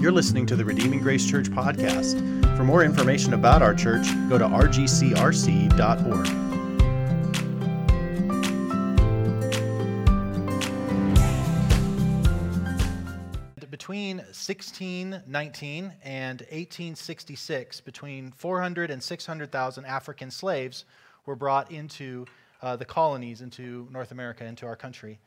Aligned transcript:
You're 0.00 0.12
listening 0.12 0.46
to 0.46 0.56
the 0.56 0.64
Redeeming 0.64 1.00
Grace 1.00 1.28
Church 1.30 1.50
podcast. 1.50 2.16
For 2.56 2.64
more 2.64 2.82
information 2.82 3.34
about 3.34 3.60
our 3.60 3.74
church, 3.74 4.06
go 4.30 4.38
to 4.38 4.46
rgcrc.org. 4.46 6.26
Between 13.70 14.16
1619 14.16 15.92
and 16.02 16.40
1866, 16.40 17.80
between 17.82 18.32
400 18.32 18.90
and 18.90 19.02
600,000 19.02 19.84
African 19.84 20.30
slaves 20.30 20.86
were 21.26 21.36
brought 21.36 21.70
into 21.70 22.24
uh, 22.62 22.74
the 22.76 22.86
colonies, 22.86 23.42
into 23.42 23.86
North 23.90 24.12
America, 24.12 24.46
into 24.46 24.64
our 24.64 24.76
country. 24.76 25.18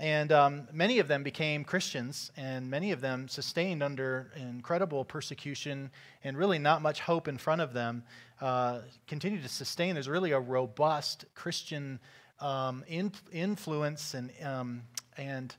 And 0.00 0.30
um, 0.30 0.68
many 0.72 1.00
of 1.00 1.08
them 1.08 1.24
became 1.24 1.64
Christians, 1.64 2.30
and 2.36 2.70
many 2.70 2.92
of 2.92 3.00
them 3.00 3.26
sustained 3.26 3.82
under 3.82 4.30
incredible 4.36 5.04
persecution 5.04 5.90
and 6.22 6.36
really 6.36 6.58
not 6.58 6.82
much 6.82 7.00
hope 7.00 7.26
in 7.26 7.36
front 7.36 7.60
of 7.60 7.72
them. 7.72 8.04
Uh, 8.40 8.80
continue 9.08 9.42
to 9.42 9.48
sustain. 9.48 9.94
There's 9.94 10.08
really 10.08 10.30
a 10.30 10.38
robust 10.38 11.24
Christian 11.34 11.98
um, 12.40 12.84
in, 12.86 13.10
influence 13.32 14.14
and, 14.14 14.30
um, 14.44 14.82
and 15.16 15.54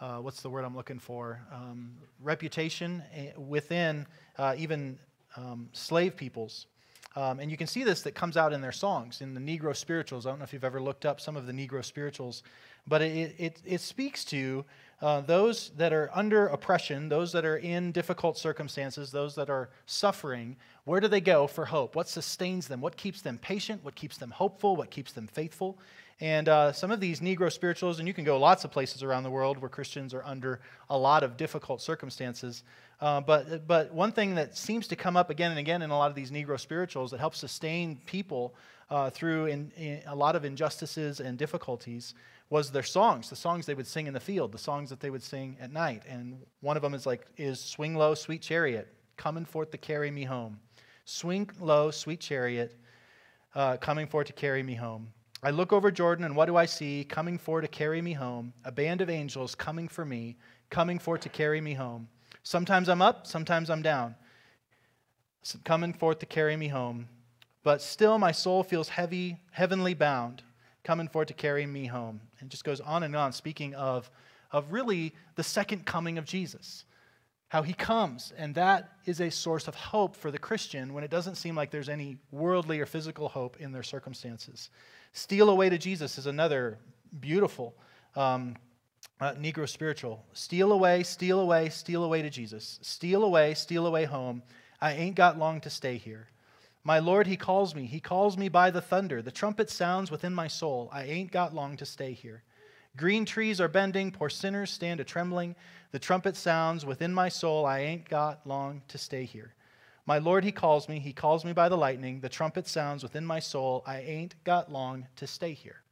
uh, 0.00 0.16
what's 0.16 0.40
the 0.40 0.48
word 0.48 0.64
I'm 0.64 0.74
looking 0.74 0.98
for? 0.98 1.40
Um, 1.52 1.92
reputation 2.20 3.02
eh, 3.14 3.32
within 3.36 4.06
uh, 4.38 4.54
even 4.56 4.98
um, 5.36 5.68
slave 5.72 6.16
peoples. 6.16 6.66
Um, 7.14 7.40
and 7.40 7.50
you 7.50 7.58
can 7.58 7.66
see 7.66 7.84
this 7.84 8.02
that 8.02 8.14
comes 8.14 8.36
out 8.36 8.52
in 8.52 8.62
their 8.62 8.72
songs, 8.72 9.20
in 9.20 9.34
the 9.34 9.40
Negro 9.40 9.76
spirituals. 9.76 10.26
I 10.26 10.30
don't 10.30 10.38
know 10.38 10.44
if 10.44 10.52
you've 10.52 10.64
ever 10.64 10.80
looked 10.80 11.04
up 11.04 11.20
some 11.20 11.36
of 11.36 11.46
the 11.46 11.52
Negro 11.52 11.84
spirituals 11.84 12.42
but 12.86 13.02
it, 13.02 13.34
it, 13.38 13.62
it 13.64 13.80
speaks 13.80 14.24
to 14.26 14.64
uh, 15.02 15.20
those 15.20 15.70
that 15.76 15.92
are 15.92 16.10
under 16.14 16.46
oppression, 16.46 17.08
those 17.08 17.32
that 17.32 17.44
are 17.44 17.56
in 17.56 17.90
difficult 17.90 18.38
circumstances, 18.38 19.10
those 19.10 19.34
that 19.34 19.50
are 19.50 19.68
suffering. 19.84 20.56
Where 20.84 21.00
do 21.00 21.08
they 21.08 21.20
go 21.20 21.48
for 21.48 21.64
hope? 21.64 21.96
What 21.96 22.08
sustains 22.08 22.68
them? 22.68 22.80
What 22.80 22.96
keeps 22.96 23.20
them 23.20 23.36
patient? 23.38 23.84
What 23.84 23.96
keeps 23.96 24.16
them 24.16 24.30
hopeful? 24.30 24.76
What 24.76 24.90
keeps 24.90 25.10
them 25.12 25.26
faithful? 25.26 25.76
And 26.20 26.48
uh, 26.48 26.72
some 26.72 26.92
of 26.92 27.00
these 27.00 27.18
Negro 27.18 27.50
spirituals, 27.50 27.98
and 27.98 28.06
you 28.06 28.14
can 28.14 28.24
go 28.24 28.38
lots 28.38 28.64
of 28.64 28.70
places 28.70 29.02
around 29.02 29.24
the 29.24 29.30
world 29.30 29.58
where 29.58 29.68
Christians 29.68 30.14
are 30.14 30.22
under 30.24 30.60
a 30.88 30.96
lot 30.96 31.24
of 31.24 31.36
difficult 31.36 31.82
circumstances. 31.82 32.62
Uh, 33.00 33.20
but, 33.20 33.66
but 33.66 33.92
one 33.92 34.12
thing 34.12 34.36
that 34.36 34.56
seems 34.56 34.86
to 34.86 34.94
come 34.94 35.16
up 35.16 35.30
again 35.30 35.50
and 35.50 35.58
again 35.58 35.82
in 35.82 35.90
a 35.90 35.98
lot 35.98 36.10
of 36.10 36.14
these 36.14 36.30
Negro 36.30 36.60
spirituals 36.60 37.10
that 37.10 37.18
helps 37.18 37.38
sustain 37.38 38.00
people 38.06 38.54
uh, 38.88 39.10
through 39.10 39.46
in, 39.46 39.72
in 39.76 40.00
a 40.06 40.14
lot 40.14 40.36
of 40.36 40.44
injustices 40.44 41.18
and 41.18 41.36
difficulties 41.36 42.14
was 42.52 42.70
their 42.70 42.82
songs, 42.82 43.30
the 43.30 43.34
songs 43.34 43.64
they 43.64 43.72
would 43.72 43.86
sing 43.86 44.06
in 44.06 44.12
the 44.12 44.20
field, 44.20 44.52
the 44.52 44.58
songs 44.58 44.90
that 44.90 45.00
they 45.00 45.08
would 45.08 45.22
sing 45.22 45.56
at 45.58 45.72
night. 45.72 46.02
And 46.06 46.36
one 46.60 46.76
of 46.76 46.82
them 46.82 46.92
is 46.92 47.06
like, 47.06 47.24
is 47.38 47.58
Swing 47.58 47.94
Low, 47.96 48.14
Sweet 48.14 48.42
Chariot, 48.42 48.92
coming 49.16 49.46
forth 49.46 49.70
to 49.70 49.78
carry 49.78 50.10
me 50.10 50.24
home. 50.24 50.60
Swing 51.06 51.48
low, 51.58 51.90
sweet 51.90 52.20
chariot, 52.20 52.76
uh, 53.54 53.78
coming 53.78 54.06
forth 54.06 54.26
to 54.26 54.34
carry 54.34 54.62
me 54.62 54.74
home. 54.74 55.08
I 55.42 55.50
look 55.50 55.72
over 55.72 55.90
Jordan, 55.90 56.26
and 56.26 56.36
what 56.36 56.44
do 56.44 56.56
I 56.56 56.66
see? 56.66 57.04
Coming 57.04 57.38
forth 57.38 57.62
to 57.62 57.68
carry 57.68 58.02
me 58.02 58.12
home. 58.12 58.52
A 58.66 58.70
band 58.70 59.00
of 59.00 59.08
angels 59.08 59.54
coming 59.54 59.88
for 59.88 60.04
me, 60.04 60.36
coming 60.68 60.98
forth 60.98 61.22
to 61.22 61.30
carry 61.30 61.60
me 61.60 61.72
home. 61.72 62.06
Sometimes 62.42 62.90
I'm 62.90 63.00
up, 63.00 63.26
sometimes 63.26 63.70
I'm 63.70 63.82
down, 63.82 64.14
coming 65.64 65.94
forth 65.94 66.18
to 66.18 66.26
carry 66.26 66.56
me 66.56 66.68
home. 66.68 67.08
But 67.64 67.80
still, 67.80 68.18
my 68.18 68.30
soul 68.30 68.62
feels 68.62 68.90
heavy, 68.90 69.38
heavenly 69.52 69.94
bound 69.94 70.42
coming 70.84 71.08
forth 71.08 71.28
to 71.28 71.34
carry 71.34 71.66
me 71.66 71.86
home. 71.86 72.20
And 72.40 72.50
just 72.50 72.64
goes 72.64 72.80
on 72.80 73.02
and 73.02 73.14
on, 73.14 73.32
speaking 73.32 73.74
of, 73.74 74.10
of 74.50 74.72
really 74.72 75.14
the 75.36 75.42
second 75.42 75.86
coming 75.86 76.18
of 76.18 76.24
Jesus. 76.24 76.84
How 77.48 77.62
he 77.62 77.74
comes, 77.74 78.32
and 78.38 78.54
that 78.54 78.92
is 79.04 79.20
a 79.20 79.30
source 79.30 79.68
of 79.68 79.74
hope 79.74 80.16
for 80.16 80.30
the 80.30 80.38
Christian 80.38 80.94
when 80.94 81.04
it 81.04 81.10
doesn't 81.10 81.34
seem 81.34 81.54
like 81.54 81.70
there's 81.70 81.90
any 81.90 82.16
worldly 82.30 82.80
or 82.80 82.86
physical 82.86 83.28
hope 83.28 83.58
in 83.60 83.72
their 83.72 83.82
circumstances. 83.82 84.70
Steal 85.12 85.50
away 85.50 85.68
to 85.68 85.76
Jesus 85.76 86.16
is 86.16 86.26
another 86.26 86.78
beautiful 87.20 87.74
um, 88.16 88.56
uh, 89.20 89.34
Negro 89.34 89.68
spiritual. 89.68 90.24
Steal 90.32 90.72
away, 90.72 91.02
steal 91.02 91.40
away, 91.40 91.68
steal 91.68 92.04
away 92.04 92.22
to 92.22 92.30
Jesus. 92.30 92.78
Steal 92.80 93.22
away, 93.22 93.52
steal 93.52 93.86
away 93.86 94.04
home. 94.04 94.42
I 94.80 94.94
ain't 94.94 95.14
got 95.14 95.38
long 95.38 95.60
to 95.60 95.70
stay 95.70 95.98
here. 95.98 96.28
My 96.84 96.98
Lord, 96.98 97.28
He 97.28 97.36
calls 97.36 97.74
me. 97.74 97.86
He 97.86 98.00
calls 98.00 98.36
me 98.36 98.48
by 98.48 98.70
the 98.70 98.80
thunder. 98.80 99.22
The 99.22 99.30
trumpet 99.30 99.70
sounds 99.70 100.10
within 100.10 100.34
my 100.34 100.48
soul. 100.48 100.88
I 100.92 101.04
ain't 101.04 101.30
got 101.30 101.54
long 101.54 101.76
to 101.76 101.86
stay 101.86 102.12
here. 102.12 102.42
Green 102.96 103.24
trees 103.24 103.60
are 103.60 103.68
bending, 103.68 104.10
poor 104.10 104.28
sinners 104.28 104.70
stand 104.70 104.98
a 104.98 105.04
trembling. 105.04 105.54
The 105.92 106.00
trumpet 106.00 106.36
sounds 106.36 106.84
within 106.84 107.14
my 107.14 107.28
soul. 107.28 107.64
I 107.64 107.80
ain't 107.80 108.08
got 108.08 108.44
long 108.46 108.82
to 108.88 108.98
stay 108.98 109.24
here. 109.24 109.54
My 110.06 110.18
Lord, 110.18 110.42
He 110.42 110.50
calls 110.50 110.88
me. 110.88 110.98
He 110.98 111.12
calls 111.12 111.44
me 111.44 111.52
by 111.52 111.68
the 111.68 111.76
lightning. 111.76 112.20
The 112.20 112.28
trumpet 112.28 112.66
sounds 112.66 113.04
within 113.04 113.24
my 113.24 113.38
soul. 113.38 113.84
I 113.86 114.00
ain't 114.00 114.34
got 114.42 114.72
long 114.72 115.06
to 115.16 115.26
stay 115.26 115.52
here. 115.52 115.82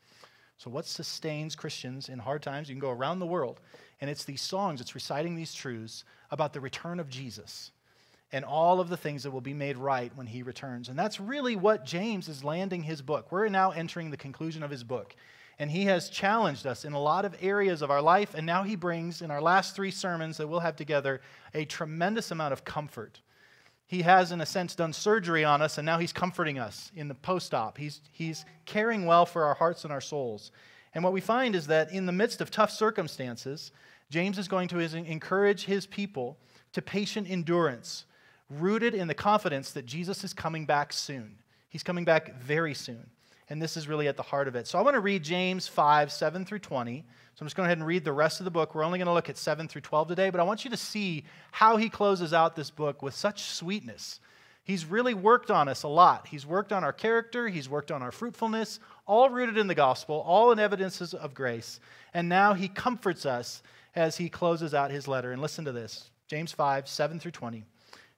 So, 0.59 0.71
what 0.71 0.87
sustains 0.87 1.55
Christians 1.55 2.09
in 2.09 2.19
hard 2.19 2.43
times? 2.43 2.69
You 2.69 2.75
can 2.75 2.81
go 2.81 2.91
around 2.91 3.21
the 3.21 3.27
world, 3.27 3.61
and 4.01 4.11
it's 4.11 4.25
these 4.25 4.43
songs, 4.43 4.81
it's 4.81 4.97
reciting 4.97 5.37
these 5.37 5.55
truths 5.55 6.05
about 6.33 6.53
the 6.53 6.61
return 6.61 6.99
of 6.99 7.09
Jesus 7.09 7.71
and 8.33 8.45
all 8.45 8.81
of 8.81 8.89
the 8.89 8.97
things 8.97 9.25
that 9.25 9.31
will 9.31 9.41
be 9.41 9.55
made 9.55 9.77
right 9.77 10.13
when 10.15 10.27
he 10.27 10.43
returns. 10.43 10.89
And 10.89 10.99
that's 10.99 11.19
really 11.19 11.57
what 11.57 11.85
James 11.85 12.29
is 12.29 12.45
landing 12.45 12.83
his 12.83 13.03
book. 13.03 13.33
We're 13.33 13.49
now 13.49 13.73
entering 13.73 14.11
the 14.11 14.17
conclusion 14.17 14.63
of 14.63 14.71
his 14.71 14.85
book. 14.85 15.17
And 15.59 15.71
he 15.71 15.85
has 15.87 16.09
challenged 16.09 16.67
us 16.67 16.85
in 16.85 16.93
a 16.93 17.01
lot 17.01 17.25
of 17.25 17.37
areas 17.43 17.83
of 17.83 17.91
our 17.91 18.01
life. 18.01 18.35
And 18.35 18.47
now 18.47 18.63
he 18.63 18.77
brings, 18.77 19.21
in 19.21 19.31
our 19.31 19.43
last 19.43 19.77
three 19.77 19.91
sermons 19.91 20.39
that 20.39 20.47
we'll 20.49 20.61
have 20.61 20.77
together, 20.77 21.21
a 21.53 21.65
tremendous 21.65 22.31
amount 22.31 22.53
of 22.53 22.65
comfort. 22.65 23.21
He 23.87 24.03
has, 24.03 24.31
in 24.31 24.41
a 24.41 24.47
sense, 24.47 24.77
done 24.77 24.93
surgery 24.93 25.45
on 25.45 25.61
us, 25.61 25.77
and 25.77 25.85
now 25.85 25.99
he's 25.99 26.13
comforting 26.13 26.61
us 26.61 26.93
in 26.95 27.09
the 27.09 27.15
post 27.15 27.53
op. 27.53 27.77
He's, 27.77 28.01
he's 28.13 28.45
caring 28.65 29.05
well 29.05 29.27
for 29.27 29.45
our 29.45 29.55
hearts 29.55 29.83
and 29.83 29.93
our 29.93 30.01
souls. 30.01 30.53
And 30.95 31.03
what 31.03 31.13
we 31.13 31.21
find 31.21 31.57
is 31.57 31.67
that 31.67 31.93
in 31.93 32.07
the 32.07 32.13
midst 32.13 32.41
of 32.41 32.51
tough 32.51 32.71
circumstances, 32.71 33.73
James 34.09 34.39
is 34.39 34.49
going 34.49 34.69
to 34.69 34.79
encourage 34.79 35.65
his 35.65 35.87
people 35.87 36.39
to 36.73 36.81
patient 36.81 37.29
endurance 37.29 38.05
rooted 38.51 38.95
in 38.95 39.09
the 39.09 39.15
confidence 39.15 39.71
that 39.73 39.87
Jesus 39.87 40.25
is 40.25 40.35
coming 40.35 40.67
back 40.67 40.93
soon. 40.93 41.37
He's 41.69 41.83
coming 41.83 42.05
back 42.05 42.41
very 42.41 42.75
soon. 42.75 43.09
And 43.49 43.61
this 43.61 43.77
is 43.77 43.89
really 43.89 44.07
at 44.07 44.17
the 44.17 44.23
heart 44.23 44.49
of 44.49 44.55
it. 44.55 44.67
So 44.67 44.79
I 44.79 44.83
want 44.83 44.95
to 44.95 45.01
read 45.01 45.25
James 45.25 45.67
5, 45.67 46.13
7 46.13 46.45
through 46.45 46.61
20. 46.61 47.05
So 47.35 47.43
I'm 47.43 47.47
just 47.47 47.57
going 47.57 47.67
ahead 47.67 47.79
and 47.79 47.87
read 47.87 48.05
the 48.05 48.13
rest 48.13 48.41
of 48.41 48.45
the 48.45 48.51
book. 48.51 48.75
We're 48.75 48.85
only 48.85 48.99
going 48.99 49.07
to 49.07 49.13
look 49.13 49.29
at 49.29 49.37
7 49.37 49.67
through 49.67 49.81
12 49.81 50.09
today, 50.09 50.31
but 50.31 50.41
I 50.41 50.45
want 50.45 50.65
you 50.65 50.71
to 50.71 50.77
see 50.77 51.25
how 51.51 51.77
he 51.77 51.89
closes 51.89 52.33
out 52.33 52.55
this 52.55 52.71
book 52.71 53.03
with 53.03 53.15
such 53.15 53.43
sweetness. 53.43 54.21
He's 54.63 54.85
really 54.85 55.15
worked 55.15 55.51
on 55.51 55.69
us 55.69 55.83
a 55.83 55.89
lot. 55.89 56.29
He's 56.29 56.47
worked 56.47 56.73
on 56.73 56.85
our 56.85 56.93
character, 56.93 57.49
he's 57.49 57.69
worked 57.69 57.91
on 57.91 58.03
our 58.03 58.13
fruitfulness, 58.13 58.79
all 59.07 59.31
rooted 59.31 59.59
in 59.59 59.67
the 59.67 59.75
gospel, 59.75 60.23
all 60.25 60.53
in 60.53 60.61
evidences 60.61 61.13
of 61.13 61.35
grace. 61.35 61.81
And 62.15 62.29
now 62.29 62.55
he 62.55 62.69
comforts 62.69 63.27
us 63.27 63.63
as 63.97 64.17
he 64.17 64.29
closes 64.29 64.75
out 64.75 64.91
his 64.91 65.09
letter. 65.09 65.33
And 65.33 65.43
listen 65.43 65.65
to 65.65 65.73
this 65.73 66.11
James 66.29 66.53
5, 66.53 66.87
7 66.87 67.19
through 67.19 67.33
20. 67.33 67.65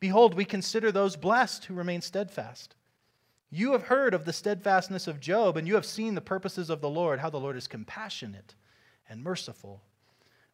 Behold, 0.00 0.34
we 0.34 0.44
consider 0.44 0.92
those 0.92 1.16
blessed 1.16 1.64
who 1.64 1.74
remain 1.74 2.00
steadfast. 2.00 2.74
You 3.50 3.72
have 3.72 3.84
heard 3.84 4.14
of 4.14 4.24
the 4.24 4.32
steadfastness 4.32 5.06
of 5.06 5.20
Job, 5.20 5.56
and 5.56 5.66
you 5.66 5.74
have 5.74 5.86
seen 5.86 6.14
the 6.14 6.20
purposes 6.20 6.70
of 6.70 6.80
the 6.80 6.90
Lord, 6.90 7.20
how 7.20 7.30
the 7.30 7.40
Lord 7.40 7.56
is 7.56 7.68
compassionate 7.68 8.54
and 9.08 9.22
merciful. 9.22 9.82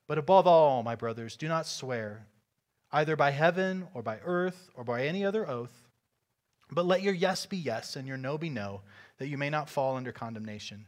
But 0.07 0.19
above 0.19 0.47
all, 0.47 0.83
my 0.83 0.97
brothers, 0.97 1.37
do 1.37 1.49
not 1.49 1.67
swear, 1.67 2.27
either 2.93 3.17
by 3.17 3.31
heaven 3.31 3.89
or 3.95 4.03
by 4.03 4.19
earth 4.25 4.69
or 4.75 4.85
by 4.85 5.07
any 5.07 5.25
other 5.25 5.49
oath, 5.49 5.89
but 6.73 6.87
let 6.87 7.03
your 7.03 7.15
yes 7.15 7.47
be 7.47 7.57
yes 7.57 7.97
and 7.97 8.07
your 8.07 8.17
no 8.17 8.39
be 8.39 8.51
no, 8.51 8.83
that 9.19 9.29
you 9.29 9.39
may 9.39 9.51
not 9.51 9.69
fall 9.69 9.97
under 9.97 10.13
condemnation. 10.13 10.87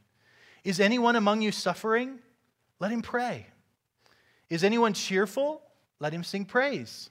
Is 0.65 0.81
anyone 0.81 1.17
among 1.17 1.43
you 1.43 1.51
suffering? 1.51 2.19
Let 2.79 2.93
him 2.93 3.03
pray. 3.03 3.47
Is 4.49 4.65
anyone 4.65 4.93
cheerful? 4.93 5.63
Let 5.99 6.13
him 6.13 6.25
sing 6.25 6.45
praise. 6.45 7.11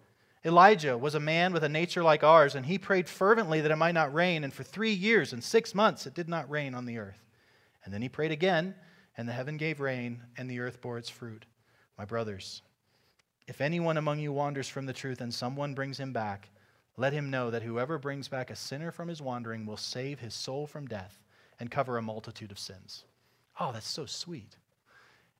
Elijah 0.43 0.97
was 0.97 1.13
a 1.13 1.19
man 1.19 1.53
with 1.53 1.63
a 1.63 1.69
nature 1.69 2.01
like 2.01 2.23
ours, 2.23 2.55
and 2.55 2.65
he 2.65 2.77
prayed 2.79 3.07
fervently 3.07 3.61
that 3.61 3.71
it 3.71 3.75
might 3.75 3.93
not 3.93 4.13
rain, 4.13 4.43
and 4.43 4.53
for 4.53 4.63
three 4.63 4.91
years 4.91 5.33
and 5.33 5.43
six 5.43 5.75
months 5.75 6.07
it 6.07 6.15
did 6.15 6.27
not 6.27 6.49
rain 6.49 6.73
on 6.73 6.85
the 6.85 6.97
earth. 6.97 7.23
And 7.83 7.93
then 7.93 8.01
he 8.01 8.09
prayed 8.09 8.31
again, 8.31 8.73
and 9.17 9.27
the 9.27 9.33
heaven 9.33 9.57
gave 9.57 9.79
rain, 9.79 10.23
and 10.37 10.49
the 10.49 10.59
earth 10.59 10.81
bore 10.81 10.97
its 10.97 11.09
fruit. 11.09 11.45
My 11.97 12.05
brothers, 12.05 12.63
if 13.47 13.61
anyone 13.61 13.97
among 13.97 14.19
you 14.19 14.33
wanders 14.33 14.67
from 14.67 14.85
the 14.85 14.93
truth 14.93 15.21
and 15.21 15.33
someone 15.33 15.75
brings 15.75 15.99
him 15.99 16.13
back, 16.13 16.49
let 16.97 17.13
him 17.13 17.29
know 17.29 17.51
that 17.51 17.63
whoever 17.63 17.99
brings 17.99 18.27
back 18.27 18.49
a 18.49 18.55
sinner 18.55 18.91
from 18.91 19.07
his 19.07 19.21
wandering 19.21 19.65
will 19.65 19.77
save 19.77 20.19
his 20.19 20.33
soul 20.33 20.65
from 20.65 20.87
death 20.87 21.21
and 21.59 21.69
cover 21.69 21.97
a 21.97 22.01
multitude 22.01 22.51
of 22.51 22.57
sins. 22.57 23.05
Oh, 23.59 23.71
that's 23.71 23.87
so 23.87 24.05
sweet. 24.05 24.55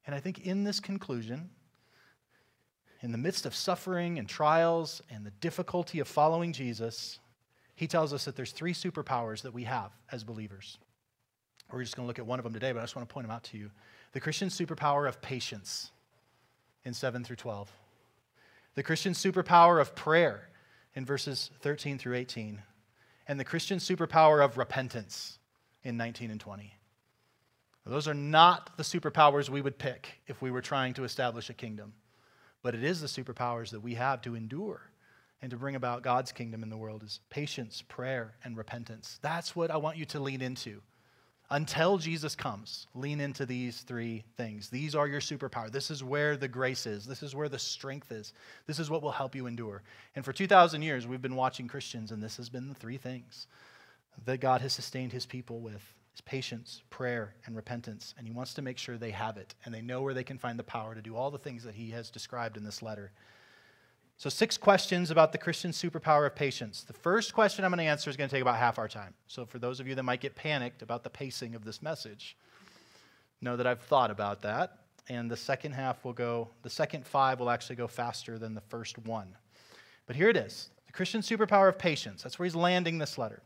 And 0.05 0.15
I 0.15 0.19
think 0.19 0.45
in 0.45 0.63
this 0.63 0.79
conclusion, 0.79 1.49
in 3.01 3.11
the 3.11 3.17
midst 3.17 3.45
of 3.45 3.55
suffering 3.55 4.19
and 4.19 4.29
trials 4.29 5.01
and 5.09 5.25
the 5.25 5.31
difficulty 5.31 5.99
of 5.99 6.07
following 6.07 6.53
Jesus, 6.53 7.19
he 7.75 7.87
tells 7.87 8.13
us 8.13 8.25
that 8.25 8.35
there's 8.35 8.51
three 8.51 8.73
superpowers 8.73 9.41
that 9.41 9.53
we 9.53 9.63
have 9.63 9.91
as 10.11 10.23
believers. 10.23 10.77
We're 11.71 11.83
just 11.83 11.95
going 11.95 12.05
to 12.05 12.07
look 12.07 12.19
at 12.19 12.25
one 12.25 12.37
of 12.37 12.43
them 12.43 12.53
today, 12.53 12.71
but 12.71 12.79
I 12.79 12.83
just 12.83 12.95
want 12.95 13.07
to 13.07 13.13
point 13.13 13.25
them 13.25 13.35
out 13.35 13.43
to 13.45 13.57
you. 13.57 13.71
The 14.11 14.19
Christian 14.19 14.49
superpower 14.49 15.07
of 15.07 15.21
patience 15.21 15.91
in 16.83 16.93
7 16.93 17.23
through 17.23 17.37
12. 17.37 17.71
The 18.75 18.83
Christian 18.83 19.13
superpower 19.13 19.81
of 19.81 19.95
prayer 19.95 20.49
in 20.95 21.05
verses 21.05 21.49
13 21.61 21.97
through 21.97 22.15
18. 22.15 22.61
And 23.27 23.39
the 23.39 23.45
Christian 23.45 23.79
superpower 23.79 24.43
of 24.43 24.57
repentance 24.57 25.39
in 25.83 25.97
19 25.97 26.29
and 26.31 26.39
20. 26.39 26.75
Those 27.85 28.07
are 28.07 28.13
not 28.13 28.77
the 28.77 28.83
superpowers 28.83 29.49
we 29.49 29.61
would 29.61 29.77
pick 29.79 30.21
if 30.27 30.41
we 30.41 30.51
were 30.51 30.61
trying 30.61 30.93
to 30.95 31.03
establish 31.03 31.49
a 31.49 31.53
kingdom. 31.53 31.93
But 32.63 32.75
it 32.75 32.83
is 32.83 33.01
the 33.01 33.07
superpowers 33.07 33.71
that 33.71 33.81
we 33.81 33.95
have 33.95 34.21
to 34.23 34.35
endure 34.35 34.91
and 35.41 35.49
to 35.49 35.57
bring 35.57 35.75
about 35.75 36.03
God's 36.03 36.31
kingdom 36.31 36.61
in 36.61 36.69
the 36.69 36.77
world 36.77 37.03
is 37.03 37.19
patience, 37.29 37.83
prayer, 37.87 38.35
and 38.43 38.55
repentance. 38.55 39.19
That's 39.21 39.55
what 39.55 39.71
I 39.71 39.77
want 39.77 39.97
you 39.97 40.05
to 40.05 40.19
lean 40.19 40.41
into. 40.41 40.81
Until 41.49 41.97
Jesus 41.97 42.33
comes, 42.33 42.87
lean 42.95 43.19
into 43.19 43.45
these 43.45 43.81
three 43.81 44.23
things. 44.37 44.69
These 44.69 44.95
are 44.95 45.07
your 45.07 45.19
superpower. 45.19 45.69
This 45.69 45.91
is 45.91 46.01
where 46.03 46.37
the 46.37 46.47
grace 46.47 46.85
is. 46.85 47.05
This 47.05 47.23
is 47.23 47.35
where 47.35 47.49
the 47.49 47.59
strength 47.59 48.11
is. 48.11 48.33
This 48.67 48.79
is 48.79 48.89
what 48.89 49.01
will 49.01 49.11
help 49.11 49.35
you 49.35 49.47
endure. 49.47 49.81
And 50.15 50.23
for 50.23 50.31
2,000 50.31 50.81
years, 50.81 51.07
we've 51.07 51.21
been 51.21 51.35
watching 51.35 51.67
Christians, 51.67 52.11
and 52.11 52.23
this 52.23 52.37
has 52.37 52.47
been 52.47 52.69
the 52.69 52.75
three 52.75 52.97
things 52.97 53.47
that 54.23 54.39
God 54.39 54.61
has 54.61 54.71
sustained 54.71 55.11
his 55.11 55.25
people 55.25 55.59
with 55.59 55.83
is 56.13 56.21
patience, 56.21 56.83
prayer, 56.89 57.35
and 57.45 57.55
repentance. 57.55 58.13
And 58.17 58.27
he 58.27 58.33
wants 58.33 58.53
to 58.55 58.61
make 58.61 58.77
sure 58.77 58.97
they 58.97 59.11
have 59.11 59.37
it 59.37 59.55
and 59.65 59.73
they 59.73 59.81
know 59.81 60.01
where 60.01 60.13
they 60.13 60.23
can 60.23 60.37
find 60.37 60.59
the 60.59 60.63
power 60.63 60.95
to 60.95 61.01
do 61.01 61.15
all 61.15 61.31
the 61.31 61.37
things 61.37 61.63
that 61.63 61.75
he 61.75 61.91
has 61.91 62.09
described 62.09 62.57
in 62.57 62.63
this 62.63 62.81
letter. 62.81 63.11
So, 64.17 64.29
six 64.29 64.55
questions 64.55 65.09
about 65.09 65.31
the 65.31 65.39
Christian 65.39 65.71
superpower 65.71 66.27
of 66.27 66.35
patience. 66.35 66.83
The 66.83 66.93
first 66.93 67.33
question 67.33 67.65
I'm 67.65 67.71
going 67.71 67.79
to 67.79 67.85
answer 67.85 68.07
is 68.07 68.17
going 68.17 68.29
to 68.29 68.35
take 68.35 68.43
about 68.43 68.57
half 68.57 68.77
our 68.77 68.87
time. 68.87 69.15
So, 69.25 69.45
for 69.45 69.57
those 69.57 69.79
of 69.79 69.87
you 69.87 69.95
that 69.95 70.03
might 70.03 70.21
get 70.21 70.35
panicked 70.35 70.83
about 70.83 71.03
the 71.03 71.09
pacing 71.09 71.55
of 71.55 71.65
this 71.65 71.81
message, 71.81 72.37
know 73.41 73.57
that 73.57 73.65
I've 73.65 73.81
thought 73.81 74.11
about 74.11 74.43
that. 74.43 74.77
And 75.09 75.29
the 75.29 75.37
second 75.37 75.71
half 75.71 76.05
will 76.05 76.13
go, 76.13 76.49
the 76.61 76.69
second 76.69 77.07
five 77.07 77.39
will 77.39 77.49
actually 77.49 77.77
go 77.77 77.87
faster 77.87 78.37
than 78.37 78.53
the 78.53 78.61
first 78.61 78.99
one. 78.99 79.35
But 80.05 80.15
here 80.15 80.29
it 80.29 80.37
is 80.37 80.69
the 80.85 80.93
Christian 80.93 81.21
superpower 81.21 81.67
of 81.67 81.79
patience. 81.79 82.21
That's 82.21 82.37
where 82.37 82.45
he's 82.45 82.55
landing 82.55 82.97
this 82.97 83.17
letter. 83.17 83.41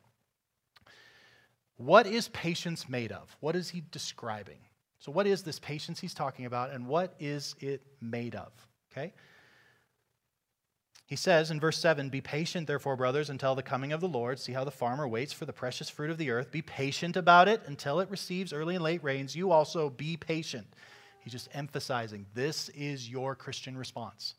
What 1.78 2.08
is 2.08 2.30
patience 2.30 2.88
made 2.88 3.12
of? 3.12 3.36
What 3.42 3.56
is 3.56 3.70
he 3.70 3.84
describing? 3.92 4.60
So, 5.00 5.12
what 5.12 5.28
is 5.28 5.44
this 5.44 5.60
patience 5.60 6.00
he's 6.00 6.14
talking 6.14 6.46
about, 6.46 6.72
and 6.72 6.88
what 6.88 7.14
is 7.20 7.56
it 7.60 7.82
made 8.02 8.36
of? 8.36 8.52
Okay? 8.92 9.14
He 11.06 11.16
says 11.16 11.52
in 11.52 11.60
verse 11.60 11.78
7 11.78 12.10
Be 12.10 12.22
patient, 12.22 12.66
therefore, 12.66 12.96
brothers, 12.96 13.30
until 13.30 13.56
the 13.56 13.62
coming 13.62 13.92
of 13.92 14.02
the 14.02 14.08
Lord. 14.08 14.40
See 14.40 14.54
how 14.54 14.64
the 14.64 14.72
farmer 14.72 15.08
waits 15.08 15.34
for 15.34 15.46
the 15.46 15.54
precious 15.54 15.90
fruit 15.90 16.10
of 16.10 16.18
the 16.18 16.32
earth. 16.32 16.52
Be 16.52 16.62
patient 16.62 17.16
about 17.16 17.48
it 17.48 17.62
until 17.68 18.00
it 18.00 18.10
receives 18.10 18.54
early 18.54 18.76
and 18.76 18.84
late 18.84 19.04
rains. 19.04 19.36
You 19.36 19.52
also 19.52 19.90
be 19.90 20.18
patient. 20.18 20.66
He's 21.20 21.34
just 21.34 21.50
emphasizing 21.54 22.26
this 22.34 22.70
is 22.70 23.10
your 23.10 23.36
Christian 23.36 23.78
response 23.78 24.36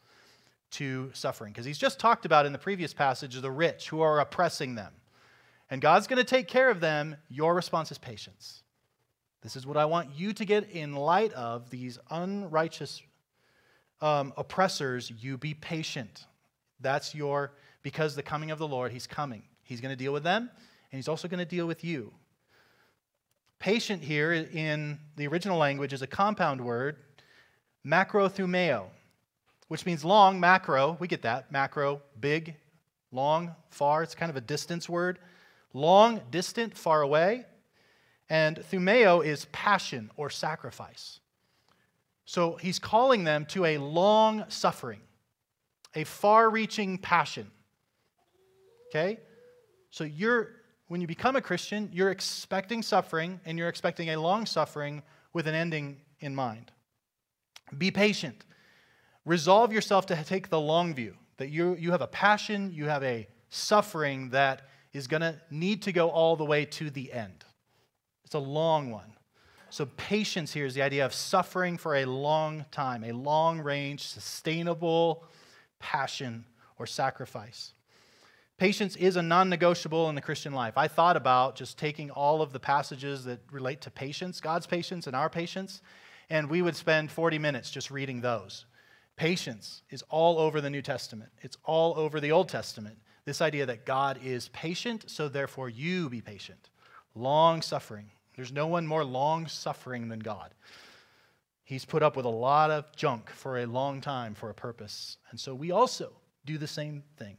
to 0.73 1.11
suffering. 1.12 1.53
Because 1.53 1.67
he's 1.67 1.79
just 1.79 2.00
talked 2.00 2.25
about 2.25 2.47
in 2.47 2.53
the 2.53 2.59
previous 2.59 2.93
passage 2.93 3.41
the 3.41 3.50
rich 3.50 3.88
who 3.88 4.00
are 4.00 4.21
oppressing 4.21 4.75
them 4.75 4.93
and 5.71 5.81
God's 5.81 6.07
going 6.07 6.19
to 6.19 6.25
take 6.25 6.49
care 6.49 6.71
of 6.71 6.81
them, 6.81 7.17
your 7.29 7.55
response 7.55 7.91
is 7.91 7.99
patience. 7.99 8.63
This 9.43 9.57
is 9.57 9.67
what 9.67 9.77
I 9.77 9.85
want 9.85 10.11
you 10.17 10.33
to 10.33 10.45
get 10.45 10.71
in 10.71 10.95
light 10.95 11.33
of 11.33 11.71
these 11.71 11.99
unrighteous 12.11 13.03
um, 14.01 14.33
oppressors. 14.37 15.13
You 15.21 15.39
be 15.39 15.55
patient. 15.55 16.27
That's 16.81 17.15
your, 17.15 17.53
because 17.83 18.15
the 18.15 18.23
coming 18.23 18.51
of 18.51 18.59
the 18.59 18.67
Lord, 18.69 18.93
He's 18.93 19.07
coming. 19.07 19.43
He's 19.63 19.81
going 19.81 19.93
to 19.93 19.97
deal 19.97 20.13
with 20.13 20.23
them, 20.23 20.51
and 20.93 20.99
He's 20.99 21.09
also 21.09 21.29
going 21.29 21.39
to 21.39 21.45
deal 21.45 21.67
with 21.67 21.83
you. 21.85 22.12
Patient 23.59 24.03
here 24.03 24.33
in 24.33 24.99
the 25.17 25.27
original 25.27 25.59
language 25.59 25.93
is 25.93 26.03
a 26.03 26.07
compound 26.07 26.61
word, 26.61 26.97
macrothumeo, 27.85 28.85
which 29.69 29.87
means 29.87 30.05
long, 30.05 30.39
macro. 30.39 30.97
We 31.01 31.09
get 31.09 31.23
that. 31.23 31.51
Macro, 31.51 32.03
big, 32.21 32.55
long, 33.11 33.55
far. 33.71 34.03
It's 34.03 34.15
kind 34.15 34.31
of 34.31 34.37
a 34.37 34.41
distance 34.41 34.89
word 34.89 35.19
long, 35.76 36.20
distant, 36.31 36.76
far 36.76 37.02
away. 37.02 37.44
And 38.28 38.56
thumeo 38.56 39.25
is 39.25 39.44
passion 39.52 40.11
or 40.17 40.31
sacrifice. 40.31 41.20
So 42.25 42.56
he's 42.56 42.81
calling 42.81 43.23
them 43.23 43.46
to 43.46 43.64
a 43.64 43.78
long 43.78 44.44
suffering, 44.49 45.00
a 45.94 46.02
far 46.02 46.50
reaching 46.50 46.99
passion. 46.99 47.50
Okay? 48.90 49.20
So 49.90 50.02
you're, 50.02 50.56
when 50.88 51.00
you 51.00 51.06
become 51.06 51.37
a 51.37 51.40
Christian, 51.40 51.88
you're 51.93 52.11
expecting 52.11 52.82
suffering 52.82 53.38
and 53.44 53.56
you're 53.56 53.69
expecting 53.69 54.11
a 54.11 54.17
long 54.17 54.44
suffering 54.46 55.02
with 55.32 55.46
an 55.46 55.55
ending 55.55 55.99
in 56.19 56.34
mind. 56.34 56.73
Be 57.78 57.90
patient. 57.90 58.44
Resolve 59.25 59.73
yourself 59.73 60.06
to 60.06 60.25
take 60.25 60.49
the 60.49 60.61
long 60.61 60.94
view, 60.94 61.14
that 61.37 61.50
you, 61.50 61.76
you 61.76 61.90
have 61.90 62.00
a 62.00 62.06
passion, 62.06 62.73
you 62.73 62.87
have 62.87 63.02
a 63.02 63.28
suffering 63.50 64.30
that 64.30 64.68
is 64.97 65.07
going 65.07 65.21
to 65.21 65.41
need 65.50 65.83
to 65.83 65.93
go 65.93 66.11
all 66.11 66.37
the 66.37 66.45
way 66.45 66.65
to 66.65 66.91
the 66.91 67.12
end. 67.12 67.45
It's 68.25 68.35
a 68.35 68.41
long 68.41 68.91
one. 68.91 69.12
So, 69.71 69.87
patience 69.97 70.53
here 70.53 70.65
is 70.65 70.75
the 70.75 70.83
idea 70.83 71.05
of 71.05 71.12
suffering 71.12 71.76
for 71.76 71.97
a 71.97 72.05
long 72.05 72.65
time, 72.71 73.05
a 73.05 73.12
long 73.12 73.61
range, 73.61 74.03
sustainable 74.03 75.25
passion 75.79 76.45
or 76.79 76.87
sacrifice. 76.87 77.73
Patience 78.59 78.97
is 78.97 79.17
a 79.17 79.23
non 79.23 79.50
negotiable 79.50 80.09
in 80.09 80.15
the 80.15 80.23
Christian 80.23 80.55
life. 80.55 80.79
I 80.79 80.88
thought 80.88 81.17
about 81.17 81.57
just 81.57 81.79
taking 81.79 82.11
all 82.11 82.41
of 82.41 82.53
the 82.53 82.61
passages 82.61 83.25
that 83.25 83.41
relate 83.50 83.83
to 83.83 83.91
patience, 83.91 84.41
God's 84.41 84.67
patience 84.67 85.07
and 85.07 85.15
our 85.15 85.29
patience, 85.29 85.83
and 86.31 86.49
we 86.49 86.62
would 86.62 86.76
spend 86.76 87.11
40 87.11 87.38
minutes 87.38 87.71
just 87.71 87.91
reading 87.91 88.21
those. 88.23 88.65
Patience 89.17 89.83
is 89.91 90.03
all 90.09 90.38
over 90.38 90.61
the 90.61 90.71
New 90.71 90.83
Testament, 90.83 91.31
it's 91.43 91.59
all 91.65 91.99
over 91.99 92.19
the 92.21 92.33
Old 92.33 92.49
Testament. 92.49 92.97
This 93.26 93.42
idea 93.42 93.66
that 93.66 93.85
God 93.85 94.18
is 94.25 94.49
patient, 94.49 95.11
so 95.11 95.28
therefore 95.28 95.68
you 95.68 96.09
be 96.09 96.23
patient. 96.23 96.71
Long 97.14 97.61
suffering. 97.61 98.11
There's 98.37 98.52
no 98.52 98.68
one 98.68 98.87
more 98.87 99.04
long 99.04 99.49
suffering 99.49 100.09
than 100.09 100.21
God. 100.21 100.54
He's 101.64 101.85
put 101.85 102.02
up 102.02 102.16
with 102.16 102.25
a 102.25 102.30
lot 102.30 102.71
of 102.71 102.95
junk 102.95 103.28
for 103.28 103.59
a 103.59 103.66
long 103.66 104.00
time 104.00 104.35
for 104.35 104.50
a 104.50 104.54
purpose. 104.54 105.18
And 105.30 105.40
so 105.40 105.54
we 105.54 105.73
also 105.73 106.12
do 106.45 106.56
the 106.56 106.68
same 106.68 107.02
thing. 107.16 107.37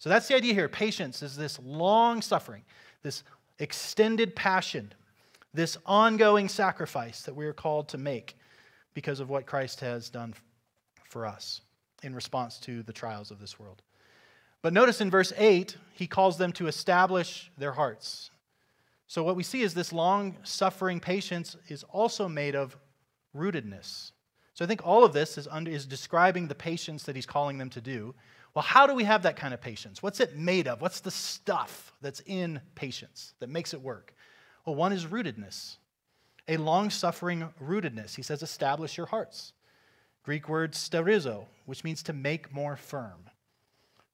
So 0.00 0.08
that's 0.08 0.26
the 0.26 0.34
idea 0.34 0.54
here. 0.54 0.68
Patience 0.68 1.22
is 1.22 1.36
this 1.36 1.60
long 1.60 2.20
suffering, 2.22 2.64
this 3.02 3.22
extended 3.60 4.34
passion, 4.34 4.92
this 5.54 5.76
ongoing 5.86 6.48
sacrifice 6.48 7.22
that 7.22 7.36
we 7.36 7.46
are 7.46 7.52
called 7.52 7.88
to 7.90 7.98
make 7.98 8.36
because 8.94 9.20
of 9.20 9.30
what 9.30 9.46
Christ 9.46 9.78
has 9.80 10.10
done 10.10 10.34
for 11.04 11.24
us 11.24 11.60
in 12.02 12.14
response 12.14 12.58
to 12.60 12.82
the 12.82 12.92
trials 12.92 13.30
of 13.30 13.38
this 13.38 13.60
world. 13.60 13.82
But 14.62 14.72
notice 14.72 15.00
in 15.00 15.10
verse 15.10 15.32
8, 15.36 15.76
he 15.92 16.06
calls 16.06 16.36
them 16.36 16.52
to 16.52 16.66
establish 16.66 17.50
their 17.56 17.72
hearts. 17.72 18.30
So, 19.06 19.22
what 19.24 19.36
we 19.36 19.42
see 19.42 19.62
is 19.62 19.74
this 19.74 19.92
long 19.92 20.36
suffering 20.44 21.00
patience 21.00 21.56
is 21.68 21.82
also 21.84 22.28
made 22.28 22.54
of 22.54 22.76
rootedness. 23.34 24.12
So, 24.54 24.64
I 24.64 24.68
think 24.68 24.86
all 24.86 25.04
of 25.04 25.12
this 25.12 25.38
is, 25.38 25.48
under, 25.50 25.70
is 25.70 25.86
describing 25.86 26.46
the 26.46 26.54
patience 26.54 27.04
that 27.04 27.16
he's 27.16 27.26
calling 27.26 27.58
them 27.58 27.70
to 27.70 27.80
do. 27.80 28.14
Well, 28.54 28.62
how 28.62 28.86
do 28.86 28.94
we 28.94 29.04
have 29.04 29.22
that 29.22 29.36
kind 29.36 29.54
of 29.54 29.60
patience? 29.60 30.02
What's 30.02 30.20
it 30.20 30.36
made 30.36 30.68
of? 30.68 30.80
What's 30.80 31.00
the 31.00 31.10
stuff 31.10 31.92
that's 32.00 32.20
in 32.26 32.60
patience 32.74 33.34
that 33.38 33.48
makes 33.48 33.72
it 33.74 33.80
work? 33.80 34.14
Well, 34.66 34.74
one 34.74 34.92
is 34.92 35.06
rootedness, 35.06 35.76
a 36.48 36.56
long 36.56 36.90
suffering 36.90 37.48
rootedness. 37.62 38.14
He 38.14 38.22
says, 38.22 38.42
establish 38.42 38.96
your 38.96 39.06
hearts. 39.06 39.52
Greek 40.22 40.48
word 40.48 40.72
sterizo, 40.72 41.46
which 41.66 41.84
means 41.84 42.02
to 42.04 42.12
make 42.12 42.52
more 42.52 42.76
firm. 42.76 43.29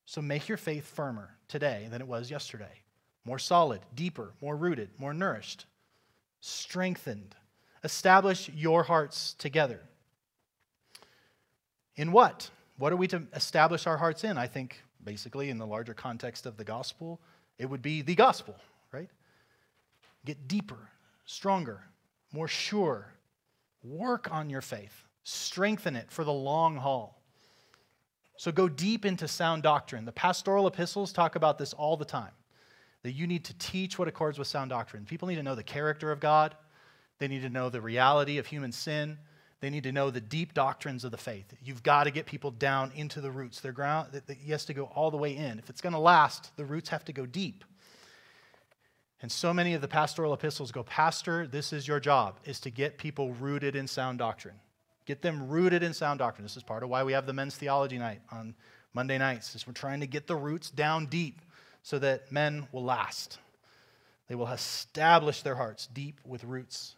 So 0.07 0.23
make 0.23 0.49
your 0.49 0.57
faith 0.57 0.87
firmer 0.87 1.37
today 1.49 1.89
than 1.91 2.01
it 2.01 2.07
was 2.07 2.31
yesterday. 2.31 2.83
More 3.25 3.41
solid, 3.41 3.81
deeper, 3.95 4.33
more 4.41 4.57
rooted, 4.57 4.91
more 4.99 5.13
nourished, 5.13 5.67
strengthened. 6.41 7.35
Establish 7.83 8.49
your 8.55 8.85
hearts 8.85 9.35
together. 9.35 9.81
In 11.97 12.13
what? 12.13 12.51
What 12.79 12.93
are 12.93 12.97
we 12.97 13.09
to 13.09 13.23
establish 13.35 13.87
our 13.87 13.97
hearts 13.97 14.23
in? 14.23 14.39
I 14.39 14.47
think, 14.47 14.83
basically, 15.03 15.51
in 15.51 15.59
the 15.59 15.67
larger 15.67 15.95
context 15.95 16.47
of 16.47 16.57
the 16.57 16.65
gospel, 16.65 17.21
it 17.59 17.69
would 17.69 17.83
be 17.83 18.03
the 18.03 18.15
gospel, 18.15 18.55
right? 18.93 19.09
Get 20.25 20.47
deeper, 20.47 20.91
stronger, 21.25 21.81
more 22.33 22.49
sure. 22.49 23.13
Work 23.83 24.31
on 24.31 24.51
your 24.51 24.61
faith, 24.61 25.05
strengthen 25.25 25.97
it 25.97 26.11
for 26.11 26.23
the 26.23 26.33
long 26.33 26.77
haul. 26.77 27.16
So 28.37 28.53
go 28.53 28.69
deep 28.69 29.05
into 29.05 29.27
sound 29.29 29.63
doctrine. 29.63 30.05
The 30.05 30.13
pastoral 30.13 30.67
epistles 30.67 31.13
talk 31.13 31.37
about 31.37 31.59
this 31.59 31.73
all 31.73 31.97
the 31.97 32.05
time 32.05 32.33
that 33.03 33.13
you 33.13 33.27
need 33.27 33.45
to 33.45 33.55
teach 33.59 33.99
what 33.99 34.09
accords 34.09 34.39
with 34.39 34.49
sound 34.49 34.71
doctrine. 34.71 35.05
People 35.05 35.29
need 35.29 35.37
to 35.37 35.43
know 35.43 35.55
the 35.55 35.63
character 35.63 36.11
of 36.11 36.21
God, 36.21 36.57
they 37.19 37.29
need 37.29 37.43
to 37.43 37.49
know 37.49 37.71
the 37.71 37.81
reality 37.81 38.39
of 38.39 38.47
human 38.47 38.73
sin. 38.73 39.19
They 39.61 39.71
need 39.71 39.85
to 39.85 39.93
know 39.93 40.11
the 40.11 40.21
deep 40.21 40.53
doctrines 40.53 41.03
of 41.03 41.11
the 41.11 41.17
faith. 41.17 41.47
You've 41.63 41.83
got 41.83 42.05
to 42.05 42.11
get 42.11 42.27
people 42.27 42.51
down 42.51 42.93
into 42.95 43.23
the 43.23 43.31
roots. 43.31 43.61
Their 43.61 43.73
ground, 43.73 44.21
he 44.39 44.53
has 44.53 44.67
to 44.67 44.75
go 44.75 44.85
all 44.95 45.11
the 45.11 45.17
way 45.17 45.35
in. 45.35 45.59
If 45.59 45.71
it's 45.71 45.81
going 45.81 45.95
to 45.95 45.99
last, 45.99 46.55
the 46.57 46.65
roots 46.65 46.91
have 46.91 47.07
to 47.07 47.13
go 47.13 47.25
deep. 47.25 47.65
And 49.23 49.33
so 49.33 49.55
many 49.55 49.73
of 49.73 49.81
the 49.81 49.89
pastoral 49.89 50.35
epistles 50.35 50.71
go, 50.71 50.83
Pastor, 50.83 51.47
this 51.47 51.73
is 51.73 51.89
your 51.89 52.01
job, 52.01 52.39
is 52.45 52.61
to 52.61 52.71
get 52.71 52.99
people 52.99 53.33
rooted 53.33 53.75
in 53.75 53.87
sound 53.87 54.19
doctrine. 54.19 54.57
Get 55.07 55.23
them 55.23 55.49
rooted 55.49 55.83
in 55.83 55.95
sound 55.95 56.19
doctrine. 56.19 56.45
This 56.45 56.57
is 56.57 56.63
part 56.63 56.83
of 56.83 56.91
why 56.91 57.05
we 57.05 57.13
have 57.13 57.27
the 57.27 57.33
men's 57.33 57.57
theology 57.57 57.97
night 57.97 58.21
on 58.31 58.55
Monday 58.93 59.19
nights, 59.19 59.55
is 59.55 59.67
we're 59.67 59.73
trying 59.73 60.01
to 60.01 60.07
get 60.07 60.27
the 60.27 60.37
roots 60.37 60.71
down 60.71 61.07
deep 61.07 61.41
so 61.83 61.99
that 62.01 62.33
men 62.33 62.67
will 62.73 62.85
last. 62.85 63.39
They 64.29 64.35
will 64.35 64.49
establish 64.49 65.43
their 65.43 65.55
hearts 65.55 65.87
deep 65.87 66.21
with 66.25 66.43
roots 66.45 66.97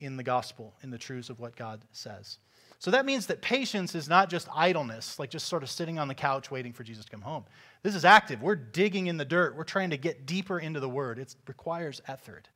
in 0.00 0.16
the 0.16 0.22
gospel, 0.22 0.74
in 0.82 0.90
the 0.90 0.98
truths 0.98 1.30
of 1.30 1.40
what 1.40 1.56
God 1.56 1.80
says. 1.90 2.38
So 2.78 2.92
that 2.92 3.04
means 3.04 3.26
that 3.26 3.42
patience 3.42 3.96
is 3.96 4.08
not 4.08 4.30
just 4.30 4.46
idleness, 4.54 5.18
like 5.18 5.30
just 5.30 5.48
sort 5.48 5.64
of 5.64 5.70
sitting 5.70 5.98
on 5.98 6.06
the 6.06 6.14
couch 6.14 6.52
waiting 6.52 6.72
for 6.72 6.84
Jesus 6.84 7.04
to 7.06 7.10
come 7.10 7.22
home. 7.22 7.44
This 7.82 7.96
is 7.96 8.04
active. 8.04 8.40
We're 8.40 8.54
digging 8.54 9.08
in 9.08 9.16
the 9.16 9.24
dirt. 9.24 9.56
We're 9.56 9.64
trying 9.64 9.90
to 9.90 9.96
get 9.96 10.26
deeper 10.26 10.60
into 10.60 10.78
the 10.78 10.88
word. 10.88 11.18
It 11.18 11.34
requires 11.48 12.00
effort. 12.06 12.48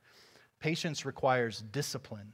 Patience 0.61 1.05
requires 1.05 1.65
discipline. 1.73 2.33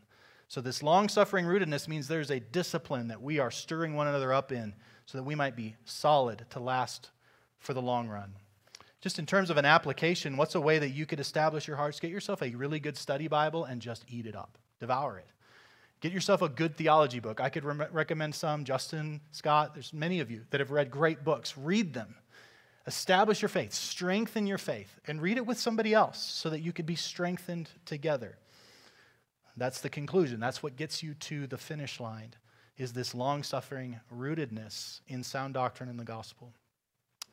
So, 0.49 0.63
this 0.63 0.83
long 0.83 1.11
suffering 1.11 1.45
rootedness 1.45 1.89
means 1.89 2.09
there's 2.09 2.31
a 2.31 2.41
discipline 2.41 3.09
that 3.09 3.21
we 3.21 3.39
are 3.39 3.51
stirring 3.51 3.95
one 3.95 4.09
another 4.09 4.33
up 4.33 4.51
in 4.51 4.75
so 5.05 5.19
that 5.19 5.25
we 5.25 5.35
might 5.35 5.55
be 5.55 5.77
solid 5.85 6.47
to 6.51 6.61
last 6.61 7.11
for 7.59 7.75
the 7.75 7.83
long 7.83 8.09
run. 8.09 8.33
Just 9.01 9.19
in 9.19 9.27
terms 9.27 9.51
of 9.51 9.59
an 9.59 9.65
application, 9.65 10.37
what's 10.37 10.55
a 10.55 10.61
way 10.61 10.79
that 10.79 10.89
you 10.89 11.07
could 11.07 11.21
establish 11.21 11.69
your 11.69 11.77
hearts? 11.77 12.01
Get 12.01 12.11
yourself 12.11 12.43
a 12.43 12.51
really 12.51 12.81
good 12.81 12.97
study 12.97 13.29
Bible 13.29 13.65
and 13.65 13.81
just 13.81 14.05
eat 14.09 14.27
it 14.27 14.35
up, 14.35 14.59
devour 14.81 15.19
it. 15.19 15.29
Get 16.01 16.13
yourself 16.13 16.43
a 16.43 16.49
good 16.49 16.77
theology 16.77 17.21
book. 17.21 17.41
I 17.41 17.49
could 17.49 17.65
re- 17.65 17.87
recommend 17.93 18.35
some. 18.35 18.65
Justin, 18.65 19.21
Scott, 19.33 19.75
there's 19.75 19.93
many 19.93 20.21
of 20.21 20.31
you 20.31 20.43
that 20.51 20.61
have 20.61 20.71
read 20.71 20.91
great 20.91 21.25
books. 21.25 21.59
Read 21.59 21.93
them. 21.93 22.15
Establish 22.87 23.43
your 23.43 23.51
faith, 23.51 23.75
strengthen 23.75 24.47
your 24.47 24.57
faith, 24.57 24.99
and 25.07 25.21
read 25.21 25.37
it 25.37 25.45
with 25.45 25.59
somebody 25.59 25.93
else 25.93 26.19
so 26.19 26.49
that 26.49 26.61
you 26.61 26.73
could 26.73 26.87
be 26.87 26.97
strengthened 26.97 27.69
together. 27.85 28.39
That's 29.59 29.81
the 29.81 29.91
conclusion. 29.91 30.41
That's 30.41 30.63
what 30.63 30.77
gets 30.77 31.03
you 31.03 31.15
to 31.15 31.47
the 31.47 31.59
finish 31.59 32.01
line 32.01 32.35
is 32.77 32.93
this 32.93 33.15
long-suffering 33.15 33.99
rootedness 34.15 35.01
in 35.09 35.25
sound 35.25 35.55
doctrine 35.55 35.89
in 35.89 35.97
the 35.97 36.05
gospel. 36.05 36.53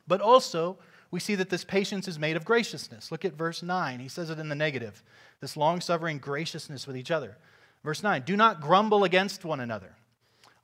But 0.08 0.20
also, 0.20 0.78
we 1.10 1.20
see 1.20 1.36
that 1.36 1.50
this 1.50 1.64
patience 1.64 2.08
is 2.08 2.18
made 2.18 2.36
of 2.36 2.44
graciousness. 2.44 3.12
Look 3.12 3.24
at 3.24 3.34
verse 3.34 3.62
9. 3.62 4.00
He 4.00 4.08
says 4.08 4.30
it 4.30 4.38
in 4.38 4.48
the 4.48 4.54
negative. 4.54 5.02
This 5.40 5.56
long-suffering 5.56 6.18
graciousness 6.18 6.86
with 6.86 6.96
each 6.96 7.10
other. 7.10 7.36
Verse 7.84 8.02
9, 8.02 8.22
do 8.22 8.36
not 8.36 8.60
grumble 8.60 9.04
against 9.04 9.44
one 9.44 9.60
another. 9.60 9.94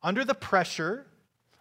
Under 0.02 0.24
the 0.24 0.34
pressure 0.34 1.06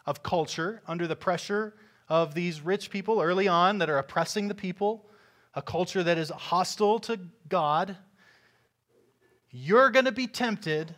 of 0.08 0.24
culture, 0.24 0.82
under 0.88 1.06
the 1.06 1.16
pressure 1.16 1.76
of 2.10 2.34
these 2.34 2.62
rich 2.62 2.90
people 2.90 3.22
early 3.22 3.48
on 3.48 3.78
that 3.78 3.90
are 3.90 4.00
oppressing 4.00 4.48
the 4.48 4.56
people, 4.56 5.06
a 5.54 5.62
culture 5.62 6.02
that 6.02 6.18
is 6.18 6.30
hostile 6.30 7.00
to 7.02 7.20
God, 7.48 7.96
you're 9.52 9.90
going 9.90 10.06
to 10.06 10.12
be 10.12 10.28
tempted 10.28 10.96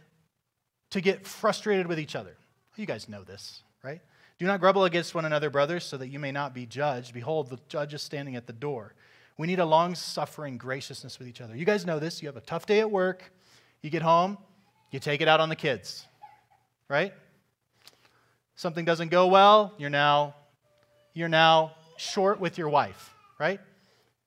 to 0.91 1.01
get 1.01 1.25
frustrated 1.25 1.87
with 1.87 1.99
each 1.99 2.15
other. 2.15 2.35
You 2.75 2.85
guys 2.85 3.09
know 3.09 3.23
this, 3.23 3.61
right? 3.83 4.01
Do 4.37 4.45
not 4.45 4.59
grumble 4.59 4.85
against 4.85 5.15
one 5.15 5.25
another, 5.25 5.49
brothers, 5.49 5.83
so 5.83 5.97
that 5.97 6.07
you 6.07 6.19
may 6.19 6.31
not 6.31 6.53
be 6.53 6.65
judged. 6.65 7.13
Behold, 7.13 7.49
the 7.49 7.59
judge 7.67 7.93
is 7.93 8.01
standing 8.01 8.35
at 8.35 8.47
the 8.47 8.53
door. 8.53 8.93
We 9.37 9.47
need 9.47 9.59
a 9.59 9.65
long 9.65 9.95
suffering 9.95 10.57
graciousness 10.57 11.19
with 11.19 11.27
each 11.27 11.41
other. 11.41 11.55
You 11.55 11.65
guys 11.65 11.85
know 11.85 11.99
this. 11.99 12.21
You 12.21 12.27
have 12.27 12.37
a 12.37 12.41
tough 12.41 12.65
day 12.65 12.79
at 12.79 12.89
work. 12.89 13.31
You 13.81 13.89
get 13.89 14.01
home, 14.01 14.37
you 14.91 14.99
take 14.99 15.21
it 15.21 15.27
out 15.27 15.41
on 15.41 15.49
the 15.49 15.55
kids, 15.55 16.07
right? 16.87 17.13
Something 18.55 18.85
doesn't 18.85 19.09
go 19.09 19.27
well, 19.27 19.73
you're 19.77 19.89
now 19.89 20.35
you're 21.13 21.29
now 21.29 21.73
short 21.97 22.39
with 22.39 22.57
your 22.57 22.69
wife, 22.69 23.13
right? 23.39 23.59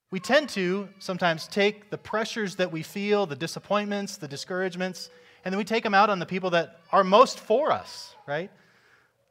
We 0.09 0.19
tend 0.19 0.49
to 0.49 0.87
sometimes 0.99 1.47
take 1.47 1.89
the 1.89 1.97
pressures 1.97 2.55
that 2.55 2.71
we 2.71 2.81
feel, 2.81 3.25
the 3.25 3.35
disappointments, 3.35 4.17
the 4.17 4.27
discouragements, 4.27 5.09
and 5.43 5.53
then 5.53 5.57
we 5.57 5.65
take 5.65 5.83
them 5.83 5.93
out 5.93 6.09
on 6.09 6.19
the 6.19 6.25
people 6.25 6.49
that 6.51 6.79
are 6.91 7.03
most 7.03 7.39
for 7.39 7.71
us, 7.71 8.15
right? 8.25 8.49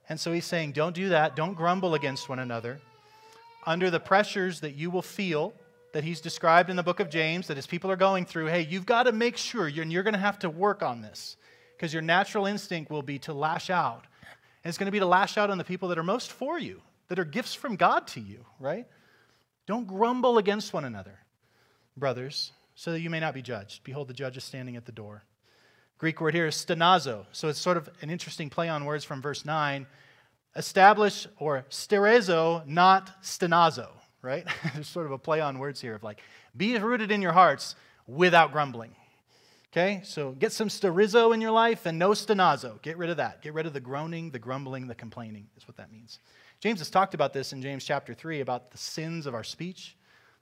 And 0.09 0.21
so 0.21 0.33
he's 0.33 0.45
saying, 0.45 0.73
don't 0.73 0.95
do 0.95 1.09
that. 1.11 1.35
Don't 1.35 1.54
grumble 1.54 1.95
against 1.95 2.28
one 2.28 2.38
another. 2.38 2.78
Under 3.66 3.90
the 3.90 4.00
pressures 4.00 4.61
that 4.61 4.75
you 4.75 4.90
will 4.90 5.02
feel, 5.02 5.54
that 5.92 6.04
he's 6.04 6.21
described 6.21 6.68
in 6.68 6.76
the 6.76 6.83
book 6.83 7.00
of 7.00 7.09
James, 7.09 7.47
that 7.47 7.56
his 7.56 7.66
people 7.66 7.90
are 7.90 7.97
going 7.97 8.26
through, 8.26 8.47
hey, 8.47 8.61
you've 8.68 8.87
got 8.87 9.04
to 9.04 9.12
make 9.12 9.37
sure, 9.37 9.66
you're, 9.66 9.85
you're 9.87 10.02
going 10.02 10.14
to 10.14 10.21
have 10.21 10.38
to 10.40 10.50
work 10.50 10.83
on 10.83 11.00
this 11.00 11.37
because 11.76 11.92
your 11.92 12.02
natural 12.02 12.47
instinct 12.47 12.90
will 12.90 13.02
be 13.02 13.18
to 13.21 13.33
lash 13.33 13.71
out. 13.71 14.04
And 14.62 14.68
it's 14.68 14.78
going 14.78 14.87
to 14.87 14.92
be 14.92 14.99
to 14.99 15.06
lash 15.06 15.38
out 15.38 15.50
on 15.50 15.59
the 15.59 15.64
people 15.64 15.88
that 15.88 15.99
are 15.99 16.02
most 16.02 16.33
for 16.33 16.59
you, 16.59 16.83
that 17.09 17.18
are 17.18 17.25
gifts 17.25 17.54
from 17.54 17.76
God 17.76 18.06
to 18.09 18.21
you, 18.21 18.45
right? 18.61 18.87
Don't 19.66 19.87
grumble 19.87 20.38
against 20.38 20.73
one 20.73 20.85
another, 20.85 21.18
brothers, 21.96 22.52
so 22.75 22.92
that 22.92 23.00
you 23.00 23.11
may 23.11 23.20
not 23.20 23.35
be 23.35 23.42
judged. 23.42 23.82
Behold, 23.85 24.08
the 24.08 24.14
judge 24.14 24.37
is 24.37 24.44
standing 24.44 24.76
at 24.76 24.87
the 24.87 24.92
door. 24.92 25.25
Greek 25.99 26.20
word 26.20 26.35
here 26.35 26.46
is 26.46 26.54
stenazo. 26.54 27.25
So 27.32 27.49
it's 27.49 27.58
sort 27.58 27.76
of 27.76 27.88
an 28.02 28.11
interesting 28.11 28.50
play 28.50 28.68
on 28.68 28.85
words 28.85 29.04
from 29.04 29.23
verse 29.23 29.44
9. 29.44 29.87
Establish, 30.54 31.26
or 31.38 31.66
sterizo, 31.70 32.66
not 32.66 33.23
stenazo, 33.23 33.88
right? 34.23 34.46
There's 34.75 34.88
sort 34.88 35.06
of 35.06 35.12
a 35.12 35.18
play 35.18 35.40
on 35.40 35.58
words 35.58 35.80
here 35.80 35.94
of 35.94 36.02
like, 36.02 36.20
be 36.56 36.78
rooted 36.78 37.11
in 37.11 37.23
your 37.23 37.32
hearts 37.32 37.75
without 38.06 38.52
grumbling. 38.52 38.92
Okay, 39.73 40.00
so 40.04 40.32
get 40.32 40.52
some 40.52 40.68
sterizo 40.68 41.35
in 41.35 41.40
your 41.42 41.50
life 41.50 41.85
and 41.85 41.99
no 41.99 42.11
stenazo. 42.11 42.80
Get 42.80 42.96
rid 42.96 43.11
of 43.11 43.18
that. 43.18 43.42
Get 43.42 43.52
rid 43.52 43.66
of 43.66 43.75
the 43.75 43.80
groaning, 43.80 44.30
the 44.30 44.38
grumbling, 44.38 44.87
the 44.87 44.94
complaining, 44.94 45.49
is 45.56 45.68
what 45.68 45.76
that 45.76 45.92
means. 45.92 46.18
James 46.60 46.78
has 46.78 46.90
talked 46.90 47.14
about 47.14 47.32
this 47.32 47.52
in 47.52 47.60
James 47.60 47.84
chapter 47.84 48.14
3 48.14 48.40
about 48.40 48.70
the 48.70 48.78
sins 48.78 49.26
of 49.26 49.34
our 49.34 49.44
speech, 49.44 49.96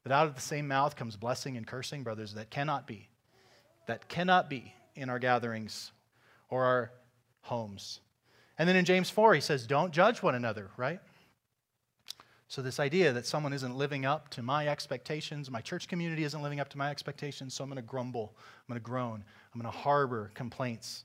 that 0.05 0.13
out 0.13 0.27
of 0.27 0.35
the 0.35 0.41
same 0.41 0.69
mouth 0.69 0.97
comes 0.97 1.17
blessing 1.17 1.57
and 1.57 1.67
cursing, 1.67 2.03
brothers, 2.03 2.35
that 2.35 2.51
cannot 2.51 2.87
be. 2.87 3.09
That 3.87 4.09
cannot 4.09 4.49
be 4.49 4.73
in 4.95 5.11
our 5.11 5.19
gatherings 5.19 5.93
or 6.49 6.65
our 6.65 6.93
homes. 7.43 8.01
And 8.59 8.69
then 8.69 8.77
in 8.77 8.85
James 8.85 9.11
4, 9.11 9.35
he 9.35 9.41
says, 9.41 9.67
Don't 9.67 9.93
judge 9.93 10.23
one 10.23 10.35
another, 10.35 10.71
right? 10.77 11.01
So, 12.47 12.63
this 12.63 12.79
idea 12.79 13.13
that 13.13 13.27
someone 13.27 13.53
isn't 13.53 13.75
living 13.75 14.07
up 14.07 14.29
to 14.31 14.43
my 14.43 14.69
expectations, 14.69 15.51
my 15.51 15.61
church 15.61 15.89
community 15.89 16.23
isn't 16.23 16.41
living 16.41 16.61
up 16.61 16.69
to 16.69 16.79
my 16.79 16.91
expectations, 16.91 17.55
so 17.55 17.65
I'm 17.65 17.71
going 17.71 17.83
to 17.83 17.83
grumble, 17.83 18.33
I'm 18.37 18.73
going 18.73 18.81
to 18.81 18.85
groan, 18.85 19.25
I'm 19.53 19.61
going 19.61 19.73
to 19.73 19.77
harbor 19.77 20.31
complaints. 20.35 21.05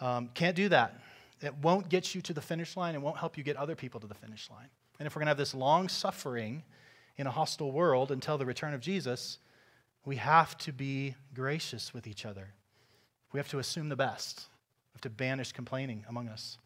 Um, 0.00 0.28
can't 0.34 0.56
do 0.56 0.68
that. 0.68 1.00
It 1.42 1.54
won't 1.56 1.88
get 1.88 2.14
you 2.14 2.20
to 2.22 2.32
the 2.32 2.40
finish 2.40 2.76
line. 2.76 2.94
It 2.94 3.02
won't 3.02 3.18
help 3.18 3.36
you 3.36 3.44
get 3.44 3.56
other 3.56 3.74
people 3.74 4.00
to 4.00 4.06
the 4.06 4.14
finish 4.14 4.48
line. 4.50 4.68
And 4.98 5.06
if 5.06 5.14
we're 5.14 5.20
going 5.20 5.26
to 5.26 5.30
have 5.30 5.38
this 5.38 5.54
long 5.54 5.88
suffering 5.88 6.62
in 7.16 7.26
a 7.26 7.30
hostile 7.30 7.72
world 7.72 8.12
until 8.12 8.38
the 8.38 8.46
return 8.46 8.74
of 8.74 8.80
Jesus, 8.80 9.38
we 10.04 10.16
have 10.16 10.56
to 10.58 10.72
be 10.72 11.14
gracious 11.34 11.92
with 11.92 12.06
each 12.06 12.24
other. 12.24 12.48
We 13.32 13.38
have 13.38 13.48
to 13.48 13.58
assume 13.58 13.88
the 13.88 13.96
best. 13.96 14.46
We 14.92 14.96
have 14.96 15.02
to 15.02 15.10
banish 15.10 15.52
complaining 15.52 16.04
among 16.08 16.28
us. 16.28 16.58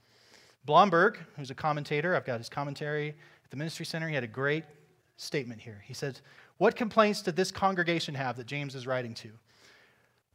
Blomberg, 0.64 1.18
who's 1.36 1.50
a 1.50 1.54
commentator, 1.54 2.16
I've 2.16 2.24
got 2.24 2.38
his 2.38 2.48
commentary 2.48 3.10
at 3.10 3.50
the 3.50 3.56
Ministry 3.56 3.86
Center. 3.86 4.08
He 4.08 4.14
had 4.14 4.24
a 4.24 4.28
great 4.28 4.64
statement 5.16 5.60
here. 5.60 5.82
He 5.86 5.94
says, 5.94 6.22
What 6.58 6.74
complaints 6.74 7.22
did 7.22 7.36
this 7.36 7.52
congregation 7.52 8.14
have 8.14 8.36
that 8.36 8.46
James 8.46 8.74
is 8.74 8.86
writing 8.86 9.14
to? 9.14 9.30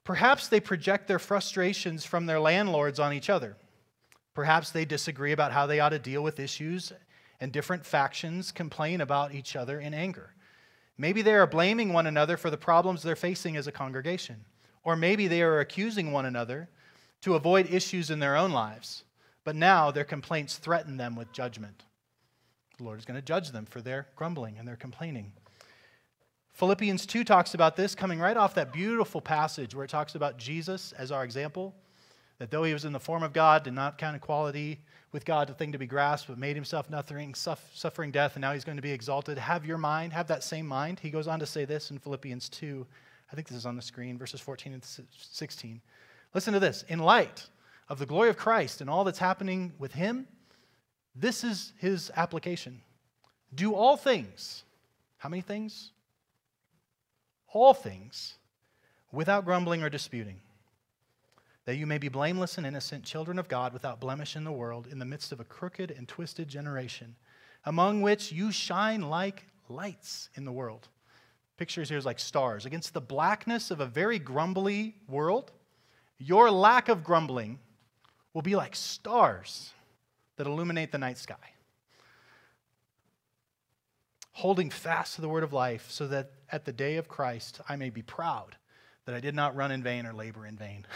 Perhaps 0.04 0.48
they 0.48 0.60
project 0.60 1.08
their 1.08 1.20
frustrations 1.20 2.06
from 2.06 2.26
their 2.26 2.40
landlords 2.40 3.00
on 3.00 3.14
each 3.14 3.30
other. 3.30 3.56
Perhaps 4.34 4.72
they 4.72 4.86
disagree 4.86 5.32
about 5.32 5.52
how 5.52 5.68
they 5.68 5.80
ought 5.80 5.90
to 5.90 6.00
deal 6.00 6.24
with 6.24 6.40
issues, 6.40 6.94
and 7.40 7.52
different 7.52 7.86
factions 7.86 8.52
complain 8.52 9.02
about 9.02 9.34
each 9.34 9.56
other 9.56 9.80
in 9.80 9.94
anger. 9.94 10.34
Maybe 10.98 11.22
they 11.22 11.34
are 11.34 11.48
blaming 11.48 11.94
one 11.94 12.08
another 12.08 12.38
for 12.38 12.50
the 12.50 12.58
problems 12.58 13.02
they're 13.02 13.16
facing 13.16 13.58
as 13.58 13.68
a 13.68 13.72
congregation. 13.72 14.46
Or 14.84 14.96
maybe 14.96 15.28
they 15.28 15.42
are 15.42 15.60
accusing 15.60 16.12
one 16.12 16.26
another 16.26 16.70
to 17.22 17.36
avoid 17.36 17.72
issues 17.72 18.10
in 18.10 18.20
their 18.20 18.36
own 18.36 18.52
lives, 18.52 19.04
but 19.44 19.56
now 19.56 19.92
their 19.92 20.04
complaints 20.04 20.58
threaten 20.58 20.98
them 20.98 21.16
with 21.16 21.32
judgment. 21.32 21.86
The 22.78 22.84
Lord 22.84 23.00
is 23.00 23.06
going 23.06 23.20
to 23.20 23.26
judge 23.26 23.52
them 23.52 23.66
for 23.66 23.82
their 23.82 24.08
grumbling 24.16 24.58
and 24.58 24.68
their 24.68 24.76
complaining. 24.76 25.34
Philippians 26.54 27.06
2 27.06 27.24
talks 27.24 27.54
about 27.54 27.76
this, 27.76 27.96
coming 27.96 28.20
right 28.20 28.38
off 28.38 28.56
that 28.56 28.74
beautiful 28.74 29.22
passage 29.22 29.74
where 29.74 29.86
it 29.86 29.90
talks 29.90 30.16
about 30.16 30.38
Jesus 30.38 30.92
as 30.94 31.12
our 31.12 31.24
example, 31.24 31.76
that 32.42 32.50
though 32.50 32.64
he 32.64 32.74
was 32.74 32.86
in 32.86 32.92
the 32.92 33.00
form 33.00 33.22
of 33.22 33.34
God, 33.34 33.64
did 33.64 33.74
not 33.74 34.00
count 34.00 34.16
equality 34.16 34.80
with 35.12 35.26
God 35.26 35.50
a 35.52 35.54
thing 35.54 35.72
to 35.74 35.78
be 35.78 35.86
grasped, 35.86 36.28
but 36.28 36.40
made 36.40 36.56
himself 36.56 36.90
nothing, 36.90 37.36
suffering 37.36 38.10
death, 38.10 38.36
and 38.36 38.42
now 38.42 38.52
he's 38.52 38.66
going 38.66 38.78
to 38.78 38.82
be 38.82 38.92
exalted. 38.92 39.38
Have 39.38 39.64
your 39.64 39.78
mind, 39.78 40.12
have 40.12 40.28
that 40.28 40.44
same 40.44 40.66
mind. 40.66 41.00
He 41.00 41.12
goes 41.12 41.28
on 41.28 41.40
to 41.40 41.46
say 41.46 41.66
this 41.66 41.92
in 41.92 42.00
Philippians 42.00 42.50
2. 42.50 42.86
I 43.32 43.36
think 43.36 43.48
this 43.48 43.58
is 43.58 43.68
on 43.68 43.76
the 43.76 43.82
screen, 43.82 44.18
verses 44.18 44.42
14 44.42 44.74
and 44.74 44.84
16. 44.84 45.82
Listen 46.34 46.54
to 46.54 46.60
this. 46.60 46.84
In 46.88 46.98
light 46.98 47.46
of 47.90 48.00
the 48.00 48.06
glory 48.08 48.30
of 48.30 48.38
Christ 48.38 48.82
and 48.82 48.90
all 48.90 49.04
that's 49.04 49.20
happening 49.20 49.74
with 49.78 49.94
him, 49.94 50.28
this 51.16 51.44
is 51.44 51.74
his 51.78 52.12
application. 52.16 52.82
Do 53.54 53.76
all 53.76 53.98
things. 53.98 54.64
How 55.18 55.30
many 55.30 55.42
things? 55.42 55.92
all 57.54 57.74
things 57.74 58.36
without 59.12 59.46
grumbling 59.46 59.84
or 59.84 59.90
disputing, 59.90 60.40
that 61.72 61.78
you 61.78 61.88
may 61.88 61.98
be 61.98 62.10
blameless 62.10 62.58
and 62.58 62.68
innocent, 62.68 63.02
children 63.02 63.40
of 63.40 63.48
God, 63.48 63.72
without 63.72 64.02
blemish 64.02 64.36
in 64.36 64.44
the 64.44 64.52
world, 64.52 64.88
in 64.92 65.00
the 65.00 65.06
midst 65.06 65.32
of 65.32 65.40
a 65.40 65.46
crooked 65.46 65.90
and 65.90 66.06
twisted 66.06 66.50
generation, 66.50 67.16
among 67.64 68.02
which 68.02 68.30
you 68.30 68.52
shine 68.52 69.04
like 69.04 69.46
lights 69.70 70.28
in 70.36 70.44
the 70.44 70.52
world. 70.52 70.90
Pictures 71.56 71.88
here 71.88 71.98
is 71.98 72.06
like 72.06 72.20
stars. 72.20 72.66
Against 72.66 72.94
the 72.94 73.00
blackness 73.00 73.72
of 73.72 73.80
a 73.80 73.86
very 73.86 74.20
grumbly 74.20 74.96
world, 75.08 75.54
your 76.18 76.52
lack 76.52 76.90
of 76.90 77.06
grumbling 77.06 77.58
will 78.34 78.42
be 78.42 78.58
like 78.58 78.76
stars 78.76 79.72
that 80.36 80.48
illuminate 80.48 80.92
the 80.92 80.98
night 80.98 81.18
sky 81.18 81.38
holding 84.34 84.70
fast 84.70 85.16
to 85.16 85.22
the 85.22 85.30
word 85.30 85.44
of 85.44 85.54
life, 85.54 85.90
so 85.90 86.08
that 86.08 86.32
at 86.52 86.66
the 86.66 86.74
day 86.74 86.98
of 86.98 87.08
Christ 87.08 87.62
I 87.70 87.78
may 87.78 87.90
be 87.90 88.02
proud 88.02 88.58
that 89.06 89.16
I 89.16 89.20
did 89.20 89.36
not 89.36 89.56
run 89.56 89.72
in 89.72 89.84
vain 89.84 90.06
or 90.06 90.14
labor 90.14 90.46
in 90.46 90.58
vain. 90.58 90.86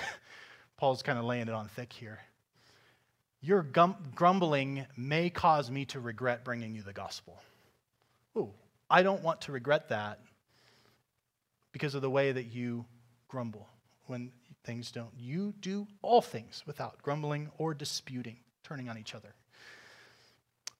Paul's 0.77 1.01
kind 1.01 1.17
of 1.17 1.25
laying 1.25 1.47
it 1.47 1.53
on 1.53 1.67
thick 1.69 1.91
here. 1.93 2.19
Your 3.41 3.63
gum- 3.63 3.97
grumbling 4.15 4.85
may 4.97 5.29
cause 5.29 5.69
me 5.69 5.85
to 5.85 5.99
regret 5.99 6.43
bringing 6.43 6.73
you 6.73 6.81
the 6.81 6.93
gospel. 6.93 7.39
Ooh, 8.37 8.51
I 8.89 9.03
don't 9.03 9.23
want 9.23 9.41
to 9.41 9.51
regret 9.51 9.89
that 9.89 10.19
because 11.71 11.95
of 11.95 12.01
the 12.01 12.09
way 12.09 12.31
that 12.31 12.45
you 12.45 12.85
grumble 13.27 13.67
when 14.07 14.31
things 14.63 14.91
don't. 14.91 15.11
You 15.17 15.53
do 15.59 15.87
all 16.01 16.21
things 16.21 16.63
without 16.65 17.01
grumbling 17.01 17.49
or 17.57 17.73
disputing, 17.73 18.37
turning 18.63 18.89
on 18.89 18.97
each 18.97 19.15
other. 19.15 19.33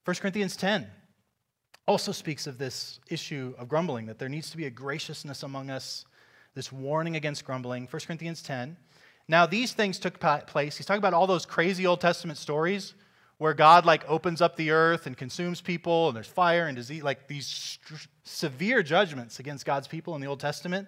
1 0.06 0.16
Corinthians 0.18 0.56
10 0.56 0.88
also 1.88 2.12
speaks 2.12 2.48
of 2.48 2.58
this 2.58 3.00
issue 3.10 3.54
of 3.58 3.70
grumbling, 3.70 4.08
that 4.08 4.20
there 4.20 4.30
needs 4.30 4.50
to 4.50 4.58
be 4.58 4.66
a 4.66 4.70
graciousness 4.70 5.44
among 5.44 5.70
us, 5.70 6.06
this 6.56 6.72
warning 6.72 7.16
against 7.16 7.46
grumbling. 7.46 7.88
1 7.88 8.02
Corinthians 8.08 8.42
10. 8.42 8.78
Now, 9.27 9.46
these 9.46 9.74
things 9.74 9.98
took 9.98 10.20
place. 10.20 10.77
He's 10.77 10.86
talking 10.86 11.00
about 11.00 11.13
all 11.13 11.27
those 11.27 11.46
crazy 11.46 11.88
Old 11.88 12.01
Testament 12.01 12.38
stories 12.38 12.94
where 13.38 13.53
God 13.53 13.86
like 13.86 14.08
opens 14.08 14.41
up 14.41 14.55
the 14.55 14.72
earth 14.72 15.08
and 15.08 15.17
consumes 15.17 15.62
people, 15.62 16.08
and 16.08 16.15
there's 16.15 16.27
fire 16.27 16.67
and 16.67 16.75
disease, 16.75 17.03
like 17.03 17.27
these 17.27 17.48
st- 17.48 18.08
severe 18.24 18.82
judgments 18.82 19.39
against 19.39 19.65
God's 19.65 19.88
people 19.88 20.15
in 20.15 20.22
the 20.22 20.27
Old 20.27 20.39
Testament. 20.39 20.88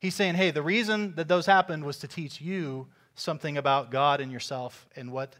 He's 0.00 0.14
saying, 0.14 0.34
hey, 0.34 0.50
the 0.50 0.62
reason 0.62 1.14
that 1.16 1.28
those 1.28 1.46
happened 1.46 1.84
was 1.84 1.98
to 1.98 2.08
teach 2.08 2.40
you 2.40 2.88
something 3.14 3.56
about 3.56 3.90
God 3.90 4.20
and 4.20 4.30
yourself 4.30 4.86
and 4.96 5.10
what 5.10 5.36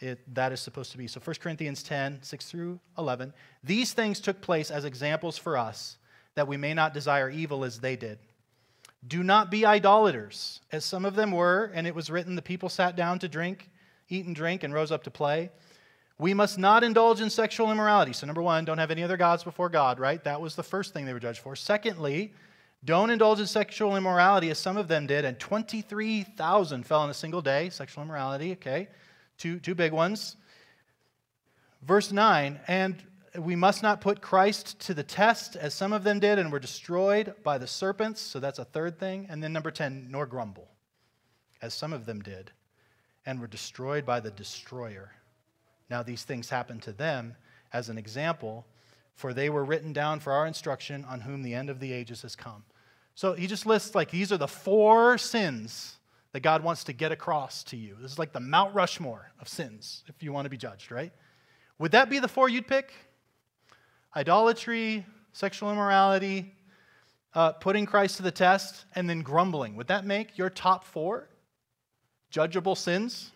it, 0.00 0.20
that 0.34 0.52
is 0.52 0.60
supposed 0.60 0.92
to 0.92 0.98
be. 0.98 1.06
So 1.06 1.20
1 1.24 1.36
Corinthians 1.40 1.82
10, 1.82 2.18
6 2.22 2.46
through 2.46 2.80
11. 2.98 3.32
These 3.64 3.92
things 3.92 4.20
took 4.20 4.40
place 4.40 4.70
as 4.70 4.84
examples 4.84 5.38
for 5.38 5.56
us, 5.56 5.96
that 6.34 6.48
we 6.48 6.56
may 6.56 6.74
not 6.74 6.92
desire 6.92 7.30
evil 7.30 7.64
as 7.64 7.78
they 7.80 7.96
did. 7.96 8.18
Do 9.06 9.22
not 9.22 9.50
be 9.50 9.66
idolaters, 9.66 10.60
as 10.70 10.84
some 10.84 11.04
of 11.04 11.14
them 11.16 11.32
were, 11.32 11.70
and 11.74 11.86
it 11.86 11.94
was 11.94 12.10
written, 12.10 12.36
the 12.36 12.42
people 12.42 12.68
sat 12.68 12.96
down 12.96 13.18
to 13.20 13.28
drink, 13.28 13.70
eat 14.08 14.26
and 14.26 14.34
drink, 14.34 14.62
and 14.62 14.74
rose 14.74 14.92
up 14.92 15.04
to 15.04 15.10
play. 15.10 15.50
We 16.18 16.34
must 16.34 16.58
not 16.58 16.84
indulge 16.84 17.20
in 17.20 17.30
sexual 17.30 17.70
immorality. 17.70 18.12
So, 18.12 18.26
number 18.26 18.42
one, 18.42 18.64
don't 18.64 18.78
have 18.78 18.90
any 18.90 19.02
other 19.02 19.16
gods 19.16 19.44
before 19.44 19.68
God, 19.68 19.98
right? 19.98 20.22
That 20.24 20.40
was 20.40 20.54
the 20.54 20.62
first 20.62 20.92
thing 20.92 21.04
they 21.04 21.12
were 21.12 21.20
judged 21.20 21.40
for. 21.40 21.54
Secondly, 21.56 22.32
don't 22.84 23.10
indulge 23.10 23.40
in 23.40 23.46
sexual 23.46 23.96
immorality, 23.96 24.50
as 24.50 24.58
some 24.58 24.76
of 24.76 24.88
them 24.88 25.06
did, 25.06 25.24
and 25.24 25.38
23,000 25.38 26.84
fell 26.84 27.04
in 27.04 27.10
a 27.10 27.14
single 27.14 27.42
day, 27.42 27.68
sexual 27.70 28.02
immorality, 28.02 28.52
okay? 28.52 28.88
two, 29.38 29.58
two 29.58 29.74
big 29.74 29.92
ones. 29.92 30.36
Verse 31.82 32.10
9, 32.10 32.60
and 32.66 33.02
we 33.38 33.56
must 33.56 33.82
not 33.82 34.00
put 34.00 34.20
Christ 34.20 34.78
to 34.80 34.94
the 34.94 35.02
test 35.02 35.56
as 35.56 35.74
some 35.74 35.92
of 35.92 36.04
them 36.04 36.20
did 36.20 36.38
and 36.38 36.50
were 36.50 36.58
destroyed 36.58 37.34
by 37.42 37.58
the 37.58 37.66
serpents. 37.66 38.20
So 38.20 38.40
that's 38.40 38.58
a 38.58 38.64
third 38.64 38.98
thing. 38.98 39.26
And 39.28 39.42
then 39.42 39.52
number 39.52 39.70
10, 39.70 40.08
nor 40.10 40.26
grumble, 40.26 40.68
as 41.62 41.74
some 41.74 41.92
of 41.92 42.06
them 42.06 42.22
did 42.22 42.50
and 43.26 43.40
were 43.40 43.46
destroyed 43.46 44.06
by 44.06 44.20
the 44.20 44.30
destroyer. 44.30 45.12
Now 45.90 46.02
these 46.02 46.22
things 46.22 46.48
happened 46.48 46.82
to 46.82 46.92
them 46.92 47.34
as 47.72 47.88
an 47.88 47.98
example, 47.98 48.64
for 49.14 49.34
they 49.34 49.50
were 49.50 49.64
written 49.64 49.92
down 49.92 50.20
for 50.20 50.32
our 50.32 50.46
instruction 50.46 51.04
on 51.04 51.20
whom 51.20 51.42
the 51.42 51.54
end 51.54 51.68
of 51.68 51.80
the 51.80 51.92
ages 51.92 52.22
has 52.22 52.36
come. 52.36 52.64
So 53.14 53.32
he 53.32 53.46
just 53.46 53.66
lists 53.66 53.94
like 53.94 54.10
these 54.10 54.30
are 54.30 54.36
the 54.36 54.48
four 54.48 55.18
sins 55.18 55.96
that 56.32 56.40
God 56.40 56.62
wants 56.62 56.84
to 56.84 56.92
get 56.92 57.12
across 57.12 57.64
to 57.64 57.76
you. 57.76 57.96
This 58.00 58.12
is 58.12 58.18
like 58.18 58.32
the 58.32 58.40
Mount 58.40 58.74
Rushmore 58.74 59.32
of 59.40 59.48
sins, 59.48 60.04
if 60.06 60.22
you 60.22 60.32
want 60.32 60.44
to 60.44 60.50
be 60.50 60.58
judged, 60.58 60.92
right? 60.92 61.12
Would 61.78 61.92
that 61.92 62.10
be 62.10 62.18
the 62.18 62.28
four 62.28 62.48
you'd 62.48 62.66
pick? 62.66 62.92
Idolatry, 64.16 65.04
sexual 65.34 65.70
immorality, 65.70 66.54
uh, 67.34 67.52
putting 67.52 67.84
Christ 67.84 68.16
to 68.16 68.22
the 68.22 68.30
test, 68.30 68.86
and 68.94 69.08
then 69.08 69.20
grumbling. 69.20 69.76
Would 69.76 69.88
that 69.88 70.06
make 70.06 70.38
your 70.38 70.48
top 70.48 70.84
four 70.84 71.28
judgeable 72.32 72.76
sins? 72.76 73.30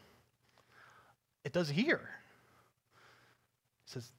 It 1.45 1.53
does 1.53 1.69
here. 1.69 2.09
It 3.85 3.91
says, 3.91 4.11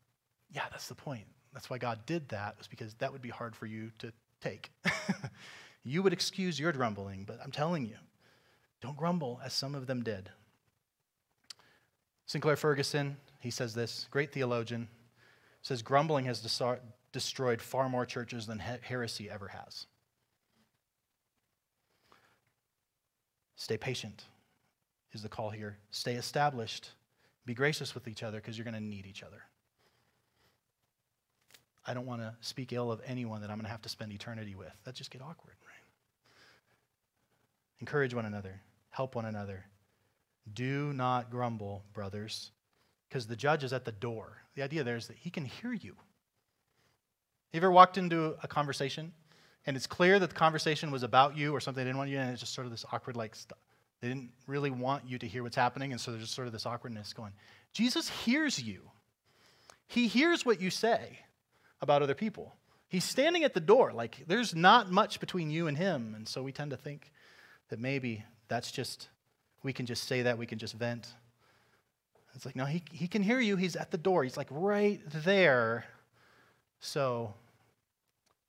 yeah, 0.52 0.66
that's 0.70 0.88
the 0.88 0.96
point. 0.96 1.26
That's 1.52 1.68
why 1.68 1.80
God 1.80 2.06
did 2.06 2.30
that, 2.30 2.58
was 2.60 2.68
because 2.68 2.94
that 2.96 3.12
would 3.12 3.24
be 3.24 3.30
hard 3.30 3.56
for 3.56 3.66
you 3.66 3.92
to 3.98 4.14
take. 4.40 4.72
you 5.84 6.04
would 6.04 6.14
excuse 6.14 6.60
your 6.60 6.72
grumbling, 6.72 7.24
but 7.26 7.40
I'm 7.44 7.52
telling 7.52 7.88
you, 7.88 7.98
don't 8.82 8.96
grumble 8.96 9.42
as 9.44 9.54
some 9.54 9.74
of 9.74 9.88
them 9.88 10.04
did. 10.04 10.30
Sinclair 12.28 12.56
Ferguson, 12.56 13.18
he 13.40 13.50
says 13.50 13.74
this, 13.74 14.08
great 14.12 14.32
theologian, 14.32 14.88
says 15.62 15.82
grumbling 15.82 16.26
has 16.26 16.42
destroyed 17.12 17.62
far 17.62 17.90
more 17.90 18.06
churches 18.06 18.48
than 18.48 18.60
heresy 18.60 19.30
ever 19.30 19.50
has. 19.50 19.86
Stay 23.56 23.78
patient 23.78 24.24
is 25.14 25.22
the 25.22 25.30
call 25.30 25.50
here. 25.50 25.78
Stay 25.92 26.16
established. 26.16 26.92
Be 27.46 27.54
gracious 27.54 27.94
with 27.94 28.08
each 28.08 28.24
other 28.24 28.38
because 28.38 28.58
you're 28.58 28.66
going 28.66 28.74
to 28.74 28.82
need 28.82 29.06
each 29.06 29.24
other. 29.24 29.44
I 31.86 31.94
don't 31.94 32.06
want 32.06 32.22
to 32.22 32.36
speak 32.42 32.74
ill 32.74 32.92
of 32.92 33.02
anyone 33.06 33.42
that 33.42 33.50
I'm 33.50 33.58
going 33.58 33.66
to 33.66 33.72
have 33.72 33.82
to 33.84 33.90
spend 33.90 34.12
eternity 34.14 34.56
with. 34.56 34.74
That 34.84 34.96
just 34.96 35.12
get 35.12 35.22
awkward, 35.22 35.56
right? 35.66 35.84
Encourage 37.80 38.14
one 38.14 38.26
another 38.26 38.62
help 38.92 39.16
one 39.16 39.26
another. 39.26 39.66
Do 40.54 40.94
not 40.94 41.32
grumble, 41.32 41.84
brothers, 41.94 42.52
because 43.12 43.28
the 43.28 43.36
judge 43.36 43.66
is 43.66 43.74
at 43.74 43.84
the 43.84 43.92
door. 43.92 44.38
The 44.56 44.62
idea 44.64 44.86
there 44.86 44.96
is 44.96 45.08
that 45.08 45.18
he 45.18 45.30
can 45.30 45.44
hear 45.44 45.74
you. 45.74 45.98
You 47.52 47.58
ever 47.58 47.70
walked 47.70 47.98
into 47.98 48.38
a 48.42 48.48
conversation 48.48 49.12
and 49.66 49.76
it's 49.76 49.86
clear 49.86 50.18
that 50.18 50.30
the 50.30 50.36
conversation 50.36 50.92
was 50.92 51.04
about 51.04 51.36
you 51.36 51.54
or 51.54 51.60
something 51.60 51.84
they 51.84 51.90
didn't 51.90 51.98
want 51.98 52.10
you, 52.10 52.18
and 52.18 52.32
it's 52.32 52.40
just 52.40 52.54
sort 52.54 52.66
of 52.66 52.72
this 52.72 52.86
awkward, 52.92 53.18
like, 53.18 53.36
st- 53.36 53.52
they 54.00 54.08
didn't 54.08 54.32
really 54.48 54.72
want 54.72 55.08
you 55.08 55.20
to 55.20 55.28
hear 55.28 55.44
what's 55.44 55.58
happening, 55.58 55.92
and 55.92 56.00
so 56.02 56.12
there's 56.12 56.24
just 56.24 56.34
sort 56.34 56.48
of 56.48 56.54
this 56.54 56.66
awkwardness 56.66 57.14
going. 57.14 57.34
Jesus 57.74 58.10
hears 58.10 58.60
you. 58.62 58.90
He 59.88 60.08
hears 60.08 60.46
what 60.46 60.62
you 60.62 60.72
say 60.72 61.20
about 61.82 62.02
other 62.02 62.16
people. 62.16 62.56
He's 62.88 63.04
standing 63.04 63.44
at 63.44 63.54
the 63.54 63.60
door, 63.60 63.92
like, 63.94 64.24
there's 64.26 64.56
not 64.56 64.90
much 64.90 65.20
between 65.20 65.52
you 65.52 65.68
and 65.68 65.78
him, 65.78 66.16
and 66.16 66.28
so 66.28 66.42
we 66.42 66.52
tend 66.52 66.72
to 66.72 66.78
think 66.78 67.12
that 67.70 67.78
maybe 67.78 68.24
that's 68.48 68.72
just, 68.72 69.10
we 69.62 69.74
can 69.74 69.86
just 69.86 70.06
say 70.06 70.24
that, 70.24 70.40
we 70.40 70.48
can 70.48 70.58
just 70.58 70.74
vent. 70.74 71.14
It's 72.36 72.46
like, 72.46 72.56
no, 72.56 72.66
he, 72.66 72.84
he 72.92 73.08
can 73.08 73.24
hear 73.24 73.40
you. 73.40 73.56
He's 73.56 73.76
at 73.76 73.92
the 73.92 73.98
door, 73.98 74.24
he's 74.24 74.38
like 74.38 74.48
right 74.50 75.02
there. 75.08 75.86
So, 76.80 77.34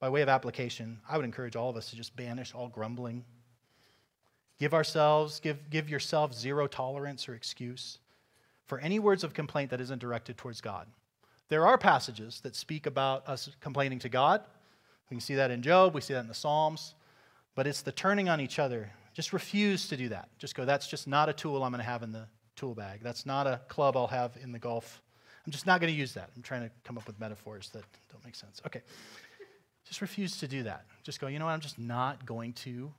by 0.00 0.08
way 0.08 0.22
of 0.22 0.28
application, 0.28 0.98
I 1.08 1.16
would 1.16 1.24
encourage 1.24 1.54
all 1.54 1.70
of 1.70 1.76
us 1.76 1.90
to 1.90 1.96
just 1.96 2.16
banish 2.16 2.54
all 2.54 2.68
grumbling. 2.68 3.24
Give 4.58 4.74
ourselves, 4.74 5.40
give, 5.40 5.70
give 5.70 5.90
yourself 5.90 6.34
zero 6.34 6.66
tolerance 6.66 7.28
or 7.28 7.34
excuse 7.34 7.98
for 8.64 8.78
any 8.78 8.98
words 8.98 9.24
of 9.24 9.34
complaint 9.34 9.70
that 9.70 9.80
isn't 9.80 9.98
directed 9.98 10.38
towards 10.38 10.60
God. 10.60 10.86
There 11.48 11.66
are 11.66 11.76
passages 11.76 12.40
that 12.42 12.56
speak 12.56 12.86
about 12.86 13.28
us 13.28 13.50
complaining 13.60 13.98
to 14.00 14.08
God. 14.08 14.42
We 15.10 15.16
can 15.16 15.20
see 15.20 15.34
that 15.34 15.50
in 15.50 15.62
Job, 15.62 15.94
we 15.94 16.00
see 16.00 16.14
that 16.14 16.20
in 16.20 16.28
the 16.28 16.34
Psalms, 16.34 16.94
but 17.54 17.66
it's 17.66 17.82
the 17.82 17.92
turning 17.92 18.28
on 18.28 18.40
each 18.40 18.58
other 18.58 18.90
just 19.14 19.32
refuse 19.32 19.88
to 19.88 19.96
do 19.96 20.08
that. 20.08 20.28
Just 20.38 20.54
go, 20.54 20.64
that's 20.64 20.86
just 20.86 21.06
not 21.06 21.28
a 21.28 21.32
tool 21.32 21.62
I'm 21.62 21.70
going 21.70 21.80
to 21.80 21.84
have 21.84 22.02
in 22.02 22.12
the 22.12 22.26
tool 22.62 22.74
bag. 22.74 23.00
That's 23.02 23.26
not 23.26 23.46
a 23.46 23.60
club 23.68 23.96
I'll 23.96 24.06
have 24.06 24.36
in 24.42 24.52
the 24.52 24.58
golf 24.58 25.02
I'm 25.44 25.52
just 25.52 25.66
not 25.66 25.80
going 25.80 25.92
to 25.92 25.98
use 25.98 26.14
that. 26.14 26.30
I'm 26.36 26.42
trying 26.42 26.62
to 26.62 26.70
come 26.84 26.96
up 26.96 27.06
with 27.06 27.18
metaphors 27.18 27.70
that 27.70 27.82
don't 28.10 28.24
make 28.24 28.34
sense. 28.34 28.60
Okay. 28.66 28.82
Just 29.84 30.00
refuse 30.00 30.36
to 30.38 30.48
do 30.48 30.62
that. 30.62 30.84
Just 31.02 31.20
go, 31.20 31.26
you 31.26 31.38
know 31.38 31.46
what? 31.46 31.52
I'm 31.52 31.60
just 31.60 31.78
not 31.78 32.24
going 32.24 32.52
to 32.54 32.92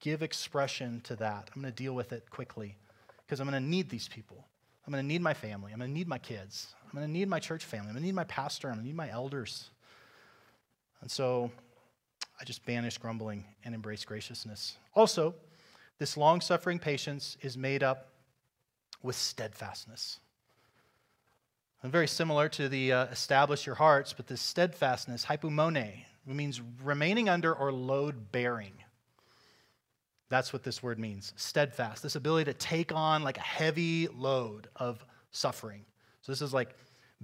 give 0.00 0.22
expression 0.22 1.00
to 1.04 1.16
that. 1.16 1.50
I'm 1.54 1.60
going 1.60 1.72
to 1.72 1.82
deal 1.82 1.94
with 1.94 2.12
it 2.12 2.30
quickly 2.30 2.76
because 3.24 3.40
I'm 3.40 3.48
going 3.48 3.60
to 3.60 3.68
need 3.68 3.90
these 3.90 4.08
people. 4.08 4.46
I'm 4.86 4.92
going 4.92 5.02
to 5.02 5.06
need 5.06 5.20
my 5.20 5.34
family. 5.34 5.72
I'm 5.72 5.78
going 5.78 5.90
to 5.90 5.94
need 5.94 6.08
my 6.08 6.18
kids. 6.18 6.74
I'm 6.84 6.96
going 6.96 7.06
to 7.06 7.12
need 7.12 7.28
my 7.28 7.40
church 7.40 7.64
family. 7.64 7.88
I'm 7.88 7.94
going 7.94 8.02
to 8.02 8.06
need 8.06 8.14
my 8.14 8.24
pastor. 8.24 8.68
I'm 8.68 8.74
going 8.74 8.84
to 8.84 8.86
need 8.86 8.96
my 8.96 9.10
elders. 9.10 9.70
And 11.00 11.10
so 11.10 11.50
I 12.40 12.44
just 12.44 12.64
banish 12.64 12.98
grumbling 12.98 13.44
and 13.64 13.74
embrace 13.74 14.04
graciousness. 14.04 14.76
Also, 14.94 15.34
this 15.98 16.16
long 16.16 16.40
suffering 16.40 16.78
patience 16.78 17.36
is 17.42 17.56
made 17.56 17.82
up 17.82 18.11
with 19.02 19.16
steadfastness. 19.16 20.18
And 21.82 21.90
very 21.90 22.06
similar 22.06 22.48
to 22.50 22.68
the 22.68 22.92
uh, 22.92 23.04
establish 23.06 23.66
your 23.66 23.74
hearts, 23.74 24.12
but 24.12 24.28
this 24.28 24.40
steadfastness, 24.40 25.24
hypomone, 25.24 26.04
means 26.26 26.60
remaining 26.82 27.28
under 27.28 27.52
or 27.52 27.72
load 27.72 28.30
bearing. 28.30 28.72
That's 30.28 30.52
what 30.52 30.62
this 30.62 30.82
word 30.82 30.98
means 30.98 31.32
steadfast, 31.36 32.02
this 32.02 32.16
ability 32.16 32.50
to 32.50 32.56
take 32.56 32.92
on 32.92 33.22
like 33.22 33.36
a 33.36 33.42
heavy 33.42 34.08
load 34.08 34.68
of 34.76 35.04
suffering. 35.30 35.84
So 36.22 36.32
this 36.32 36.40
is 36.40 36.54
like 36.54 36.74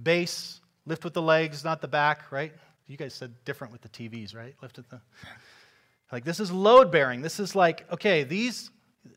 base, 0.03 0.59
lift 0.85 1.03
with 1.03 1.13
the 1.13 1.21
legs, 1.21 1.63
not 1.63 1.81
the 1.81 1.87
back, 1.87 2.31
right? 2.31 2.53
You 2.87 2.97
guys 2.97 3.13
said 3.13 3.33
different 3.45 3.71
with 3.71 3.81
the 3.81 3.89
TVs, 3.89 4.35
right? 4.35 4.55
Lift 4.61 4.77
with 4.77 4.89
the. 4.89 5.01
Like 6.11 6.25
this 6.25 6.39
is 6.39 6.51
load 6.51 6.91
bearing. 6.91 7.21
This 7.21 7.39
is 7.39 7.55
like, 7.55 7.85
okay, 7.91 8.23
these, 8.23 8.71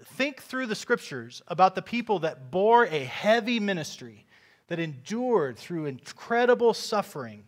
think 0.04 0.42
through 0.42 0.66
the 0.66 0.74
scriptures 0.74 1.42
about 1.48 1.74
the 1.74 1.82
people 1.82 2.20
that 2.20 2.50
bore 2.50 2.84
a 2.84 3.04
heavy 3.04 3.60
ministry 3.60 4.26
that 4.68 4.78
endured 4.78 5.58
through 5.58 5.86
incredible 5.86 6.74
suffering, 6.74 7.44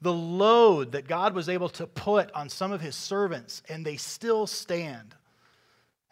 the 0.00 0.12
load 0.12 0.92
that 0.92 1.08
God 1.08 1.34
was 1.34 1.48
able 1.48 1.68
to 1.70 1.86
put 1.86 2.30
on 2.32 2.48
some 2.48 2.72
of 2.72 2.80
his 2.80 2.94
servants, 2.94 3.62
and 3.68 3.84
they 3.84 3.96
still 3.96 4.46
stand. 4.46 5.14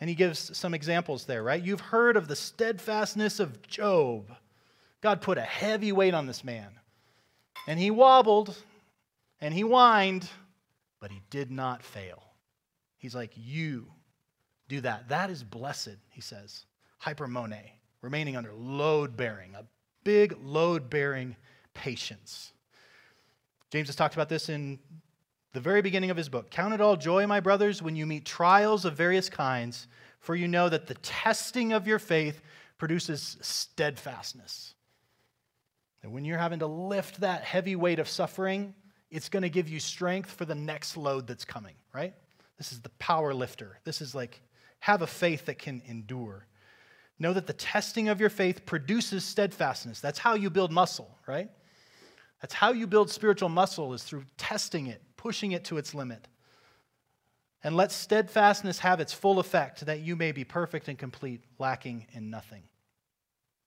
And 0.01 0.09
he 0.09 0.16
gives 0.16 0.57
some 0.57 0.75
examples 0.75 1.25
there, 1.27 1.42
right? 1.42 1.62
You've 1.62 1.81
heard 1.81 2.16
of 2.16 2.29
the 2.29 2.37
steadfastness 2.37 3.40
of 3.40 3.62
Job. 3.62 4.35
God 5.01 5.20
put 5.20 5.38
a 5.38 5.42
heavy 5.42 5.92
weight 5.92 6.14
on 6.14 6.27
this 6.27 6.44
man. 6.44 6.70
And 7.66 7.79
he 7.79 7.90
wobbled 7.90 8.57
and 9.40 9.55
he 9.55 9.61
whined, 9.61 10.29
but 11.01 11.11
he 11.11 11.20
did 11.31 11.51
not 11.51 11.83
fail. 11.83 12.23
He's 12.99 13.14
like, 13.14 13.33
You 13.37 13.87
do 14.68 14.81
that. 14.83 15.09
That 15.09 15.31
is 15.31 15.42
blessed, 15.42 15.96
he 16.11 16.20
says. 16.20 16.64
Hypomone, 17.03 17.61
remaining 18.00 18.37
under 18.37 18.53
load 18.53 19.16
bearing, 19.16 19.55
a 19.55 19.64
big 20.05 20.37
load 20.42 20.88
bearing 20.88 21.37
patience. 21.74 22.53
James 23.70 23.88
has 23.88 23.96
talked 23.96 24.14
about 24.14 24.29
this 24.29 24.48
in 24.48 24.79
the 25.53 25.61
very 25.61 25.83
beginning 25.83 26.11
of 26.11 26.16
his 26.16 26.29
book. 26.29 26.50
Count 26.50 26.74
it 26.74 26.81
all 26.81 26.96
joy, 26.96 27.27
my 27.27 27.40
brothers, 27.40 27.83
when 27.83 27.96
you 27.96 28.07
meet 28.07 28.24
trials 28.24 28.85
of 28.85 28.94
various 28.94 29.29
kinds, 29.29 29.88
for 30.20 30.35
you 30.35 30.48
know 30.48 30.68
that 30.68 30.87
the 30.87 30.94
testing 30.94 31.72
of 31.72 31.87
your 31.87 31.98
faith 31.98 32.40
produces 32.79 33.37
steadfastness. 33.40 34.74
And 36.03 36.12
when 36.12 36.24
you're 36.24 36.38
having 36.38 36.59
to 36.59 36.66
lift 36.66 37.20
that 37.20 37.42
heavy 37.42 37.77
weight 37.77 37.98
of 37.98 38.09
suffering, 38.09 38.74
it's 39.11 39.29
going 39.29 39.42
to 39.42 39.48
give 39.48 39.68
you 39.68 39.81
strength 39.81 40.31
for 40.31 40.44
the 40.44 40.55
next 40.55 40.96
load 40.96 41.27
that's 41.27 41.44
coming, 41.44 41.74
right? 41.94 42.14
This 42.59 42.72
is 42.72 42.81
the 42.81 42.90
power 42.90 43.33
lifter. 43.33 43.79
This 43.85 44.00
is 44.00 44.14
like 44.14 44.40
have 44.85 45.01
a 45.01 45.07
faith 45.07 45.47
that 45.47 45.59
can 45.59 45.81
endure. 45.87 46.47
Know 47.18 47.33
that 47.33 47.47
the 47.47 47.55
testing 47.55 48.11
of 48.11 48.20
your 48.20 48.29
faith 48.29 48.66
produces 48.66 49.25
steadfastness. 49.25 49.99
That's 49.99 50.18
how 50.18 50.35
you 50.35 50.51
build 50.51 50.70
muscle, 50.70 51.16
right? 51.27 51.49
That's 52.42 52.53
how 52.53 52.73
you 52.73 52.87
build 52.87 53.09
spiritual 53.09 53.49
muscle 53.49 53.94
is 53.94 54.03
through 54.03 54.25
testing 54.37 54.88
it, 54.88 55.01
pushing 55.16 55.53
it 55.53 55.64
to 55.64 55.79
its 55.79 55.94
limit. 55.94 56.29
And 57.62 57.75
let 57.75 57.92
steadfastness 57.92 58.81
have 58.81 59.01
its 59.01 59.14
full 59.14 59.38
effect, 59.38 59.87
that 59.87 60.01
you 60.01 60.16
may 60.16 60.33
be 60.33 60.44
perfect 60.44 60.88
and 60.88 60.99
complete, 60.99 61.40
lacking 61.59 62.07
in 62.12 62.29
nothing. 62.29 62.64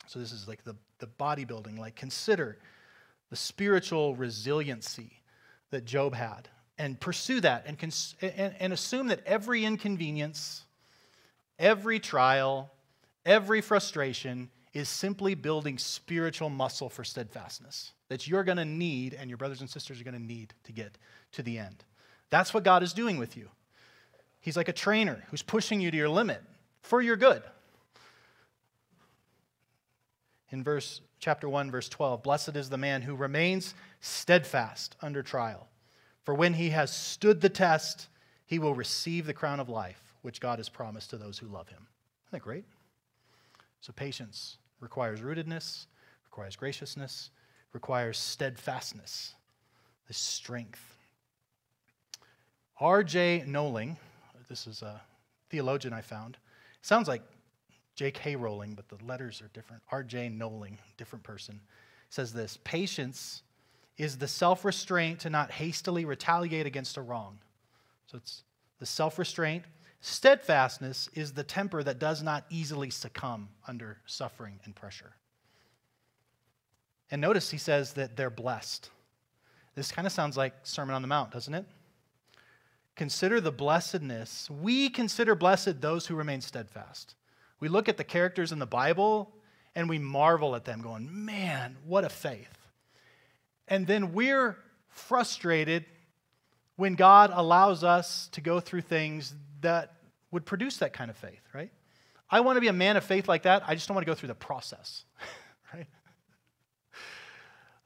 So, 0.05 0.19
this 0.19 0.31
is 0.31 0.47
like 0.47 0.63
the, 0.65 0.75
the 0.99 1.07
bodybuilding. 1.07 1.79
Like, 1.79 1.95
consider 1.95 2.59
the 3.31 3.35
spiritual 3.35 4.15
resiliency 4.15 5.23
that 5.71 5.83
Job 5.83 6.13
had 6.13 6.47
and 6.77 6.99
pursue 6.99 7.41
that 7.41 7.63
and, 7.65 7.79
cons- 7.79 8.13
and, 8.21 8.53
and 8.59 8.71
assume 8.71 9.07
that 9.07 9.21
every 9.25 9.65
inconvenience, 9.65 10.63
every 11.59 11.99
trial, 11.99 12.71
Every 13.27 13.59
frustration 13.59 14.49
is 14.73 14.87
simply 14.87 15.35
building 15.35 15.77
spiritual 15.77 16.49
muscle 16.49 16.87
for 16.89 17.03
steadfastness 17.03 17.91
that 18.07 18.25
you're 18.25 18.45
going 18.45 18.57
to 18.57 18.63
need 18.63 19.13
and 19.13 19.29
your 19.29 19.35
brothers 19.35 19.59
and 19.59 19.69
sisters 19.69 19.99
are 19.99 20.05
going 20.05 20.13
to 20.13 20.23
need 20.23 20.53
to 20.63 20.71
get 20.71 20.97
to 21.33 21.43
the 21.43 21.59
end. 21.59 21.83
That's 22.29 22.53
what 22.53 22.63
God 22.63 22.83
is 22.83 22.93
doing 22.93 23.17
with 23.17 23.35
you. 23.35 23.49
He's 24.39 24.55
like 24.55 24.69
a 24.69 24.73
trainer 24.73 25.25
who's 25.29 25.41
pushing 25.41 25.81
you 25.81 25.91
to 25.91 25.97
your 25.97 26.07
limit 26.07 26.41
for 26.83 27.01
your 27.01 27.17
good. 27.17 27.43
In 30.49 30.63
verse 30.63 31.01
chapter 31.19 31.49
1 31.49 31.69
verse 31.69 31.89
12, 31.89 32.23
blessed 32.23 32.55
is 32.55 32.69
the 32.69 32.77
man 32.77 33.01
who 33.01 33.13
remains 33.13 33.73
steadfast 33.99 34.95
under 35.01 35.21
trial. 35.21 35.67
For 36.23 36.33
when 36.33 36.53
he 36.53 36.69
has 36.69 36.95
stood 36.95 37.41
the 37.41 37.49
test, 37.49 38.07
he 38.45 38.57
will 38.57 38.73
receive 38.73 39.25
the 39.25 39.33
crown 39.33 39.59
of 39.59 39.67
life 39.67 40.06
which 40.21 40.41
God 40.41 40.59
has 40.59 40.69
promised 40.69 41.09
to 41.11 41.17
those 41.17 41.37
who 41.37 41.47
love 41.47 41.69
him. 41.69 41.87
Isn't 42.25 42.31
that 42.31 42.41
great? 42.41 42.65
So 43.81 43.93
patience 43.93 44.57
requires 44.79 45.21
rootedness, 45.21 45.85
requires 46.25 46.55
graciousness, 46.55 47.29
requires 47.73 48.17
steadfastness, 48.17 49.33
this 50.07 50.17
strength. 50.17 50.97
R.J. 52.79 53.43
Knowling, 53.47 53.97
this 54.49 54.67
is 54.67 54.81
a 54.81 55.01
theologian 55.49 55.93
I 55.93 56.01
found, 56.01 56.37
sounds 56.81 57.07
like 57.07 57.21
J.K. 57.95 58.35
Rowling, 58.35 58.75
but 58.75 58.87
the 58.89 59.03
letters 59.03 59.41
are 59.41 59.49
different. 59.53 59.81
R.J. 59.91 60.29
Knowling, 60.29 60.77
different 60.97 61.23
person, 61.23 61.59
says 62.09 62.31
this 62.31 62.57
Patience 62.63 63.41
is 63.97 64.17
the 64.17 64.27
self 64.27 64.63
restraint 64.63 65.19
to 65.21 65.29
not 65.29 65.51
hastily 65.51 66.05
retaliate 66.05 66.67
against 66.67 66.97
a 66.97 67.01
wrong. 67.01 67.39
So 68.05 68.17
it's 68.17 68.43
the 68.79 68.85
self 68.85 69.17
restraint 69.17 69.63
Steadfastness 70.01 71.09
is 71.13 71.33
the 71.33 71.43
temper 71.43 71.83
that 71.83 71.99
does 71.99 72.21
not 72.21 72.45
easily 72.49 72.89
succumb 72.89 73.49
under 73.67 73.97
suffering 74.05 74.59
and 74.63 74.75
pressure. 74.75 75.13
And 77.09 77.21
notice 77.21 77.49
he 77.49 77.57
says 77.57 77.93
that 77.93 78.15
they're 78.15 78.29
blessed. 78.29 78.89
This 79.75 79.91
kind 79.91 80.05
of 80.05 80.11
sounds 80.11 80.37
like 80.37 80.53
Sermon 80.63 80.95
on 80.95 81.01
the 81.01 81.07
Mount, 81.07 81.31
doesn't 81.31 81.53
it? 81.53 81.65
Consider 82.95 83.39
the 83.39 83.51
blessedness. 83.51 84.49
We 84.49 84.89
consider 84.89 85.35
blessed 85.35 85.81
those 85.81 86.07
who 86.07 86.15
remain 86.15 86.41
steadfast. 86.41 87.15
We 87.59 87.69
look 87.69 87.87
at 87.87 87.97
the 87.97 88.03
characters 88.03 88.51
in 88.51 88.59
the 88.59 88.65
Bible 88.65 89.33
and 89.75 89.87
we 89.87 89.99
marvel 89.99 90.55
at 90.55 90.65
them, 90.65 90.81
going, 90.81 91.25
man, 91.25 91.77
what 91.85 92.03
a 92.03 92.09
faith. 92.09 92.57
And 93.67 93.85
then 93.85 94.13
we're 94.13 94.57
frustrated 94.89 95.85
when 96.75 96.95
God 96.95 97.31
allows 97.33 97.83
us 97.83 98.29
to 98.31 98.41
go 98.41 98.59
through 98.59 98.81
things 98.81 99.35
that 99.61 99.93
would 100.31 100.45
produce 100.45 100.77
that 100.77 100.93
kind 100.93 101.09
of 101.09 101.17
faith, 101.17 101.41
right? 101.53 101.71
I 102.29 102.41
want 102.41 102.57
to 102.57 102.61
be 102.61 102.67
a 102.67 102.73
man 102.73 102.97
of 102.97 103.03
faith 103.03 103.27
like 103.27 103.43
that. 103.43 103.63
I 103.67 103.75
just 103.75 103.87
don't 103.87 103.95
want 103.95 104.05
to 104.05 104.11
go 104.11 104.15
through 104.15 104.27
the 104.27 104.35
process, 104.35 105.05
right? 105.73 105.87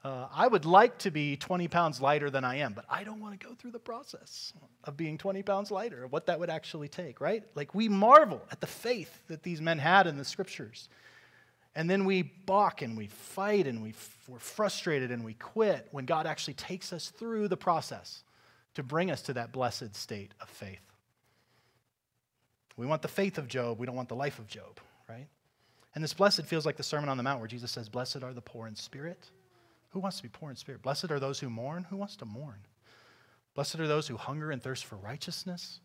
Uh, 0.04 0.26
I 0.34 0.48
would 0.48 0.64
like 0.64 0.98
to 0.98 1.12
be 1.12 1.36
20 1.36 1.68
pounds 1.68 2.00
lighter 2.00 2.28
than 2.28 2.44
I 2.44 2.56
am, 2.56 2.72
but 2.72 2.84
I 2.90 3.04
don't 3.04 3.20
want 3.20 3.38
to 3.38 3.46
go 3.46 3.54
through 3.54 3.70
the 3.70 3.78
process 3.78 4.52
of 4.82 4.96
being 4.96 5.16
20 5.16 5.44
pounds 5.44 5.70
lighter, 5.70 6.08
what 6.08 6.26
that 6.26 6.40
would 6.40 6.50
actually 6.50 6.88
take, 6.88 7.20
right? 7.20 7.44
Like 7.54 7.72
we 7.72 7.88
marvel 7.88 8.42
at 8.50 8.60
the 8.60 8.66
faith 8.66 9.28
that 9.28 9.44
these 9.44 9.60
men 9.60 9.78
had 9.78 10.08
in 10.08 10.16
the 10.16 10.24
scriptures. 10.24 10.88
And 11.76 11.88
then 11.88 12.04
we 12.04 12.22
balk 12.22 12.82
and 12.82 12.96
we 12.96 13.06
fight 13.06 13.68
and 13.68 13.80
we, 13.80 13.94
we're 14.26 14.40
frustrated 14.40 15.12
and 15.12 15.24
we 15.24 15.34
quit 15.34 15.86
when 15.92 16.04
God 16.04 16.26
actually 16.26 16.54
takes 16.54 16.92
us 16.92 17.10
through 17.10 17.46
the 17.46 17.56
process 17.56 18.24
to 18.74 18.82
bring 18.82 19.10
us 19.10 19.22
to 19.22 19.34
that 19.34 19.52
blessed 19.52 19.94
state 19.94 20.32
of 20.40 20.48
faith. 20.48 20.91
We 22.76 22.86
want 22.86 23.02
the 23.02 23.08
faith 23.08 23.38
of 23.38 23.48
Job, 23.48 23.78
we 23.78 23.86
don't 23.86 23.96
want 23.96 24.08
the 24.08 24.16
life 24.16 24.38
of 24.38 24.46
Job, 24.46 24.80
right? 25.08 25.26
And 25.94 26.02
this 26.02 26.14
blessed 26.14 26.46
feels 26.46 26.64
like 26.64 26.76
the 26.76 26.82
Sermon 26.82 27.08
on 27.08 27.16
the 27.16 27.22
Mount 27.22 27.38
where 27.38 27.48
Jesus 27.48 27.70
says, 27.70 27.88
Blessed 27.88 28.22
are 28.22 28.32
the 28.32 28.40
poor 28.40 28.66
in 28.66 28.74
spirit. 28.74 29.30
Who 29.90 30.00
wants 30.00 30.16
to 30.16 30.22
be 30.22 30.30
poor 30.30 30.50
in 30.50 30.56
spirit? 30.56 30.82
Blessed 30.82 31.10
are 31.10 31.20
those 31.20 31.38
who 31.38 31.50
mourn. 31.50 31.84
Who 31.90 31.96
wants 31.96 32.16
to 32.16 32.24
mourn? 32.24 32.60
Blessed 33.54 33.78
are 33.78 33.86
those 33.86 34.08
who 34.08 34.16
hunger 34.16 34.50
and 34.50 34.62
thirst 34.62 34.86
for 34.86 34.96
righteousness. 34.96 35.80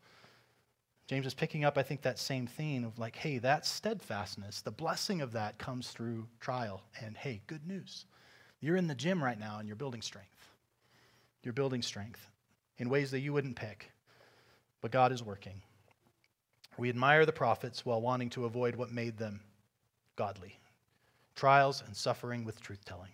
James 1.07 1.25
is 1.25 1.33
picking 1.33 1.65
up, 1.65 1.77
I 1.77 1.83
think, 1.83 2.01
that 2.01 2.19
same 2.19 2.47
theme 2.47 2.85
of 2.85 2.99
like, 2.99 3.15
hey, 3.15 3.37
that 3.39 3.65
steadfastness, 3.65 4.61
the 4.61 4.71
blessing 4.71 5.21
of 5.21 5.33
that 5.33 5.57
comes 5.57 5.89
through 5.89 6.27
trial. 6.39 6.83
And 7.01 7.17
hey, 7.17 7.41
good 7.47 7.65
news. 7.67 8.05
You're 8.61 8.77
in 8.77 8.87
the 8.87 8.95
gym 8.95 9.23
right 9.23 9.39
now 9.39 9.59
and 9.59 9.67
you're 9.67 9.75
building 9.77 10.01
strength. 10.01 10.49
You're 11.43 11.53
building 11.53 11.81
strength 11.81 12.29
in 12.77 12.89
ways 12.89 13.11
that 13.11 13.19
you 13.19 13.33
wouldn't 13.33 13.55
pick, 13.55 13.91
but 14.81 14.91
God 14.91 15.11
is 15.11 15.23
working. 15.23 15.61
We 16.77 16.89
admire 16.89 17.25
the 17.25 17.31
prophets 17.31 17.85
while 17.85 18.01
wanting 18.01 18.29
to 18.31 18.45
avoid 18.45 18.75
what 18.75 18.91
made 18.91 19.17
them 19.17 19.41
godly. 20.15 20.59
trials 21.35 21.83
and 21.85 21.95
suffering 21.95 22.43
with 22.43 22.59
truth 22.61 22.83
telling. 22.85 23.11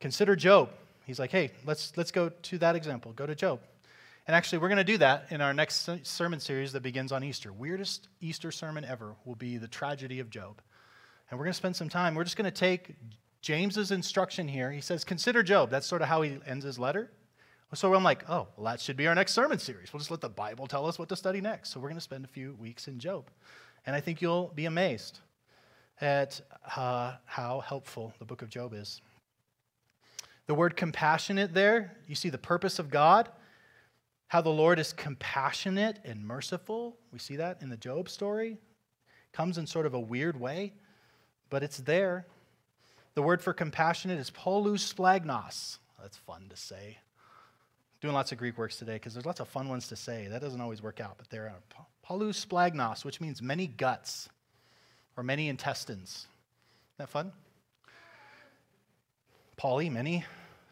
Consider 0.00 0.34
Job. 0.34 0.70
He's 1.06 1.18
like, 1.18 1.30
hey, 1.30 1.50
let's, 1.66 1.94
let's 1.96 2.10
go 2.10 2.30
to 2.30 2.58
that 2.58 2.74
example. 2.74 3.12
Go 3.12 3.26
to 3.26 3.34
Job. 3.34 3.60
And 4.26 4.34
actually, 4.34 4.58
we're 4.58 4.68
going 4.68 4.78
to 4.78 4.84
do 4.84 4.96
that 4.98 5.26
in 5.30 5.42
our 5.42 5.52
next 5.52 5.88
sermon 6.04 6.40
series 6.40 6.72
that 6.72 6.82
begins 6.82 7.12
on 7.12 7.22
Easter. 7.22 7.52
Weirdest 7.52 8.08
Easter 8.22 8.50
sermon 8.50 8.84
ever 8.84 9.14
will 9.26 9.34
be 9.34 9.58
the 9.58 9.68
tragedy 9.68 10.20
of 10.20 10.30
Job. 10.30 10.62
And 11.30 11.38
we're 11.38 11.44
going 11.44 11.52
to 11.52 11.58
spend 11.58 11.76
some 11.76 11.90
time. 11.90 12.14
We're 12.14 12.24
just 12.24 12.38
going 12.38 12.50
to 12.50 12.50
take 12.50 12.94
James's 13.42 13.90
instruction 13.90 14.48
here. 14.48 14.70
He 14.70 14.80
says, 14.80 15.04
Consider 15.04 15.42
Job. 15.42 15.68
That's 15.68 15.86
sort 15.86 16.00
of 16.00 16.08
how 16.08 16.22
he 16.22 16.38
ends 16.46 16.64
his 16.64 16.78
letter. 16.78 17.10
So 17.74 17.92
I'm 17.92 18.04
like, 18.04 18.28
oh, 18.28 18.46
well, 18.56 18.72
that 18.72 18.80
should 18.80 18.96
be 18.96 19.06
our 19.06 19.14
next 19.14 19.32
sermon 19.32 19.58
series. 19.58 19.92
We'll 19.92 19.98
just 19.98 20.10
let 20.10 20.20
the 20.20 20.28
Bible 20.28 20.66
tell 20.66 20.86
us 20.86 20.98
what 20.98 21.08
to 21.08 21.16
study 21.16 21.40
next. 21.40 21.70
So 21.70 21.80
we're 21.80 21.88
going 21.88 21.96
to 21.96 22.00
spend 22.00 22.24
a 22.24 22.28
few 22.28 22.54
weeks 22.54 22.86
in 22.86 22.98
Job. 22.98 23.30
And 23.86 23.96
I 23.96 24.00
think 24.00 24.22
you'll 24.22 24.52
be 24.54 24.66
amazed 24.66 25.20
at 26.00 26.40
uh, 26.76 27.14
how 27.24 27.60
helpful 27.60 28.14
the 28.18 28.24
book 28.24 28.42
of 28.42 28.48
Job 28.48 28.74
is. 28.74 29.00
The 30.46 30.54
word 30.54 30.76
compassionate 30.76 31.54
there, 31.54 31.96
you 32.06 32.14
see 32.14 32.28
the 32.28 32.38
purpose 32.38 32.78
of 32.78 32.90
God, 32.90 33.28
how 34.28 34.40
the 34.40 34.50
Lord 34.50 34.78
is 34.78 34.92
compassionate 34.92 35.98
and 36.04 36.24
merciful. 36.24 36.96
We 37.12 37.18
see 37.18 37.36
that 37.36 37.62
in 37.62 37.70
the 37.70 37.76
Job 37.76 38.08
story. 38.08 38.58
Comes 39.32 39.58
in 39.58 39.66
sort 39.66 39.86
of 39.86 39.94
a 39.94 40.00
weird 40.00 40.38
way, 40.38 40.74
but 41.50 41.62
it's 41.62 41.78
there. 41.78 42.26
The 43.14 43.22
word 43.22 43.42
for 43.42 43.52
compassionate 43.52 44.18
is 44.18 44.30
polus 44.30 44.92
splagnos. 44.92 45.78
That's 46.00 46.16
fun 46.18 46.46
to 46.50 46.56
say. 46.56 46.98
Doing 48.04 48.12
lots 48.12 48.32
of 48.32 48.38
Greek 48.38 48.58
works 48.58 48.76
today 48.76 48.96
because 48.96 49.14
there's 49.14 49.24
lots 49.24 49.40
of 49.40 49.48
fun 49.48 49.66
ones 49.66 49.88
to 49.88 49.96
say. 49.96 50.26
That 50.26 50.42
doesn't 50.42 50.60
always 50.60 50.82
work 50.82 51.00
out, 51.00 51.14
but 51.16 51.30
there 51.30 51.44
are 51.44 51.80
uh, 51.80 51.82
polus 52.02 52.44
splagnos, 52.44 53.02
which 53.02 53.18
means 53.18 53.40
many 53.40 53.66
guts 53.66 54.28
or 55.16 55.22
many 55.22 55.48
intestines. 55.48 56.10
Isn't 56.10 56.98
that 56.98 57.08
fun? 57.08 57.32
Poly, 59.56 59.88
many, 59.88 60.22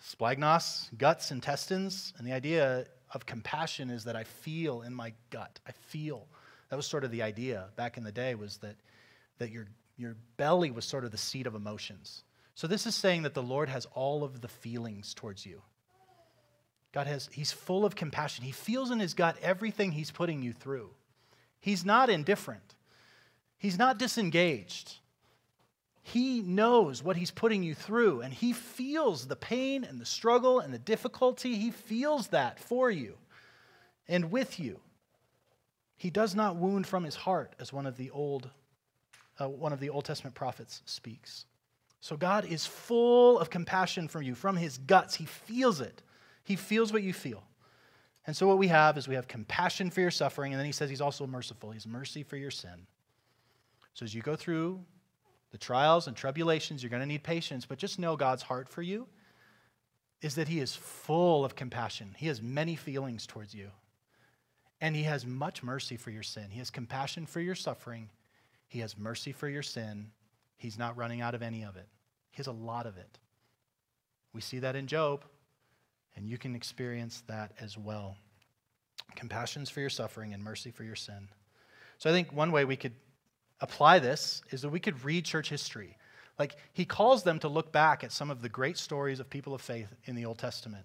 splagnos, 0.05 0.91
guts, 0.99 1.31
intestines. 1.31 2.13
And 2.19 2.27
the 2.27 2.35
idea 2.35 2.85
of 3.15 3.25
compassion 3.25 3.89
is 3.89 4.05
that 4.05 4.15
I 4.15 4.25
feel 4.25 4.83
in 4.83 4.93
my 4.93 5.15
gut. 5.31 5.59
I 5.67 5.73
feel. 5.73 6.27
That 6.69 6.77
was 6.77 6.85
sort 6.85 7.03
of 7.03 7.11
the 7.13 7.23
idea 7.23 7.71
back 7.77 7.97
in 7.97 8.05
the 8.05 8.13
day 8.13 8.35
was 8.35 8.59
that, 8.59 8.77
that 9.39 9.51
your, 9.51 9.69
your 9.97 10.17
belly 10.37 10.71
was 10.71 10.85
sort 10.85 11.07
of 11.07 11.13
the 11.13 11.17
seat 11.17 11.47
of 11.47 11.55
emotions. 11.55 12.25
So 12.55 12.67
this 12.67 12.87
is 12.87 12.95
saying 12.95 13.23
that 13.23 13.33
the 13.33 13.43
Lord 13.43 13.71
has 13.71 13.87
all 13.95 14.23
of 14.23 14.43
the 14.43 14.49
feelings 14.49 15.15
towards 15.15 15.47
you. 15.47 15.63
God 16.93 17.07
has, 17.07 17.29
he's 17.33 17.53
full 17.53 17.85
of 17.85 17.97
compassion. 17.97 18.45
He 18.45 18.53
feels 18.53 18.91
in 18.91 19.01
his 19.01 19.15
gut 19.15 19.37
everything 19.43 19.93
he's 19.93 20.11
putting 20.11 20.43
you 20.43 20.53
through. 20.53 20.91
He's 21.61 21.85
not 21.85 22.11
indifferent. 22.11 22.75
He's 23.57 23.79
not 23.79 23.99
disengaged. 23.99 24.99
He 26.03 26.43
knows 26.43 27.03
what 27.03 27.17
He's 27.17 27.31
putting 27.31 27.63
you 27.63 27.75
through, 27.75 28.23
and 28.23 28.35
He 28.35 28.53
feels 28.53 29.27
the 29.27 29.37
pain 29.37 29.85
and 29.85 30.01
the 30.01 30.07
struggle 30.07 30.59
and 30.61 30.75
the 30.75 30.79
difficulty. 30.79 31.55
He 31.55 31.71
feels 31.71 32.29
that 32.29 32.59
for 32.59 32.91
you 32.91 33.17
and 34.09 34.33
with 34.33 34.59
you. 34.59 34.81
He 35.97 36.11
does 36.11 36.35
not 36.35 36.57
wound 36.57 36.87
from 36.87 37.05
His 37.05 37.15
heart, 37.15 37.55
as 37.61 37.73
one 37.73 37.87
of 37.87 37.97
the 37.97 38.11
old, 38.11 38.51
uh, 39.41 39.49
one 39.49 39.73
of 39.73 39.79
the 39.79 39.91
Old 39.91 40.05
Testament 40.05 40.35
prophets 40.35 40.83
speaks. 40.85 41.47
So 42.01 42.17
God 42.17 42.45
is 42.45 42.67
full 42.67 43.39
of 43.39 43.49
compassion 43.49 44.09
for 44.09 44.21
you 44.21 44.35
from 44.35 44.57
His 44.57 44.79
guts. 44.79 45.15
He 45.15 45.27
feels 45.27 45.81
it. 45.81 46.03
He 46.45 46.57
feels 46.57 46.93
what 46.93 47.03
you 47.03 47.13
feel. 47.13 47.45
And 48.27 48.37
so 48.37 48.47
what 48.47 48.59
we 48.59 48.69
have 48.69 48.97
is 48.97 49.09
we 49.09 49.17
have 49.17 49.27
compassion 49.27 49.91
for 49.91 50.01
your 50.01 50.11
suffering, 50.11 50.53
and 50.53 50.59
then 50.59 50.67
He 50.67 50.73
says 50.73 50.91
He's 50.91 51.01
also 51.01 51.27
merciful. 51.27 51.71
He's 51.71 51.87
mercy 51.87 52.23
for 52.23 52.37
your 52.37 52.51
sin. 52.51 52.87
So 53.95 54.05
as 54.05 54.15
you 54.15 54.23
go 54.23 54.37
through 54.37 54.81
the 55.51 55.59
trials 55.59 56.07
and 56.07 56.17
tribulations, 56.17 56.83
you're 56.83 56.91
going 56.91 57.01
to 57.01 57.07
need 57.07 57.23
patience, 57.23 57.67
but 57.67 57.79
just 57.79 57.99
know 57.99 58.17
God's 58.17 58.43
heart 58.43 58.69
for 58.69 58.83
you 58.83 59.07
is 60.23 60.37
that 60.37 60.49
He 60.49 60.61
is 60.61 60.75
full 60.75 61.45
of 61.45 61.57
compassion. 61.57 62.15
He 62.17 62.29
has 62.29 62.41
many 62.41 62.77
feelings 62.77 63.27
towards 63.27 63.55
you. 63.55 63.71
And 64.81 64.97
He 64.97 65.03
has 65.03 65.27
much 65.27 65.63
mercy 65.63 65.97
for 65.97 66.11
your 66.11 66.23
sin. 66.23 66.47
He 66.51 66.59
has 66.59 66.71
compassion 66.71 67.27
for 67.27 67.41
your 67.41 67.55
suffering. 67.55 68.09
He 68.69 68.79
has 68.79 68.97
mercy 68.97 69.33
for 69.33 69.49
your 69.49 69.63
sin. 69.63 70.11
He's 70.57 70.79
not 70.79 70.97
running 70.97 71.21
out 71.21 71.35
of 71.35 71.43
any 71.43 71.65
of 71.65 71.77
it, 71.77 71.89
He 72.31 72.37
has 72.39 72.47
a 72.47 72.53
lot 72.53 72.87
of 72.87 72.97
it. 72.97 73.19
We 74.33 74.41
see 74.41 74.61
that 74.61 74.77
in 74.77 74.87
Job, 74.87 75.25
and 76.17 76.29
you 76.29 76.39
can 76.39 76.55
experience 76.55 77.23
that 77.27 77.53
as 77.61 77.77
well. 77.77 78.17
Compassions 79.17 79.71
for 79.71 79.81
your 79.81 79.91
suffering 79.91 80.33
and 80.35 80.43
mercy 80.43 80.71
for 80.71 80.85
your 80.85 80.97
sin. 80.97 81.29
So 81.99 82.11
I 82.11 82.13
think 82.13 82.33
one 82.33 82.53
way 82.53 82.65
we 82.65 82.77
could 82.77 82.95
apply 83.61 83.99
this 83.99 84.43
is 84.51 84.63
that 84.63 84.71
we 84.71 84.81
could 84.81 85.05
read 85.05 85.25
church 85.25 85.49
history. 85.49 85.97
Like, 86.39 86.57
he 86.73 86.85
calls 86.85 87.23
them 87.23 87.39
to 87.41 87.49
look 87.49 87.73
back 87.73 88.03
at 88.03 88.11
some 88.11 88.31
of 88.31 88.43
the 88.43 88.49
great 88.49 88.79
stories 88.79 89.21
of 89.21 89.31
people 89.31 89.55
of 89.55 89.61
faith 89.61 89.89
in 90.05 90.15
the 90.17 90.25
Old 90.25 90.39
Testament. 90.39 90.85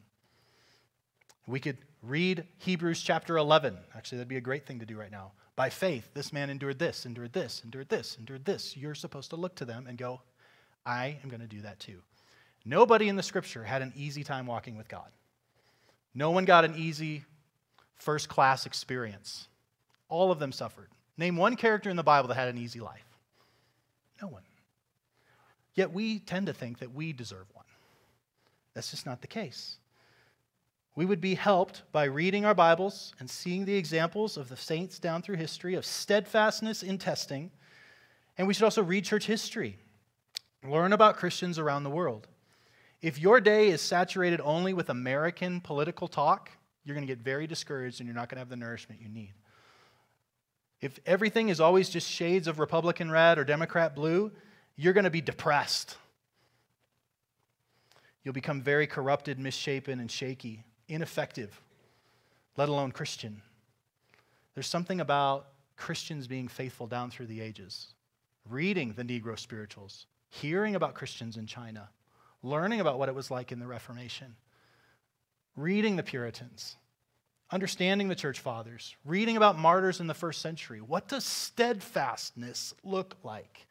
We 1.47 1.59
could 1.59 1.77
read 2.03 2.45
Hebrews 2.57 3.01
chapter 3.01 3.37
11. 3.37 3.77
Actually, 3.95 4.17
that'd 4.17 4.27
be 4.27 4.37
a 4.37 4.41
great 4.41 4.65
thing 4.65 4.79
to 4.79 4.85
do 4.85 4.97
right 4.97 5.11
now. 5.11 5.31
By 5.55 5.69
faith, 5.69 6.09
this 6.13 6.31
man 6.31 6.49
endured 6.49 6.77
this, 6.77 7.05
endured 7.05 7.33
this, 7.33 7.61
endured 7.63 7.89
this, 7.89 8.17
endured 8.19 8.45
this. 8.45 8.77
You're 8.77 8.93
supposed 8.93 9.31
to 9.31 9.37
look 9.37 9.55
to 9.55 9.65
them 9.65 9.87
and 9.87 9.97
go, 9.97 10.21
I 10.85 11.17
am 11.23 11.29
going 11.29 11.41
to 11.41 11.47
do 11.47 11.61
that 11.61 11.79
too. 11.79 12.01
Nobody 12.63 13.07
in 13.07 13.15
the 13.15 13.23
scripture 13.23 13.63
had 13.63 13.81
an 13.81 13.93
easy 13.95 14.23
time 14.23 14.45
walking 14.45 14.77
with 14.77 14.87
God. 14.87 15.09
No 16.13 16.31
one 16.31 16.45
got 16.45 16.65
an 16.65 16.75
easy 16.75 17.23
first 17.95 18.29
class 18.29 18.65
experience. 18.65 19.47
All 20.09 20.31
of 20.31 20.39
them 20.39 20.51
suffered. 20.51 20.89
Name 21.17 21.35
one 21.37 21.55
character 21.55 21.89
in 21.89 21.95
the 21.95 22.03
Bible 22.03 22.27
that 22.29 22.35
had 22.35 22.47
an 22.47 22.57
easy 22.57 22.79
life. 22.79 23.05
No 24.21 24.27
one. 24.27 24.43
Yet 25.75 25.91
we 25.93 26.19
tend 26.19 26.47
to 26.47 26.53
think 26.53 26.79
that 26.79 26.93
we 26.93 27.13
deserve 27.13 27.45
one. 27.53 27.65
That's 28.73 28.91
just 28.91 29.05
not 29.05 29.21
the 29.21 29.27
case. 29.27 29.77
We 30.95 31.05
would 31.05 31.21
be 31.21 31.35
helped 31.35 31.83
by 31.91 32.05
reading 32.05 32.45
our 32.45 32.55
Bibles 32.55 33.13
and 33.19 33.29
seeing 33.29 33.65
the 33.65 33.75
examples 33.75 34.37
of 34.37 34.49
the 34.49 34.57
saints 34.57 34.97
down 34.97 35.21
through 35.21 35.35
history 35.35 35.75
of 35.75 35.85
steadfastness 35.85 36.81
in 36.81 36.97
testing. 36.97 37.51
And 38.37 38.47
we 38.47 38.55
should 38.55 38.63
also 38.63 38.81
read 38.81 39.05
church 39.05 39.27
history, 39.27 39.77
learn 40.67 40.93
about 40.93 41.17
Christians 41.17 41.59
around 41.59 41.83
the 41.83 41.91
world. 41.91 42.27
If 43.01 43.19
your 43.19 43.39
day 43.39 43.69
is 43.69 43.81
saturated 43.81 44.41
only 44.43 44.73
with 44.73 44.89
American 44.89 45.61
political 45.61 46.07
talk, 46.07 46.51
you're 46.83 46.95
going 46.95 47.05
to 47.05 47.13
get 47.13 47.23
very 47.23 47.45
discouraged 47.45 47.99
and 47.99 48.07
you're 48.07 48.15
not 48.15 48.29
going 48.29 48.37
to 48.37 48.41
have 48.41 48.49
the 48.49 48.55
nourishment 48.55 49.01
you 49.01 49.09
need. 49.09 49.33
If 50.81 50.99
everything 51.05 51.49
is 51.49 51.59
always 51.59 51.89
just 51.89 52.09
shades 52.09 52.47
of 52.47 52.59
Republican 52.59 53.11
red 53.11 53.37
or 53.37 53.43
Democrat 53.43 53.95
blue, 53.95 54.31
you're 54.75 54.93
going 54.93 55.03
to 55.03 55.09
be 55.09 55.21
depressed. 55.21 55.97
You'll 58.23 58.33
become 58.33 58.61
very 58.61 58.87
corrupted, 58.87 59.39
misshapen, 59.39 59.99
and 59.99 60.09
shaky, 60.09 60.63
ineffective, 60.87 61.59
let 62.57 62.69
alone 62.69 62.91
Christian. 62.91 63.41
There's 64.53 64.67
something 64.67 65.01
about 65.01 65.47
Christians 65.77 66.27
being 66.27 66.47
faithful 66.47 66.87
down 66.87 67.11
through 67.11 67.27
the 67.27 67.41
ages, 67.41 67.93
reading 68.49 68.93
the 68.93 69.03
Negro 69.03 69.37
spirituals, 69.37 70.07
hearing 70.29 70.75
about 70.75 70.93
Christians 70.93 71.37
in 71.37 71.45
China, 71.45 71.89
learning 72.43 72.79
about 72.79 72.99
what 72.99 73.09
it 73.09 73.15
was 73.15 73.31
like 73.31 73.51
in 73.51 73.59
the 73.59 73.67
Reformation, 73.67 74.35
reading 75.55 75.95
the 75.95 76.03
Puritans, 76.03 76.75
understanding 77.51 78.07
the 78.07 78.15
church 78.15 78.39
fathers, 78.39 78.95
reading 79.05 79.37
about 79.37 79.57
martyrs 79.57 79.99
in 79.99 80.07
the 80.07 80.13
first 80.13 80.41
century. 80.41 80.79
What 80.81 81.07
does 81.07 81.25
steadfastness 81.25 82.73
look 82.83 83.15
like? 83.23 83.65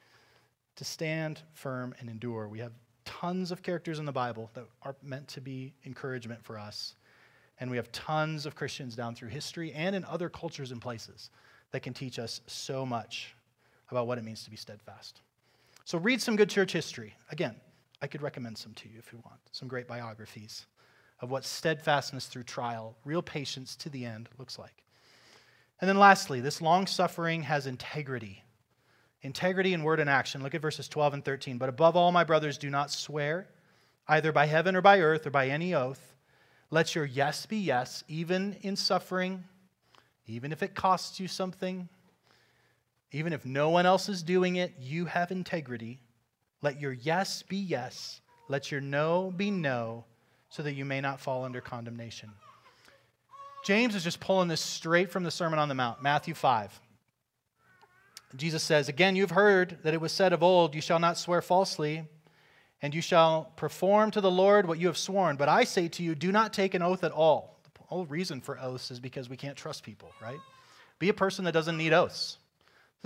To 0.76 0.84
stand 0.84 1.40
firm 1.54 1.94
and 2.00 2.10
endure. 2.10 2.48
We 2.48 2.58
have 2.58 2.72
tons 3.06 3.50
of 3.50 3.62
characters 3.62 3.98
in 3.98 4.04
the 4.04 4.12
Bible 4.12 4.50
that 4.52 4.66
are 4.82 4.94
meant 5.02 5.26
to 5.28 5.40
be 5.40 5.72
encouragement 5.86 6.44
for 6.44 6.58
us. 6.58 6.94
And 7.58 7.70
we 7.70 7.78
have 7.78 7.90
tons 7.92 8.44
of 8.44 8.54
Christians 8.54 8.94
down 8.94 9.14
through 9.14 9.30
history 9.30 9.72
and 9.72 9.96
in 9.96 10.04
other 10.04 10.28
cultures 10.28 10.72
and 10.72 10.82
places 10.82 11.30
that 11.70 11.80
can 11.80 11.94
teach 11.94 12.18
us 12.18 12.42
so 12.46 12.84
much 12.84 13.34
about 13.90 14.06
what 14.06 14.18
it 14.18 14.24
means 14.24 14.44
to 14.44 14.50
be 14.50 14.56
steadfast. 14.56 15.22
So 15.84 15.96
read 15.98 16.20
some 16.20 16.36
good 16.36 16.50
church 16.50 16.72
history. 16.72 17.14
Again, 17.30 17.54
I 18.02 18.06
could 18.06 18.22
recommend 18.22 18.58
some 18.58 18.74
to 18.74 18.88
you 18.88 18.98
if 18.98 19.12
you 19.12 19.20
want, 19.24 19.40
some 19.52 19.68
great 19.68 19.88
biographies 19.88 20.66
of 21.20 21.30
what 21.30 21.44
steadfastness 21.44 22.26
through 22.26 22.42
trial, 22.42 22.96
real 23.04 23.22
patience 23.22 23.74
to 23.76 23.88
the 23.88 24.04
end, 24.04 24.28
looks 24.38 24.58
like. 24.58 24.82
And 25.80 25.88
then 25.88 25.98
lastly, 25.98 26.40
this 26.40 26.60
long 26.60 26.86
suffering 26.86 27.42
has 27.44 27.66
integrity. 27.66 28.42
Integrity 29.22 29.72
in 29.72 29.82
word 29.82 30.00
and 30.00 30.10
action. 30.10 30.42
Look 30.42 30.54
at 30.54 30.62
verses 30.62 30.88
12 30.88 31.14
and 31.14 31.24
13. 31.24 31.58
But 31.58 31.68
above 31.68 31.96
all, 31.96 32.12
my 32.12 32.24
brothers, 32.24 32.58
do 32.58 32.70
not 32.70 32.90
swear, 32.90 33.48
either 34.08 34.32
by 34.32 34.46
heaven 34.46 34.76
or 34.76 34.82
by 34.82 35.00
earth 35.00 35.26
or 35.26 35.30
by 35.30 35.48
any 35.48 35.74
oath. 35.74 36.14
Let 36.70 36.94
your 36.94 37.04
yes 37.04 37.46
be 37.46 37.58
yes, 37.58 38.04
even 38.08 38.56
in 38.62 38.76
suffering, 38.76 39.44
even 40.26 40.52
if 40.52 40.62
it 40.62 40.74
costs 40.74 41.20
you 41.20 41.28
something, 41.28 41.88
even 43.12 43.32
if 43.32 43.46
no 43.46 43.70
one 43.70 43.86
else 43.86 44.08
is 44.08 44.22
doing 44.22 44.56
it, 44.56 44.74
you 44.80 45.06
have 45.06 45.30
integrity. 45.30 46.00
Let 46.66 46.80
your 46.80 46.94
yes 46.94 47.44
be 47.44 47.58
yes. 47.58 48.20
Let 48.48 48.72
your 48.72 48.80
no 48.80 49.32
be 49.36 49.52
no 49.52 50.04
so 50.48 50.64
that 50.64 50.72
you 50.72 50.84
may 50.84 51.00
not 51.00 51.20
fall 51.20 51.44
under 51.44 51.60
condemnation. 51.60 52.28
James 53.64 53.94
is 53.94 54.02
just 54.02 54.18
pulling 54.18 54.48
this 54.48 54.62
straight 54.62 55.12
from 55.12 55.22
the 55.22 55.30
Sermon 55.30 55.60
on 55.60 55.68
the 55.68 55.76
Mount, 55.76 56.02
Matthew 56.02 56.34
5. 56.34 56.80
Jesus 58.34 58.64
says, 58.64 58.88
Again, 58.88 59.14
you've 59.14 59.30
heard 59.30 59.78
that 59.84 59.94
it 59.94 60.00
was 60.00 60.10
said 60.10 60.32
of 60.32 60.42
old, 60.42 60.74
You 60.74 60.80
shall 60.80 60.98
not 60.98 61.18
swear 61.18 61.40
falsely, 61.40 62.02
and 62.82 62.92
you 62.92 63.00
shall 63.00 63.52
perform 63.54 64.10
to 64.10 64.20
the 64.20 64.28
Lord 64.28 64.66
what 64.66 64.80
you 64.80 64.88
have 64.88 64.98
sworn. 64.98 65.36
But 65.36 65.48
I 65.48 65.62
say 65.62 65.86
to 65.86 66.02
you, 66.02 66.16
do 66.16 66.32
not 66.32 66.52
take 66.52 66.74
an 66.74 66.82
oath 66.82 67.04
at 67.04 67.12
all. 67.12 67.60
The 67.74 67.84
whole 67.84 68.06
reason 68.06 68.40
for 68.40 68.58
oaths 68.58 68.90
is 68.90 68.98
because 68.98 69.28
we 69.28 69.36
can't 69.36 69.56
trust 69.56 69.84
people, 69.84 70.10
right? 70.20 70.40
Be 70.98 71.10
a 71.10 71.14
person 71.14 71.44
that 71.44 71.54
doesn't 71.54 71.76
need 71.76 71.92
oaths. 71.92 72.38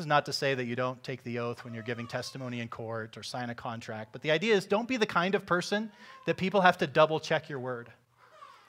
This 0.01 0.05
is 0.05 0.09
not 0.09 0.25
to 0.25 0.33
say 0.33 0.55
that 0.55 0.65
you 0.65 0.77
don't 0.77 1.05
take 1.05 1.23
the 1.25 1.41
oath 1.41 1.63
when 1.63 1.75
you're 1.75 1.83
giving 1.83 2.07
testimony 2.07 2.61
in 2.61 2.69
court 2.69 3.19
or 3.19 3.23
sign 3.23 3.51
a 3.51 3.55
contract, 3.55 4.13
but 4.13 4.23
the 4.23 4.31
idea 4.31 4.55
is 4.55 4.65
don't 4.65 4.89
be 4.89 4.97
the 4.97 5.05
kind 5.05 5.35
of 5.35 5.45
person 5.45 5.93
that 6.25 6.39
people 6.39 6.63
have 6.63 6.79
to 6.79 6.87
double 6.87 7.21
check 7.21 7.51
your 7.51 7.59
word 7.59 7.93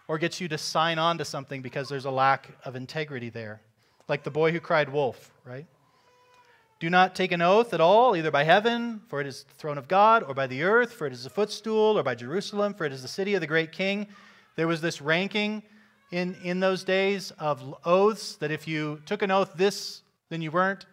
or 0.09 0.17
get 0.17 0.41
you 0.41 0.49
to 0.49 0.57
sign 0.57 0.99
on 0.99 1.17
to 1.19 1.23
something 1.23 1.61
because 1.61 1.87
there's 1.87 2.03
a 2.03 2.11
lack 2.11 2.49
of 2.65 2.75
integrity 2.75 3.29
there. 3.29 3.61
Like 4.09 4.23
the 4.23 4.29
boy 4.29 4.51
who 4.51 4.59
cried 4.59 4.89
wolf, 4.89 5.31
right? 5.45 5.65
Do 6.81 6.89
not 6.89 7.15
take 7.15 7.31
an 7.31 7.41
oath 7.41 7.73
at 7.73 7.79
all, 7.79 8.17
either 8.17 8.29
by 8.29 8.43
heaven, 8.43 8.99
for 9.07 9.21
it 9.21 9.25
is 9.25 9.43
the 9.43 9.53
throne 9.53 9.77
of 9.77 9.87
God, 9.87 10.23
or 10.23 10.33
by 10.33 10.47
the 10.47 10.63
earth, 10.63 10.91
for 10.91 11.07
it 11.07 11.13
is 11.13 11.23
the 11.23 11.29
footstool, 11.29 11.97
or 11.97 12.03
by 12.03 12.13
Jerusalem, 12.13 12.73
for 12.73 12.83
it 12.83 12.91
is 12.91 13.03
the 13.03 13.07
city 13.07 13.35
of 13.35 13.39
the 13.39 13.47
great 13.47 13.71
king. 13.71 14.05
There 14.57 14.67
was 14.67 14.81
this 14.81 15.01
ranking 15.01 15.63
in, 16.11 16.35
in 16.43 16.59
those 16.59 16.83
days 16.83 17.31
of 17.39 17.73
oaths 17.85 18.35
that 18.35 18.51
if 18.51 18.67
you 18.67 19.01
took 19.05 19.21
an 19.21 19.31
oath 19.31 19.53
this, 19.55 20.01
then 20.27 20.41
you 20.41 20.51
weren't 20.51 20.85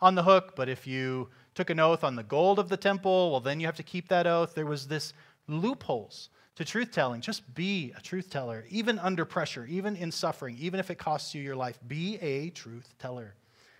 on 0.00 0.14
the 0.14 0.22
hook, 0.22 0.54
but 0.56 0.68
if 0.68 0.86
you 0.86 1.28
took 1.54 1.70
an 1.70 1.80
oath 1.80 2.04
on 2.04 2.16
the 2.16 2.22
gold 2.22 2.58
of 2.58 2.68
the 2.68 2.76
temple, 2.76 3.30
well, 3.30 3.40
then 3.40 3.60
you 3.60 3.66
have 3.66 3.76
to 3.76 3.82
keep 3.82 4.08
that 4.08 4.26
oath. 4.26 4.54
There 4.54 4.66
was 4.66 4.86
this 4.86 5.12
loopholes 5.46 6.30
to 6.56 6.64
truth 6.64 6.90
telling. 6.90 7.20
Just 7.20 7.54
be 7.54 7.92
a 7.96 8.00
truth 8.00 8.30
teller, 8.30 8.64
even 8.70 8.98
under 8.98 9.24
pressure, 9.24 9.66
even 9.66 9.96
in 9.96 10.10
suffering, 10.10 10.56
even 10.58 10.80
if 10.80 10.90
it 10.90 10.98
costs 10.98 11.34
you 11.34 11.42
your 11.42 11.56
life. 11.56 11.78
Be 11.86 12.16
a 12.18 12.50
truth 12.50 12.94
teller. 12.98 13.34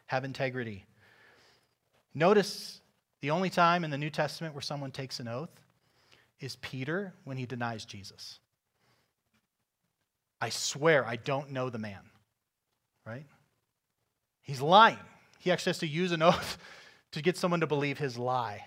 Have 0.07 0.25
integrity. 0.25 0.85
Notice 2.15 2.81
the 3.21 3.31
only 3.31 3.51
time 3.51 3.85
in 3.85 3.91
the 3.91 3.99
New 3.99 4.11
Testament 4.11 4.55
where 4.55 4.63
someone 4.63 4.91
takes 4.91 5.21
an 5.21 5.29
oath 5.29 5.61
is 6.41 6.57
Peter 6.57 7.13
when 7.25 7.37
he 7.37 7.47
denies 7.47 7.85
Jesus. 7.85 8.41
I 10.41 10.49
swear 10.49 11.07
I 11.07 11.17
don't 11.17 11.51
know 11.51 11.69
the 11.69 11.79
man, 11.79 12.01
right? 13.07 13.27
He's 14.43 14.61
lying. 14.61 14.99
He 15.41 15.51
actually 15.51 15.71
has 15.71 15.79
to 15.79 15.89
use 15.89 16.13
an 16.13 16.23
oath 16.23 16.59
to 17.13 17.21
get 17.21 17.37
someone 17.37 17.61
to 17.61 17.67
believe 17.67 17.99
his 17.99 18.17
lie. 18.17 18.67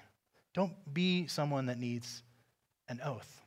Don't 0.53 0.73
be 0.93 1.27
someone 1.27 1.67
that 1.67 1.79
needs 1.79 2.23
an 2.89 2.99
oath. 3.03 3.41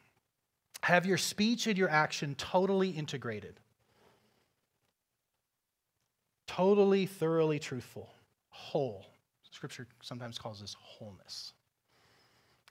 Have 0.83 1.05
your 1.05 1.19
speech 1.19 1.67
and 1.67 1.77
your 1.77 1.91
action 1.91 2.35
totally 2.37 2.91
integrated, 2.91 3.59
totally, 6.47 7.07
thoroughly 7.07 7.59
truthful, 7.59 8.09
whole. 8.51 9.07
Scripture 9.51 9.87
sometimes 10.03 10.39
calls 10.39 10.61
this 10.61 10.77
wholeness, 10.81 11.53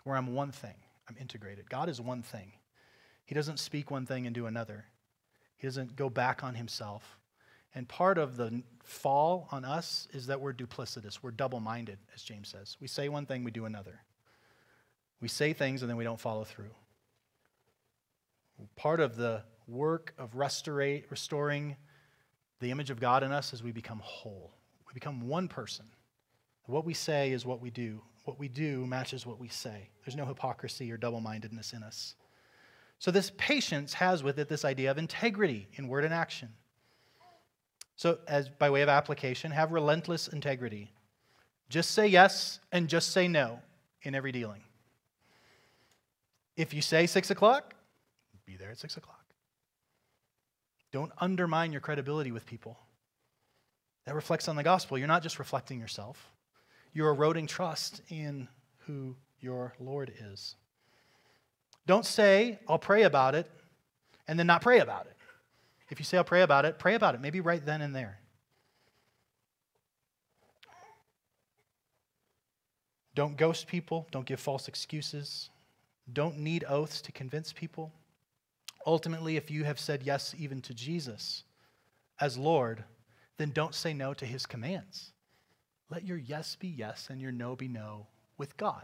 where 0.03 0.15
I'm 0.15 0.33
one 0.33 0.51
thing, 0.51 0.75
I'm 1.09 1.17
integrated. 1.19 1.69
God 1.69 1.89
is 1.89 1.99
one 1.99 2.21
thing. 2.21 2.53
He 3.25 3.35
doesn't 3.35 3.59
speak 3.59 3.91
one 3.91 4.05
thing 4.05 4.25
and 4.25 4.33
do 4.33 4.45
another, 4.45 4.85
He 5.57 5.67
doesn't 5.67 5.95
go 5.95 6.09
back 6.09 6.43
on 6.43 6.55
Himself. 6.55 7.17
And 7.75 7.87
part 7.87 8.17
of 8.17 8.37
the 8.37 8.63
fall 8.83 9.49
on 9.51 9.65
us 9.65 10.07
is 10.13 10.27
that 10.27 10.39
we're 10.39 10.53
duplicitous. 10.53 11.19
We're 11.21 11.31
double 11.31 11.59
minded, 11.59 11.99
as 12.15 12.23
James 12.23 12.47
says. 12.47 12.77
We 12.79 12.87
say 12.87 13.09
one 13.09 13.25
thing, 13.25 13.43
we 13.43 13.51
do 13.51 13.65
another. 13.65 14.01
We 15.19 15.27
say 15.27 15.53
things 15.53 15.81
and 15.81 15.89
then 15.89 15.97
we 15.97 16.05
don't 16.05 16.19
follow 16.19 16.45
through. 16.45 16.71
Part 18.77 19.01
of 19.01 19.17
the 19.17 19.43
work 19.67 20.13
of 20.17 20.35
restoring 20.35 21.75
the 22.61 22.71
image 22.71 22.89
of 22.89 22.99
God 23.01 23.23
in 23.23 23.33
us 23.33 23.53
is 23.53 23.61
we 23.61 23.73
become 23.73 23.99
whole. 24.01 24.53
We 24.87 24.93
become 24.93 25.27
one 25.27 25.49
person. 25.49 25.85
What 26.67 26.85
we 26.85 26.93
say 26.93 27.31
is 27.31 27.45
what 27.45 27.61
we 27.61 27.69
do. 27.69 28.01
What 28.23 28.39
we 28.39 28.47
do 28.47 28.87
matches 28.87 29.25
what 29.25 29.39
we 29.39 29.49
say. 29.49 29.89
There's 30.05 30.15
no 30.15 30.25
hypocrisy 30.25 30.91
or 30.91 30.97
double 30.97 31.19
mindedness 31.19 31.73
in 31.73 31.83
us. 31.83 32.15
So, 32.97 33.11
this 33.11 33.31
patience 33.37 33.93
has 33.95 34.23
with 34.23 34.39
it 34.39 34.47
this 34.47 34.65
idea 34.65 34.89
of 34.89 34.97
integrity 34.97 35.67
in 35.73 35.89
word 35.89 36.05
and 36.05 36.13
action. 36.13 36.49
So, 37.95 38.19
as 38.27 38.49
by 38.49 38.69
way 38.69 38.81
of 38.81 38.89
application, 38.89 39.51
have 39.51 39.71
relentless 39.71 40.27
integrity. 40.27 40.91
Just 41.69 41.91
say 41.91 42.07
yes 42.07 42.59
and 42.71 42.87
just 42.87 43.11
say 43.11 43.27
no 43.27 43.59
in 44.01 44.15
every 44.15 44.31
dealing. 44.31 44.61
If 46.57 46.73
you 46.73 46.81
say 46.81 47.07
six 47.07 47.31
o'clock, 47.31 47.73
be 48.45 48.55
there 48.55 48.71
at 48.71 48.77
six 48.77 48.97
o'clock. 48.97 49.25
Don't 50.91 51.11
undermine 51.17 51.71
your 51.71 51.81
credibility 51.81 52.31
with 52.31 52.45
people. 52.45 52.77
That 54.05 54.15
reflects 54.15 54.47
on 54.47 54.55
the 54.55 54.63
gospel. 54.63 54.97
You're 54.97 55.07
not 55.07 55.23
just 55.23 55.39
reflecting 55.39 55.79
yourself, 55.79 56.31
you're 56.93 57.09
eroding 57.09 57.47
trust 57.47 58.01
in 58.09 58.47
who 58.85 59.15
your 59.39 59.73
Lord 59.79 60.13
is. 60.31 60.55
Don't 61.87 62.05
say, 62.05 62.59
I'll 62.67 62.79
pray 62.79 63.03
about 63.03 63.35
it, 63.35 63.49
and 64.27 64.39
then 64.39 64.47
not 64.47 64.61
pray 64.61 64.79
about 64.79 65.05
it. 65.05 65.14
If 65.89 65.99
you 65.99 66.05
say, 66.05 66.17
I'll 66.17 66.23
pray 66.23 66.41
about 66.41 66.65
it, 66.65 66.79
pray 66.79 66.95
about 66.95 67.15
it, 67.15 67.21
maybe 67.21 67.41
right 67.41 67.63
then 67.63 67.81
and 67.81 67.95
there. 67.95 68.19
Don't 73.13 73.37
ghost 73.37 73.67
people. 73.67 74.07
Don't 74.11 74.25
give 74.25 74.39
false 74.39 74.67
excuses. 74.67 75.49
Don't 76.11 76.37
need 76.37 76.65
oaths 76.67 77.01
to 77.01 77.11
convince 77.11 77.53
people. 77.53 77.93
Ultimately, 78.85 79.37
if 79.37 79.49
you 79.49 79.63
have 79.63 79.79
said 79.79 80.03
yes 80.03 80.35
even 80.37 80.61
to 80.61 80.73
Jesus 80.73 81.43
as 82.19 82.37
Lord, 82.37 82.83
then 83.37 83.51
don't 83.51 83.73
say 83.73 83.93
no 83.93 84.13
to 84.13 84.25
his 84.25 84.45
commands. 84.45 85.11
Let 85.89 86.03
your 86.03 86.17
yes 86.17 86.55
be 86.55 86.67
yes 86.67 87.07
and 87.09 87.21
your 87.21 87.31
no 87.31 87.55
be 87.55 87.67
no 87.67 88.07
with 88.37 88.57
God, 88.57 88.83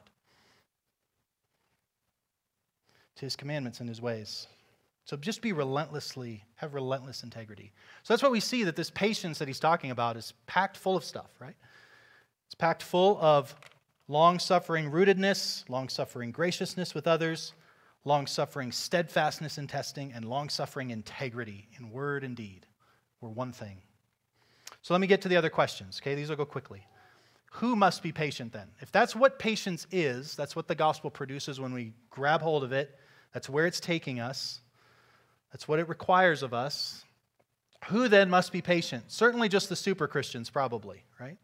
to 3.15 3.25
his 3.25 3.35
commandments 3.35 3.79
and 3.79 3.89
his 3.89 4.01
ways. 4.01 4.47
So 5.05 5.17
just 5.17 5.41
be 5.41 5.51
relentlessly, 5.51 6.43
have 6.55 6.73
relentless 6.73 7.23
integrity. 7.23 7.71
So 8.03 8.13
that's 8.13 8.23
what 8.23 8.31
we 8.31 8.39
see 8.39 8.63
that 8.63 8.75
this 8.75 8.89
patience 8.89 9.39
that 9.39 9.47
he's 9.47 9.59
talking 9.59 9.91
about 9.91 10.15
is 10.15 10.33
packed 10.47 10.77
full 10.77 10.95
of 10.95 11.03
stuff, 11.03 11.29
right? 11.39 11.55
It's 12.45 12.55
packed 12.55 12.83
full 12.83 13.17
of 13.21 13.55
long 14.07 14.39
suffering 14.39 14.91
rootedness, 14.91 15.67
long 15.69 15.89
suffering 15.89 16.31
graciousness 16.31 16.93
with 16.93 17.07
others, 17.07 17.53
long 18.05 18.27
suffering 18.27 18.71
steadfastness 18.71 19.57
in 19.57 19.67
testing, 19.67 20.11
and 20.13 20.25
long 20.25 20.49
suffering 20.49 20.91
integrity 20.91 21.67
in 21.77 21.91
word 21.91 22.23
and 22.23 22.35
deed 22.35 22.65
were 23.21 23.29
one 23.29 23.51
thing. 23.51 23.77
So 24.81 24.93
let 24.93 25.01
me 25.01 25.07
get 25.07 25.21
to 25.21 25.29
the 25.29 25.37
other 25.37 25.49
questions, 25.49 25.99
okay? 26.01 26.15
These 26.15 26.29
will 26.29 26.35
go 26.35 26.45
quickly. 26.45 26.85
Who 27.53 27.75
must 27.75 28.01
be 28.01 28.11
patient 28.11 28.53
then? 28.53 28.67
If 28.79 28.91
that's 28.91 29.15
what 29.15 29.37
patience 29.37 29.85
is, 29.91 30.35
that's 30.35 30.55
what 30.55 30.67
the 30.67 30.75
gospel 30.75 31.09
produces 31.09 31.59
when 31.59 31.73
we 31.73 31.93
grab 32.09 32.41
hold 32.41 32.63
of 32.63 32.71
it, 32.71 32.97
that's 33.33 33.49
where 33.49 33.65
it's 33.65 33.79
taking 33.79 34.19
us. 34.19 34.61
That's 35.51 35.67
what 35.67 35.79
it 35.79 35.89
requires 35.89 36.43
of 36.43 36.53
us. 36.53 37.03
Who 37.89 38.07
then 38.07 38.29
must 38.29 38.51
be 38.51 38.61
patient? 38.61 39.05
Certainly 39.07 39.49
just 39.49 39.69
the 39.69 39.75
super 39.75 40.07
Christians, 40.07 40.49
probably, 40.49 41.03
right? 41.19 41.37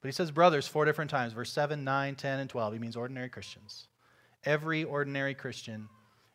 But 0.00 0.08
he 0.08 0.12
says 0.12 0.30
brothers 0.30 0.68
four 0.68 0.84
different 0.84 1.10
times 1.10 1.32
verse 1.32 1.50
7, 1.50 1.82
9, 1.82 2.14
10, 2.14 2.40
and 2.40 2.50
12. 2.50 2.74
He 2.74 2.78
means 2.78 2.96
ordinary 2.96 3.28
Christians. 3.28 3.88
Every 4.44 4.84
ordinary 4.84 5.34
Christian 5.34 5.88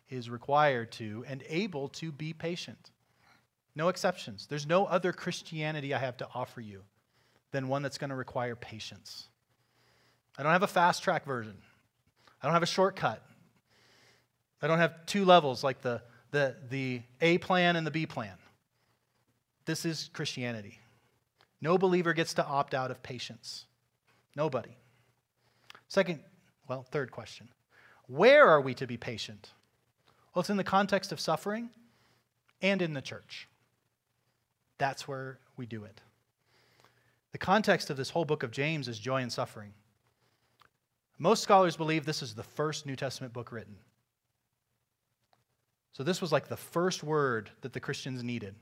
is 0.10 0.30
required 0.30 0.92
to 0.94 1.24
and 1.28 1.44
able 1.48 1.90
to 1.90 2.12
be 2.12 2.34
patient. 2.34 2.90
No 3.76 3.90
exceptions. 3.90 4.48
There's 4.48 4.66
no 4.66 4.86
other 4.86 5.14
Christianity 5.14 5.94
I 5.94 6.00
have 6.00 6.18
to 6.18 6.28
offer 6.34 6.62
you 6.62 6.82
than 7.52 7.68
one 7.68 7.84
that's 7.84 7.98
going 7.98 8.10
to 8.10 8.16
require 8.16 8.56
patience. 8.56 9.28
I 10.38 10.44
don't 10.44 10.52
have 10.52 10.64
a 10.64 10.68
fast 10.68 11.04
track 11.04 11.26
version, 11.26 11.58
I 12.42 12.48
don't 12.48 12.54
have 12.54 12.64
a 12.64 12.68
shortcut. 12.68 13.24
I 14.62 14.68
don't 14.68 14.80
have 14.80 15.06
two 15.06 15.24
levels 15.24 15.64
like 15.64 15.82
the 15.82 16.02
the, 16.32 16.56
the 16.70 17.02
A 17.22 17.38
plan 17.40 17.76
and 17.76 17.86
the 17.86 17.92
B 17.92 18.06
plan. 18.06 18.38
This 19.66 19.86
is 19.86 20.10
Christianity. 20.14 20.80
No 21.62 21.78
believer 21.78 22.14
gets 22.14 22.34
to 22.36 22.46
opt 22.46 22.74
out 22.74 22.92
of 22.92 23.04
patience. 23.04 23.66
Nobody. 24.36 24.78
Second, 25.88 26.22
well, 26.68 26.86
third 26.92 27.12
question 27.12 27.50
Where 28.08 28.48
are 28.48 28.62
we 28.62 28.74
to 28.76 28.88
be 28.88 28.98
patient? 28.98 29.52
Well, 30.34 30.42
it's 30.42 30.50
in 30.50 30.58
the 30.58 30.64
context 30.64 31.12
of 31.12 31.20
suffering 31.20 31.70
and 32.62 32.82
in 32.82 32.94
the 32.94 33.02
church. 33.02 33.48
That's 34.78 35.08
where 35.08 35.40
we 35.58 35.66
do 35.66 35.84
it. 35.84 36.02
The 37.32 37.38
context 37.38 37.90
of 37.90 37.98
this 37.98 38.10
whole 38.10 38.26
book 38.26 38.44
of 38.44 38.52
James 38.52 38.88
is 38.88 38.98
joy 38.98 39.22
and 39.22 39.32
suffering. 39.32 39.74
Most 41.18 41.44
scholars 41.44 41.76
believe 41.76 42.06
this 42.06 42.22
is 42.22 42.34
the 42.34 42.44
first 42.44 42.86
New 42.86 42.96
Testament 42.96 43.34
book 43.34 43.52
written. 43.52 43.76
So 45.94 46.04
this 46.04 46.22
was 46.22 46.32
like 46.32 46.48
the 46.48 46.58
first 46.58 47.04
word 47.04 47.50
that 47.62 47.74
the 47.74 47.80
Christians 47.80 48.24
needed. 48.24 48.56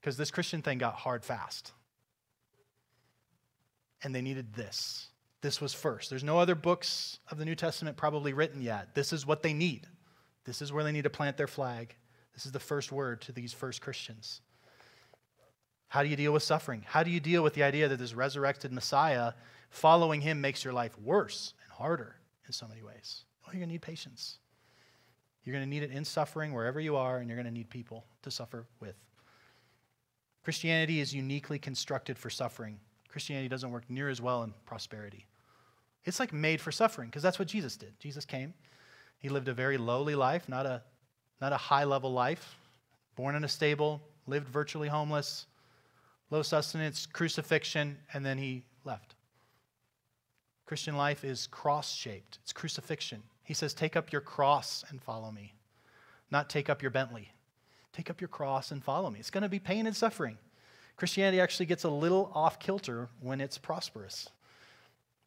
Because 0.00 0.16
this 0.16 0.30
Christian 0.30 0.62
thing 0.62 0.78
got 0.78 0.94
hard 0.94 1.24
fast. 1.24 1.72
And 4.02 4.14
they 4.14 4.22
needed 4.22 4.54
this. 4.54 5.08
This 5.40 5.60
was 5.60 5.74
first. 5.74 6.08
There's 6.10 6.24
no 6.24 6.38
other 6.38 6.54
books 6.54 7.18
of 7.30 7.38
the 7.38 7.44
New 7.44 7.54
Testament 7.54 7.96
probably 7.96 8.32
written 8.32 8.62
yet. 8.62 8.94
This 8.94 9.12
is 9.12 9.26
what 9.26 9.42
they 9.42 9.52
need. 9.52 9.86
This 10.44 10.62
is 10.62 10.72
where 10.72 10.84
they 10.84 10.92
need 10.92 11.04
to 11.04 11.10
plant 11.10 11.36
their 11.36 11.46
flag. 11.46 11.94
This 12.34 12.46
is 12.46 12.52
the 12.52 12.60
first 12.60 12.92
word 12.92 13.22
to 13.22 13.32
these 13.32 13.52
first 13.52 13.80
Christians. 13.80 14.40
How 15.88 16.02
do 16.02 16.08
you 16.08 16.16
deal 16.16 16.32
with 16.32 16.42
suffering? 16.42 16.82
How 16.86 17.02
do 17.02 17.10
you 17.10 17.20
deal 17.20 17.42
with 17.42 17.54
the 17.54 17.62
idea 17.62 17.88
that 17.88 17.98
this 17.98 18.14
resurrected 18.14 18.72
Messiah, 18.72 19.32
following 19.70 20.20
him 20.20 20.40
makes 20.40 20.64
your 20.64 20.72
life 20.72 20.98
worse 20.98 21.54
and 21.62 21.72
harder 21.72 22.16
in 22.46 22.52
so 22.52 22.66
many 22.66 22.82
ways? 22.82 23.24
Well, 23.42 23.54
you're 23.54 23.60
going 23.60 23.68
to 23.68 23.74
need 23.74 23.82
patience. 23.82 24.38
You're 25.44 25.54
going 25.54 25.64
to 25.64 25.70
need 25.70 25.82
it 25.82 25.90
in 25.90 26.04
suffering 26.04 26.52
wherever 26.52 26.80
you 26.80 26.96
are, 26.96 27.18
and 27.18 27.28
you're 27.28 27.36
going 27.36 27.46
to 27.46 27.52
need 27.52 27.68
people 27.68 28.04
to 28.22 28.30
suffer 28.30 28.66
with. 28.80 28.94
Christianity 30.42 31.00
is 31.00 31.14
uniquely 31.14 31.58
constructed 31.58 32.18
for 32.18 32.30
suffering. 32.30 32.78
Christianity 33.08 33.48
doesn't 33.48 33.70
work 33.70 33.84
near 33.88 34.08
as 34.08 34.20
well 34.20 34.42
in 34.42 34.52
prosperity. 34.66 35.26
It's 36.04 36.20
like 36.20 36.32
made 36.32 36.60
for 36.60 36.72
suffering 36.72 37.08
because 37.08 37.22
that's 37.22 37.38
what 37.38 37.48
Jesus 37.48 37.76
did. 37.76 37.98
Jesus 37.98 38.24
came. 38.24 38.52
He 39.18 39.28
lived 39.28 39.48
a 39.48 39.54
very 39.54 39.78
lowly 39.78 40.14
life, 40.14 40.48
not 40.48 40.66
a, 40.66 40.82
not 41.40 41.52
a 41.52 41.56
high 41.56 41.84
level 41.84 42.12
life, 42.12 42.58
born 43.16 43.34
in 43.34 43.44
a 43.44 43.48
stable, 43.48 44.02
lived 44.26 44.48
virtually 44.48 44.88
homeless, 44.88 45.46
low 46.30 46.42
sustenance, 46.42 47.06
crucifixion, 47.06 47.96
and 48.12 48.24
then 48.24 48.36
he 48.36 48.64
left. 48.84 49.14
Christian 50.66 50.96
life 50.96 51.24
is 51.24 51.46
cross 51.46 51.94
shaped, 51.94 52.38
it's 52.42 52.52
crucifixion. 52.52 53.22
He 53.44 53.54
says, 53.54 53.74
Take 53.74 53.96
up 53.96 54.12
your 54.12 54.20
cross 54.20 54.84
and 54.88 55.00
follow 55.00 55.30
me, 55.30 55.54
not 56.30 56.50
take 56.50 56.68
up 56.68 56.82
your 56.82 56.90
Bentley. 56.90 57.30
Take 57.92 58.10
up 58.10 58.20
your 58.20 58.28
cross 58.28 58.72
and 58.72 58.82
follow 58.82 59.08
me. 59.08 59.20
It's 59.20 59.30
going 59.30 59.42
to 59.42 59.48
be 59.48 59.60
pain 59.60 59.86
and 59.86 59.94
suffering. 59.94 60.36
Christianity 60.96 61.40
actually 61.40 61.66
gets 61.66 61.84
a 61.84 61.88
little 61.88 62.30
off 62.34 62.58
kilter 62.58 63.08
when 63.20 63.40
it's 63.40 63.56
prosperous. 63.56 64.28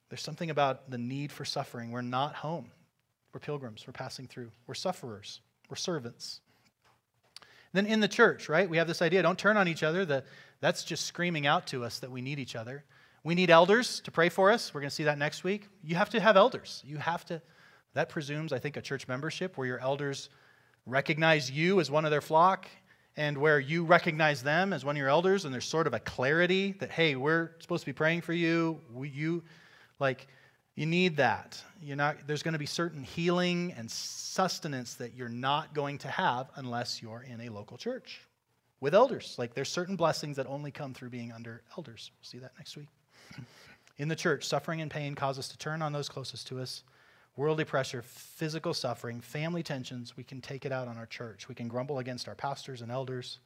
There's 0.09 0.21
something 0.21 0.49
about 0.49 0.89
the 0.89 0.97
need 0.97 1.31
for 1.31 1.45
suffering. 1.45 1.91
We're 1.91 2.01
not 2.01 2.35
home. 2.35 2.71
We're 3.33 3.39
pilgrims. 3.39 3.85
We're 3.87 3.93
passing 3.93 4.27
through. 4.27 4.51
We're 4.65 4.73
sufferers. 4.73 5.41
We're 5.69 5.75
servants. 5.77 6.41
Then 7.73 7.85
in 7.85 7.99
the 7.99 8.07
church, 8.07 8.49
right, 8.49 8.69
we 8.69 8.77
have 8.77 8.87
this 8.87 9.01
idea 9.01 9.21
don't 9.21 9.37
turn 9.37 9.57
on 9.57 9.67
each 9.67 9.83
other. 9.83 10.05
The, 10.05 10.23
that's 10.61 10.83
just 10.83 11.05
screaming 11.05 11.45
out 11.45 11.67
to 11.67 11.83
us 11.83 11.99
that 11.99 12.11
we 12.11 12.21
need 12.21 12.39
each 12.39 12.55
other. 12.55 12.83
We 13.23 13.35
need 13.35 13.49
elders 13.49 13.99
to 14.01 14.11
pray 14.11 14.29
for 14.29 14.51
us. 14.51 14.73
We're 14.73 14.81
going 14.81 14.89
to 14.89 14.95
see 14.95 15.03
that 15.03 15.17
next 15.17 15.43
week. 15.43 15.67
You 15.83 15.95
have 15.95 16.09
to 16.11 16.19
have 16.19 16.37
elders. 16.37 16.81
You 16.85 16.97
have 16.97 17.25
to, 17.25 17.41
that 17.97 18.09
presumes, 18.09 18.53
I 18.53 18.59
think, 18.59 18.77
a 18.77 18.81
church 18.81 19.07
membership 19.07 19.57
where 19.57 19.65
your 19.65 19.79
elders 19.79 20.29
recognize 20.85 21.49
you 21.49 21.79
as 21.79 21.89
one 21.89 22.05
of 22.05 22.11
their 22.11 22.21
flock 22.21 22.67
and 23.15 23.35
where 23.39 23.59
you 23.59 23.85
recognize 23.85 24.43
them 24.43 24.71
as 24.71 24.85
one 24.85 24.95
of 24.95 24.99
your 24.99 25.09
elders 25.09 25.45
and 25.45 25.53
there's 25.53 25.65
sort 25.65 25.87
of 25.87 25.95
a 25.95 25.99
clarity 25.99 26.73
that, 26.73 26.91
hey, 26.91 27.15
we're 27.15 27.49
supposed 27.59 27.81
to 27.81 27.87
be 27.87 27.93
praying 27.93 28.21
for 28.21 28.33
you. 28.33 28.79
We, 28.93 29.09
you, 29.09 29.43
like, 29.99 30.27
you 30.75 30.85
need 30.85 31.17
that. 31.17 31.59
You're 31.81 31.97
not, 31.97 32.27
there's 32.27 32.43
going 32.43 32.53
to 32.53 32.59
be 32.59 32.67
certain 32.67 33.01
healing 33.01 33.73
and 33.75 33.89
sustenance 33.89 34.93
that 34.93 35.15
you're 35.15 35.27
not 35.27 35.73
going 35.73 35.97
to 35.99 36.07
have 36.07 36.51
unless 36.55 37.01
you're 37.01 37.25
in 37.27 37.41
a 37.41 37.49
local 37.49 37.77
church 37.77 38.21
with 38.79 38.93
elders. 38.93 39.33
Like 39.39 39.55
there's 39.55 39.69
certain 39.69 39.95
blessings 39.95 40.35
that 40.35 40.45
only 40.45 40.69
come 40.69 40.93
through 40.93 41.09
being 41.09 41.31
under 41.31 41.63
elders. 41.75 42.11
We'll 42.15 42.29
see 42.29 42.37
that 42.37 42.51
next 42.59 42.77
week. 42.77 42.89
In 43.97 44.07
the 44.07 44.15
church, 44.15 44.45
suffering 44.45 44.81
and 44.81 44.91
pain 44.91 45.15
cause 45.15 45.39
us 45.39 45.47
to 45.47 45.57
turn 45.57 45.81
on 45.81 45.93
those 45.93 46.07
closest 46.07 46.45
to 46.49 46.59
us. 46.59 46.83
Worldly 47.37 47.65
pressure, 47.65 48.01
physical 48.01 48.73
suffering, 48.73 49.21
family 49.21 49.61
tensions, 49.61 50.17
we 50.17 50.23
can 50.23 50.41
take 50.41 50.65
it 50.65 50.71
out 50.71 50.87
on 50.87 50.97
our 50.97 51.05
church. 51.05 51.47
We 51.47 51.53
can 51.53 51.67
grumble 51.67 51.99
against 51.99 52.27
our 52.27 52.33
pastors 52.33 52.81
and 52.81 52.91
elders. 52.91 53.37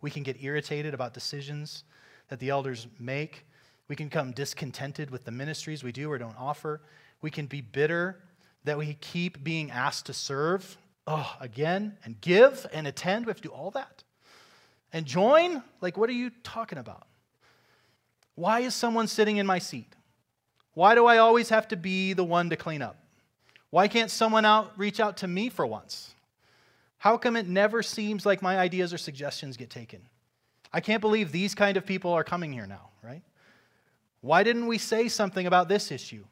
We 0.00 0.10
can 0.10 0.22
get 0.22 0.40
irritated 0.40 0.94
about 0.94 1.14
decisions 1.14 1.82
that 2.28 2.38
the 2.38 2.48
elders 2.48 2.86
make. 3.00 3.44
We 3.88 3.96
can 3.96 4.08
come 4.08 4.30
discontented 4.30 5.10
with 5.10 5.24
the 5.24 5.32
ministries 5.32 5.82
we 5.82 5.90
do 5.90 6.10
or 6.10 6.16
don't 6.16 6.38
offer. 6.38 6.80
We 7.22 7.30
can 7.32 7.46
be 7.46 7.60
bitter 7.60 8.20
that 8.62 8.78
we 8.78 8.94
keep 9.00 9.42
being 9.42 9.72
asked 9.72 10.06
to 10.06 10.12
serve 10.12 10.78
oh, 11.08 11.36
again 11.40 11.98
and 12.04 12.20
give 12.20 12.66
and 12.72 12.86
attend. 12.86 13.26
We 13.26 13.30
have 13.30 13.38
to 13.38 13.48
do 13.48 13.52
all 13.54 13.72
that. 13.72 14.04
And 14.92 15.06
join? 15.06 15.60
Like, 15.80 15.96
what 15.96 16.08
are 16.08 16.14
you 16.14 16.30
talking 16.44 16.78
about? 16.78 17.08
Why 18.36 18.60
is 18.60 18.76
someone 18.76 19.08
sitting 19.08 19.38
in 19.38 19.46
my 19.46 19.58
seat? 19.58 19.92
Why 20.74 20.94
do 20.94 21.06
I 21.06 21.18
always 21.18 21.48
have 21.48 21.66
to 21.68 21.76
be 21.76 22.12
the 22.12 22.24
one 22.24 22.48
to 22.50 22.56
clean 22.56 22.80
up? 22.80 22.99
Why 23.70 23.88
can't 23.88 24.10
someone 24.10 24.44
out 24.44 24.72
reach 24.76 25.00
out 25.00 25.18
to 25.18 25.28
me 25.28 25.48
for 25.48 25.66
once? 25.66 26.14
How 26.98 27.16
come 27.16 27.36
it 27.36 27.48
never 27.48 27.82
seems 27.82 28.26
like 28.26 28.42
my 28.42 28.58
ideas 28.58 28.92
or 28.92 28.98
suggestions 28.98 29.56
get 29.56 29.70
taken? 29.70 30.02
I 30.72 30.80
can't 30.80 31.00
believe 31.00 31.32
these 31.32 31.54
kind 31.54 31.76
of 31.76 31.86
people 31.86 32.12
are 32.12 32.24
coming 32.24 32.52
here 32.52 32.66
now, 32.66 32.90
right? 33.02 33.22
Why 34.20 34.42
didn't 34.42 34.66
we 34.66 34.78
say 34.78 35.08
something 35.08 35.46
about 35.46 35.68
this 35.68 35.90
issue? 35.90 36.24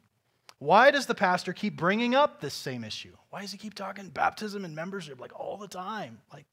Why 0.58 0.90
does 0.90 1.06
the 1.06 1.14
pastor 1.14 1.52
keep 1.52 1.76
bringing 1.76 2.14
up 2.14 2.40
this 2.40 2.54
same 2.54 2.84
issue? 2.84 3.16
Why 3.30 3.42
does 3.42 3.52
he 3.52 3.58
keep 3.58 3.74
talking 3.74 4.10
baptism 4.10 4.64
and 4.64 4.74
membership 4.74 5.20
like 5.20 5.38
all 5.38 5.56
the 5.56 5.68
time? 5.68 6.18
Like, 6.32 6.46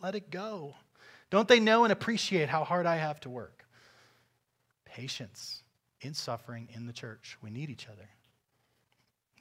let 0.00 0.14
it 0.14 0.30
go. 0.30 0.74
Don't 1.30 1.48
they 1.48 1.60
know 1.60 1.84
and 1.84 1.92
appreciate 1.92 2.48
how 2.48 2.64
hard 2.64 2.86
I 2.86 2.96
have 2.96 3.20
to 3.20 3.30
work? 3.30 3.66
Patience 4.84 5.62
in 6.00 6.14
suffering 6.14 6.68
in 6.74 6.86
the 6.86 6.92
church. 6.92 7.36
We 7.42 7.50
need 7.50 7.68
each 7.68 7.88
other. 7.88 8.08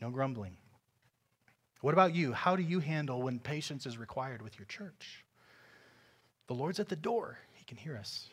No 0.01 0.09
grumbling. 0.09 0.57
What 1.81 1.93
about 1.93 2.15
you? 2.15 2.33
How 2.33 2.55
do 2.55 2.63
you 2.63 2.79
handle 2.79 3.21
when 3.21 3.39
patience 3.39 3.85
is 3.85 3.97
required 3.97 4.41
with 4.41 4.57
your 4.57 4.65
church? 4.65 5.23
The 6.47 6.53
Lord's 6.53 6.79
at 6.79 6.89
the 6.89 6.95
door, 6.95 7.37
He 7.53 7.65
can 7.65 7.77
hear 7.77 7.97
us. 7.97 8.29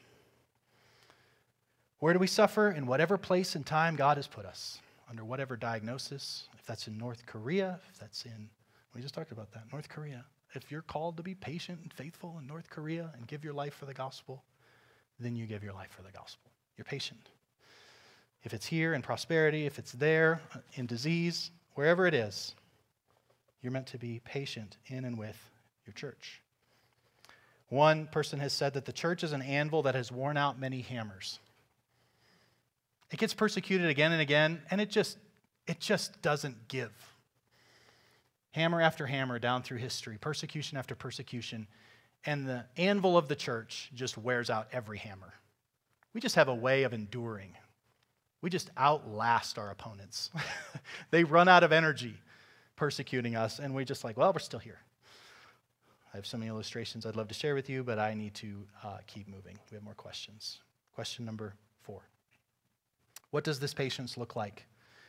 Where 1.99 2.13
do 2.13 2.19
we 2.19 2.27
suffer? 2.27 2.71
In 2.71 2.87
whatever 2.87 3.19
place 3.19 3.55
and 3.55 3.65
time 3.65 3.97
God 3.97 4.17
has 4.17 4.27
put 4.27 4.45
us, 4.45 4.81
under 5.09 5.25
whatever 5.25 5.57
diagnosis, 5.57 6.49
if 6.59 6.67
that's 6.67 6.87
in 6.87 6.97
North 6.97 7.27
Korea, 7.27 7.81
if 7.91 7.99
that's 7.99 8.25
in, 8.25 8.49
we 8.95 9.03
just 9.03 9.15
talked 9.15 9.33
about 9.33 9.53
that, 9.53 9.65
North 9.73 9.89
Korea. 9.89 10.25
If 10.55 10.71
you're 10.71 10.83
called 10.83 11.17
to 11.17 11.23
be 11.23 11.35
patient 11.35 11.81
and 11.83 11.93
faithful 11.93 12.37
in 12.39 12.47
North 12.47 12.71
Korea 12.71 13.11
and 13.17 13.27
give 13.27 13.43
your 13.43 13.53
life 13.53 13.75
for 13.75 13.87
the 13.87 13.95
gospel, 13.95 14.45
then 15.19 15.35
you 15.35 15.47
give 15.47 15.65
your 15.65 15.73
life 15.73 15.91
for 15.91 16.03
the 16.03 16.13
gospel. 16.13 16.51
You're 16.77 16.85
patient. 16.85 17.29
If 18.45 18.55
it's 18.55 18.67
here 18.67 18.95
in 18.95 19.03
prosperity, 19.03 19.67
if 19.67 19.79
it's 19.79 19.93
there 19.93 20.41
in 20.75 20.87
disease, 20.87 21.51
wherever 21.75 22.07
it 22.07 22.15
is, 22.15 22.55
you're 23.65 23.73
meant 23.73 23.87
to 23.89 23.99
be 23.99 24.21
patient 24.25 24.77
in 24.87 25.05
and 25.05 25.19
with 25.19 25.39
your 25.87 25.95
church. 25.95 26.43
One 27.71 28.07
person 28.07 28.39
has 28.41 28.53
said 28.53 28.75
that 28.75 28.85
the 28.85 28.93
church 28.93 29.25
is 29.25 29.33
an 29.33 29.43
anvil 29.43 29.83
that 29.83 29.95
has 29.95 30.13
worn 30.13 30.37
out 30.37 30.61
many 30.61 30.83
hammers. 30.83 31.41
It 33.11 33.19
gets 33.19 33.33
persecuted 33.33 33.89
again 33.89 34.13
and 34.13 34.21
again, 34.21 34.61
and 34.71 34.81
it 34.81 34.91
just, 34.91 35.17
it 35.67 35.81
just 35.81 36.21
doesn't 36.21 36.69
give. 36.69 36.93
Hammer 38.53 38.83
after 38.83 39.07
hammer 39.07 39.39
down 39.39 39.63
through 39.63 39.79
history, 39.79 40.19
persecution 40.21 40.77
after 40.77 40.95
persecution, 40.95 41.67
and 42.27 42.47
the 42.47 42.65
anvil 42.77 43.17
of 43.17 43.29
the 43.29 43.37
church 43.37 43.91
just 43.95 44.19
wears 44.19 44.51
out 44.51 44.69
every 44.73 44.99
hammer. 44.99 45.33
We 46.13 46.21
just 46.21 46.37
have 46.37 46.49
a 46.49 46.55
way 46.55 46.85
of 46.85 46.93
enduring. 46.93 47.57
We 48.43 48.51
just 48.51 48.71
outlast 48.79 49.59
our 49.59 49.71
opponents. 49.71 50.31
they 51.11 51.25
run 51.25 51.49
out 51.49 51.65
of 51.65 51.73
energy 51.73 52.17
persecuting 52.77 53.37
us, 53.37 53.59
and 53.59 53.75
we're 53.75 53.85
just 53.85 54.05
like, 54.05 54.17
well, 54.17 54.33
we're 54.33 54.39
still 54.39 54.59
here. 54.59 54.79
I 56.13 56.17
have 56.17 56.27
so 56.27 56.37
many 56.37 56.49
illustrations 56.49 57.07
I'd 57.07 57.17
love 57.17 57.29
to 57.29 57.35
share 57.35 57.55
with 57.55 57.69
you, 57.69 57.83
but 57.83 57.99
I 57.99 58.15
need 58.15 58.35
to 58.35 58.67
uh, 58.85 58.99
keep 59.07 59.27
moving. 59.29 59.59
We 59.71 59.75
have 59.75 59.83
more 59.83 59.95
questions. 59.95 60.61
Question 60.95 61.25
number 61.25 61.55
four. 61.83 62.03
What 63.31 63.43
does 63.43 63.59
this 63.59 63.75
patience 63.75 64.17
look 64.17 64.37
like? 64.37 64.65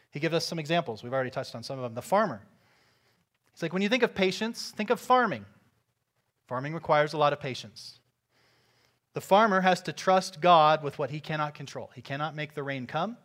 He 0.09 0.19
gives 0.19 0.33
us 0.33 0.45
some 0.45 0.57
examples. 0.57 1.03
We've 1.03 1.13
already 1.13 1.29
touched 1.29 1.53
on 1.53 1.61
some 1.61 1.77
of 1.77 1.83
them. 1.83 1.93
The 1.93 2.01
farmer. 2.01 2.41
He's 3.53 3.61
like, 3.61 3.71
when 3.71 3.81
you 3.81 3.89
think 3.89 4.01
of 4.01 4.15
patience, 4.15 4.73
think 4.75 4.89
of 4.89 4.99
farming. 4.99 5.45
Farming 6.47 6.73
requires 6.73 7.13
a 7.13 7.17
lot 7.17 7.33
of 7.33 7.39
patience. 7.39 7.99
The 9.13 9.21
farmer 9.21 9.61
has 9.61 9.81
to 9.83 9.93
trust 9.93 10.41
God 10.41 10.83
with 10.83 10.97
what 10.99 11.09
he 11.09 11.19
cannot 11.19 11.53
control. 11.53 11.89
He 11.95 12.01
cannot 12.01 12.35
make 12.35 12.53
the 12.53 12.63
rain 12.63 12.87
come, 12.87 13.17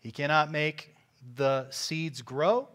he 0.00 0.10
cannot 0.10 0.50
make 0.50 0.94
the 1.36 1.68
seeds 1.70 2.20
grow. 2.20 2.68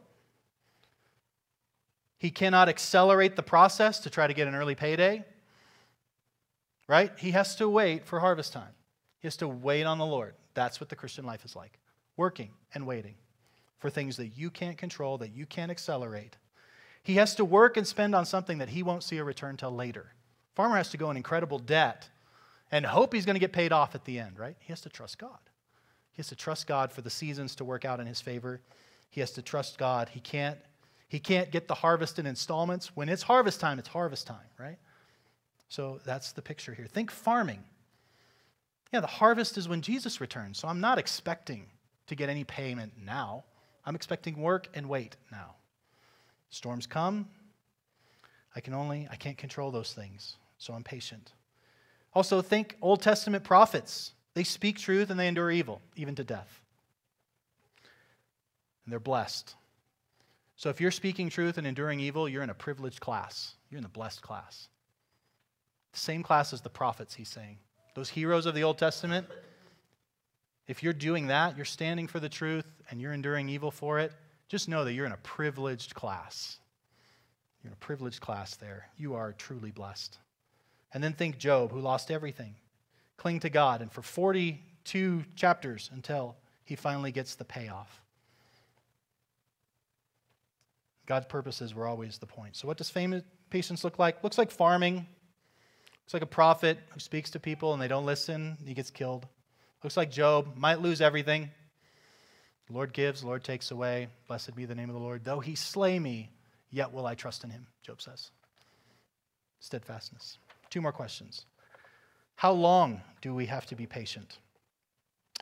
He 2.20 2.30
cannot 2.30 2.70
accelerate 2.70 3.36
the 3.36 3.44
process 3.44 4.00
to 4.02 4.10
try 4.10 4.28
to 4.28 4.34
get 4.34 4.48
an 4.48 4.54
early 4.54 4.76
payday. 4.76 5.26
Right? 6.88 7.12
He 7.18 7.32
has 7.32 7.56
to 7.56 7.68
wait 7.68 8.06
for 8.06 8.20
harvest 8.20 8.54
time. 8.54 8.74
He 9.20 9.28
has 9.28 9.38
to 9.38 9.48
wait 9.48 9.86
on 9.86 9.98
the 9.98 10.06
Lord. 10.06 10.36
That's 10.54 10.80
what 10.80 10.90
the 10.90 10.96
Christian 10.96 11.26
life 11.26 11.46
is 11.46 11.56
like 11.56 11.80
working 12.18 12.52
and 12.74 12.86
waiting 12.86 13.16
for 13.78 13.90
things 13.90 14.18
that 14.18 14.38
you 14.38 14.50
can't 14.50 14.78
control, 14.78 15.18
that 15.20 15.34
you 15.34 15.46
can't 15.46 15.72
accelerate. 15.72 16.36
He 17.02 17.16
has 17.16 17.34
to 17.36 17.46
work 17.46 17.78
and 17.78 17.88
spend 17.88 18.14
on 18.14 18.26
something 18.26 18.58
that 18.58 18.70
he 18.70 18.84
won't 18.84 19.04
see 19.04 19.18
a 19.18 19.24
return 19.24 19.56
till 19.56 19.72
later. 19.72 20.12
Farmer 20.56 20.76
has 20.76 20.90
to 20.90 20.98
go 20.98 21.10
in 21.10 21.18
incredible 21.18 21.60
debt 21.60 22.10
and 22.72 22.86
hope 22.86 23.14
he's 23.14 23.26
going 23.26 23.36
to 23.36 23.40
get 23.40 23.54
paid 23.54 23.72
off 23.72 23.96
at 23.96 24.04
the 24.04 24.20
end, 24.20 24.38
right? 24.38 24.58
He 24.60 24.68
has 24.68 24.82
to 24.82 24.90
trust 24.90 25.18
God. 25.18 25.40
He 26.12 26.18
has 26.18 26.28
to 26.28 26.36
trust 26.36 26.68
God 26.68 26.92
for 26.92 27.02
the 27.02 27.10
seasons 27.10 27.56
to 27.56 27.64
work 27.64 27.86
out 27.86 28.02
in 28.02 28.08
his 28.08 28.20
favor. 28.20 28.60
He 29.10 29.22
has 29.22 29.32
to 29.32 29.42
trust 29.42 29.78
God. 29.78 30.10
He 30.10 30.20
can't, 30.20 30.58
he 31.10 31.20
can't 31.20 31.52
get 31.52 31.68
the 31.68 31.74
harvest 31.74 32.20
in 32.20 32.28
installments. 32.28 32.96
When 32.96 33.10
it's 33.10 33.24
harvest 33.24 33.60
time, 33.60 33.80
it's 33.80 33.88
harvest 33.90 34.28
time, 34.28 34.48
right? 34.60 34.78
So 35.68 36.00
that's 36.06 36.32
the 36.32 36.42
picture 36.42 36.74
here. 36.74 36.86
Think 36.86 37.12
farming. 37.12 37.64
Yeah, 38.94 39.02
the 39.02 39.08
harvest 39.08 39.58
is 39.58 39.68
when 39.68 39.82
Jesus 39.82 40.22
returns. 40.22 40.60
So 40.60 40.68
I'm 40.68 40.80
not 40.80 41.00
expecting 41.00 41.66
to 42.08 42.16
get 42.16 42.30
any 42.30 42.44
payment 42.44 42.94
now. 43.04 43.44
I'm 43.86 43.96
expecting 43.96 44.40
work 44.40 44.68
and 44.76 44.88
wait 44.88 45.16
now. 45.32 45.56
Storms 46.52 46.86
come. 46.86 47.28
I 48.56 48.60
can 48.60 48.74
only, 48.76 49.08
I 49.12 49.16
can't 49.16 49.38
control 49.38 49.72
those 49.72 49.94
things. 49.94 50.38
So 50.60 50.74
I'm 50.74 50.84
patient. 50.84 51.34
Also, 52.14 52.42
think 52.42 52.76
Old 52.82 53.02
Testament 53.02 53.44
prophets. 53.44 54.14
They 54.36 54.44
speak 54.44 54.78
truth 54.78 55.10
and 55.10 55.20
they 55.20 55.28
endure 55.28 55.50
evil, 55.50 55.82
even 55.96 56.16
to 56.16 56.24
death. 56.24 56.62
And 58.86 58.92
they're 58.92 59.00
blessed. 59.00 59.56
So 60.60 60.70
if 60.70 60.82
you're 60.82 60.92
speaking 60.92 61.30
truth 61.30 61.58
and 61.58 61.66
enduring 61.66 62.02
evil, 62.02 62.28
you're 62.28 62.44
in 62.44 62.50
a 62.50 62.54
privileged 62.54 63.00
class. 63.00 63.54
You're 63.72 63.78
in 63.78 63.84
the 63.84 63.88
blessed 63.88 64.22
class. 64.22 64.68
The 65.94 66.00
same 66.00 66.22
class 66.22 66.52
as 66.52 66.60
the 66.60 66.70
prophets, 66.70 67.16
he's 67.16 67.30
saying. 67.30 67.60
Those 67.96 68.10
heroes 68.10 68.46
of 68.46 68.56
the 68.56 68.64
Old 68.64 68.78
Testament, 68.78 69.26
if 70.68 70.84
you're 70.84 70.92
doing 70.92 71.28
that, 71.28 71.56
you're 71.56 71.64
standing 71.64 72.08
for 72.08 72.20
the 72.20 72.28
truth 72.28 72.66
and 72.92 73.00
you're 73.00 73.14
enduring 73.14 73.48
evil 73.48 73.72
for 73.72 74.00
it, 74.00 74.12
just 74.50 74.68
know 74.68 74.84
that 74.84 74.92
you're 74.92 75.06
in 75.06 75.14
a 75.14 75.18
privileged 75.24 75.96
class. 75.96 76.58
You're 77.64 77.70
in 77.70 77.76
a 77.82 77.86
privileged 77.86 78.20
class 78.20 78.58
there. 78.58 78.90
You 78.98 79.14
are 79.14 79.32
truly 79.32 79.72
blessed. 79.72 80.18
And 80.94 81.02
then 81.02 81.14
think 81.14 81.38
Job, 81.38 81.72
who 81.72 81.80
lost 81.80 82.12
everything. 82.12 82.54
Cling 83.16 83.40
to 83.40 83.50
God, 83.50 83.82
and 83.82 83.90
for 83.90 84.02
42 84.02 85.24
chapters 85.38 85.90
until 85.94 86.36
he 86.66 86.76
finally 86.76 87.14
gets 87.14 87.36
the 87.36 87.46
payoff. 87.46 88.02
God's 91.10 91.26
purposes 91.26 91.74
were 91.74 91.88
always 91.88 92.20
the 92.20 92.28
point. 92.28 92.56
So, 92.56 92.68
what 92.68 92.78
does 92.78 92.92
famous 92.92 93.24
patience 93.50 93.84
look 93.84 93.98
like? 93.98 94.24
Looks 94.24 94.38
like 94.38 94.52
farming. 94.52 95.08
Looks 96.04 96.14
like 96.14 96.22
a 96.22 96.28
prophet 96.28 96.78
who 96.92 97.00
speaks 97.00 97.32
to 97.32 97.40
people 97.40 97.74
and 97.74 97.82
they 97.82 97.88
don't 97.88 98.06
listen, 98.06 98.60
he 98.64 98.76
gets 98.76 98.92
killed. 98.92 99.28
Looks 99.84 99.98
like 99.98 100.12
Job, 100.12 100.56
might 100.56 100.82
lose 100.82 101.02
everything. 101.02 101.50
The 102.68 102.74
Lord 102.74 102.94
gives, 102.94 103.22
the 103.22 103.28
Lord 103.28 103.44
takes 103.44 103.72
away. 103.72 104.10
Blessed 104.28 104.56
be 104.56 104.66
the 104.66 104.76
name 104.76 104.88
of 104.88 104.94
the 104.94 105.02
Lord. 105.02 105.26
Though 105.26 105.40
he 105.40 105.56
slay 105.56 105.98
me, 105.98 106.30
yet 106.70 106.94
will 106.94 107.08
I 107.08 107.16
trust 107.16 107.44
in 107.44 107.50
him, 107.50 107.66
Job 107.82 108.04
says. 108.04 108.30
Steadfastness. 109.62 110.38
Two 110.70 110.82
more 110.82 110.92
questions. 110.92 111.46
How 112.36 112.52
long 112.52 113.02
do 113.22 113.34
we 113.34 113.48
have 113.48 113.66
to 113.68 113.76
be 113.76 113.88
patient? 113.88 114.38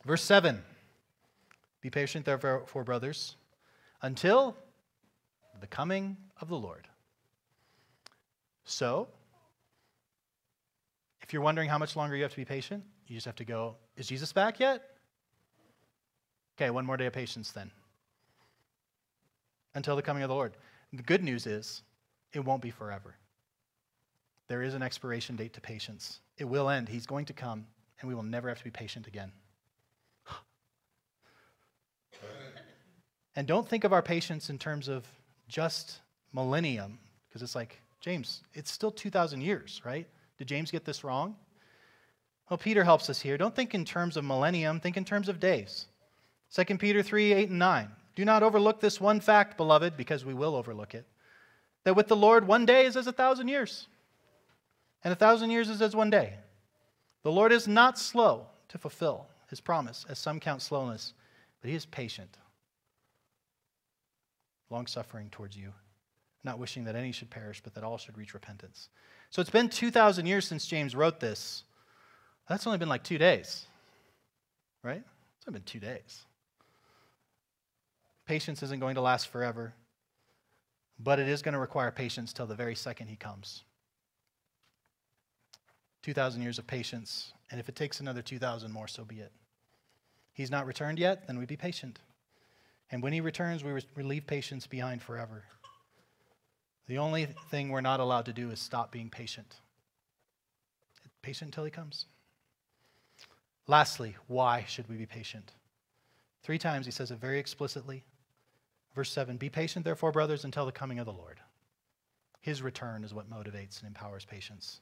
Verse 0.06 0.24
7 0.24 0.64
Be 1.82 1.90
patient, 1.90 2.26
therefore, 2.26 2.84
brothers, 2.86 3.36
until 4.02 4.56
the 5.62 5.68
coming 5.68 6.18
of 6.42 6.50
the 6.50 6.58
Lord. 6.58 6.88
So, 8.66 9.08
if 11.22 11.34
you're 11.34 11.42
wondering 11.42 11.70
how 11.70 11.78
much 11.78 11.96
longer 11.96 12.16
you 12.16 12.24
have 12.24 12.32
to 12.32 12.38
be 12.38 12.46
patient, 12.46 12.84
you 13.08 13.16
just 13.16 13.26
have 13.26 13.36
to 13.38 13.46
go, 13.46 13.76
Is 13.96 14.08
Jesus 14.08 14.34
back 14.34 14.60
yet? 14.60 14.82
Okay, 16.58 16.70
one 16.70 16.86
more 16.86 16.98
day 16.98 17.06
of 17.06 17.14
patience 17.14 17.52
then. 17.52 17.72
Until 19.76 19.96
the 19.96 20.02
coming 20.02 20.24
of 20.24 20.30
the 20.30 20.36
Lord. 20.36 20.54
The 20.94 21.04
good 21.04 21.24
news 21.24 21.46
is, 21.46 21.84
it 22.34 22.44
won't 22.44 22.62
be 22.62 22.72
forever. 22.72 23.16
There 24.48 24.64
is 24.64 24.74
an 24.74 24.82
expiration 24.82 25.36
date 25.36 25.54
to 25.54 25.62
patience. 25.62 26.20
It 26.38 26.46
will 26.46 26.70
end. 26.70 26.90
He's 26.90 27.06
going 27.06 27.26
to 27.26 27.34
come, 27.34 27.68
and 28.00 28.08
we 28.08 28.16
will 28.16 28.24
never 28.24 28.48
have 28.50 28.58
to 28.60 28.64
be 28.64 28.72
patient 28.72 29.08
again. 29.08 29.32
and 33.36 33.46
don't 33.48 33.68
think 33.68 33.84
of 33.84 33.92
our 33.94 34.02
patience 34.02 34.50
in 34.50 34.58
terms 34.58 34.88
of 34.88 35.06
just 35.48 36.00
millennium, 36.34 37.00
because 37.28 37.42
it's 37.42 37.56
like, 37.56 37.80
James, 38.00 38.44
it's 38.54 38.72
still 38.72 38.92
2,000 38.92 39.42
years, 39.42 39.82
right? 39.84 40.08
Did 40.38 40.48
James 40.48 40.72
get 40.72 40.86
this 40.86 41.04
wrong? 41.04 41.36
Well, 42.50 42.58
Peter 42.58 42.84
helps 42.84 43.10
us 43.10 43.20
here. 43.20 43.38
Don't 43.38 43.56
think 43.56 43.74
in 43.74 43.84
terms 43.84 44.18
of 44.18 44.24
millennium, 44.24 44.80
think 44.80 44.98
in 44.98 45.06
terms 45.06 45.28
of 45.28 45.40
days. 45.40 45.88
2 46.54 46.78
Peter 46.78 47.04
3 47.04 47.34
8 47.34 47.50
and 47.50 47.60
9. 47.60 47.92
Do 48.16 48.26
not 48.26 48.44
overlook 48.44 48.80
this 48.80 49.02
one 49.02 49.20
fact, 49.20 49.58
beloved, 49.58 49.98
because 49.98 50.26
we 50.26 50.34
will 50.34 50.56
overlook 50.56 50.96
it. 50.96 51.06
That 51.84 51.96
with 51.96 52.08
the 52.08 52.16
Lord, 52.16 52.48
one 52.48 52.66
day 52.66 52.86
is 52.86 52.98
as 52.98 53.08
a 53.08 53.12
thousand 53.12 53.48
years, 53.48 53.88
and 55.04 55.12
a 55.12 55.16
thousand 55.16 55.52
years 55.52 55.70
is 55.70 55.82
as 55.82 55.96
one 55.96 56.10
day. 56.10 56.36
The 57.24 57.32
Lord 57.32 57.52
is 57.52 57.68
not 57.68 58.00
slow 58.00 58.48
to 58.70 58.78
fulfill 58.78 59.28
his 59.50 59.62
promise, 59.62 60.06
as 60.10 60.20
some 60.20 60.40
count 60.40 60.62
slowness, 60.62 61.14
but 61.62 61.70
he 61.70 61.76
is 61.76 61.86
patient, 61.86 62.38
long 64.70 64.88
suffering 64.88 65.30
towards 65.30 65.56
you, 65.58 65.74
not 66.44 66.60
wishing 66.60 66.84
that 66.86 66.96
any 66.96 67.12
should 67.12 67.30
perish, 67.30 67.62
but 67.64 67.74
that 67.76 67.84
all 67.84 67.98
should 67.98 68.18
reach 68.18 68.34
repentance. 68.34 68.90
So 69.30 69.42
it's 69.42 69.50
been 69.50 69.70
2,000 69.70 70.26
years 70.26 70.48
since 70.48 70.66
James 70.66 70.96
wrote 70.96 71.20
this. 71.20 71.64
That's 72.48 72.66
only 72.66 72.78
been 72.78 72.90
like 72.90 73.04
two 73.04 73.18
days, 73.18 73.66
right? 74.84 75.04
It's 75.38 75.48
only 75.48 75.60
been 75.60 75.66
two 75.66 75.80
days. 75.80 76.26
Patience 78.26 78.64
isn't 78.64 78.80
going 78.80 78.96
to 78.96 79.02
last 79.02 79.28
forever, 79.30 79.74
but 81.00 81.20
it 81.20 81.28
is 81.28 81.42
going 81.42 81.54
to 81.54 81.60
require 81.60 81.92
patience 81.92 82.34
till 82.34 82.46
the 82.46 82.56
very 82.56 82.76
second 82.76 83.08
he 83.08 83.16
comes. 83.16 83.64
2,000 86.04 86.42
years 86.42 86.58
of 86.58 86.68
patience, 86.68 87.34
and 87.52 87.60
if 87.60 87.68
it 87.68 87.76
takes 87.76 88.00
another 88.00 88.22
2,000 88.22 88.72
more, 88.72 88.88
so 88.88 89.04
be 89.04 89.20
it. 89.20 89.32
He's 90.34 90.52
not 90.52 90.66
returned 90.66 91.00
yet, 91.00 91.28
then 91.28 91.38
we 91.38 91.46
be 91.46 91.58
patient. 91.58 92.00
And 92.92 93.04
when 93.04 93.14
he 93.14 93.22
returns, 93.22 93.64
we, 93.64 93.72
re- 93.72 94.04
leave 94.04 94.28
patience 94.28 94.66
behind 94.66 95.02
forever. 95.02 95.44
The 96.88 96.98
only 96.98 97.28
thing 97.50 97.70
we're 97.70 97.82
not 97.82 98.00
allowed 98.00 98.26
to 98.26 98.34
do 98.34 98.50
is 98.50 98.60
stop 98.60 98.92
being 98.92 99.10
patient. 99.10 99.56
Patient 101.22 101.50
until 101.50 101.66
he 101.66 101.72
comes. 101.72 102.06
Lastly, 103.68 104.16
why 104.28 104.64
should 104.68 104.88
we 104.88 104.96
be 104.96 105.06
patient? 105.06 105.52
Three 106.44 106.58
times 106.58 106.86
he 106.86 106.92
says 106.92 107.12
it 107.12 107.20
very 107.20 107.40
explicitly. 107.40 108.06
Verse 108.96 109.12
7 109.12 109.36
Be 109.36 109.50
patient, 109.50 109.84
therefore, 109.84 110.14
brothers, 110.14 110.46
until 110.46 110.66
the 110.66 110.72
coming 110.72 111.00
of 111.00 111.06
the 111.06 111.12
Lord. 111.12 111.42
His 112.40 112.62
return 112.62 113.04
is 113.04 113.14
what 113.14 113.30
motivates 113.30 113.80
and 113.80 113.88
empowers 113.88 114.24
patience. 114.24 114.80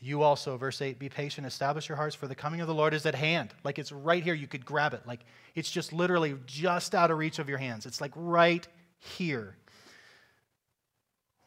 You 0.00 0.22
also, 0.22 0.56
verse 0.56 0.80
8, 0.80 0.98
be 0.98 1.08
patient, 1.08 1.46
establish 1.46 1.88
your 1.88 1.96
hearts, 1.96 2.14
for 2.14 2.28
the 2.28 2.34
coming 2.34 2.60
of 2.60 2.68
the 2.68 2.74
Lord 2.74 2.94
is 2.94 3.04
at 3.04 3.16
hand. 3.16 3.52
Like 3.64 3.78
it's 3.78 3.90
right 3.90 4.22
here. 4.22 4.34
You 4.34 4.46
could 4.46 4.64
grab 4.64 4.94
it. 4.94 5.02
Like 5.06 5.20
it's 5.54 5.70
just 5.70 5.92
literally 5.92 6.36
just 6.46 6.94
out 6.94 7.10
of 7.10 7.18
reach 7.18 7.40
of 7.40 7.48
your 7.48 7.58
hands. 7.58 7.84
It's 7.84 8.00
like 8.00 8.12
right 8.14 8.66
here. 8.98 9.56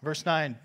Verse 0.04 0.26
9 0.26 0.58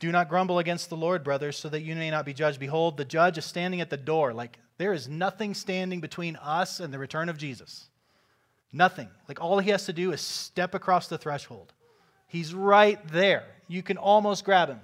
Do 0.00 0.12
not 0.12 0.28
grumble 0.28 0.58
against 0.58 0.90
the 0.90 0.96
Lord, 0.96 1.24
brothers, 1.24 1.56
so 1.56 1.70
that 1.70 1.80
you 1.80 1.94
may 1.94 2.10
not 2.10 2.26
be 2.26 2.34
judged. 2.34 2.60
Behold, 2.60 2.98
the 2.98 3.04
judge 3.06 3.38
is 3.38 3.46
standing 3.46 3.80
at 3.80 3.88
the 3.88 3.96
door. 3.96 4.34
Like 4.34 4.58
there 4.76 4.92
is 4.92 5.08
nothing 5.08 5.54
standing 5.54 6.00
between 6.00 6.36
us 6.36 6.78
and 6.78 6.92
the 6.92 6.98
return 6.98 7.30
of 7.30 7.38
Jesus. 7.38 7.88
Nothing. 8.70 9.08
Like 9.28 9.40
all 9.40 9.58
he 9.58 9.70
has 9.70 9.86
to 9.86 9.94
do 9.94 10.12
is 10.12 10.20
step 10.20 10.74
across 10.74 11.08
the 11.08 11.18
threshold. 11.18 11.72
He's 12.26 12.54
right 12.54 12.98
there. 13.08 13.44
You 13.68 13.82
can 13.82 13.96
almost 13.96 14.44
grab 14.44 14.68
him. 14.68 14.80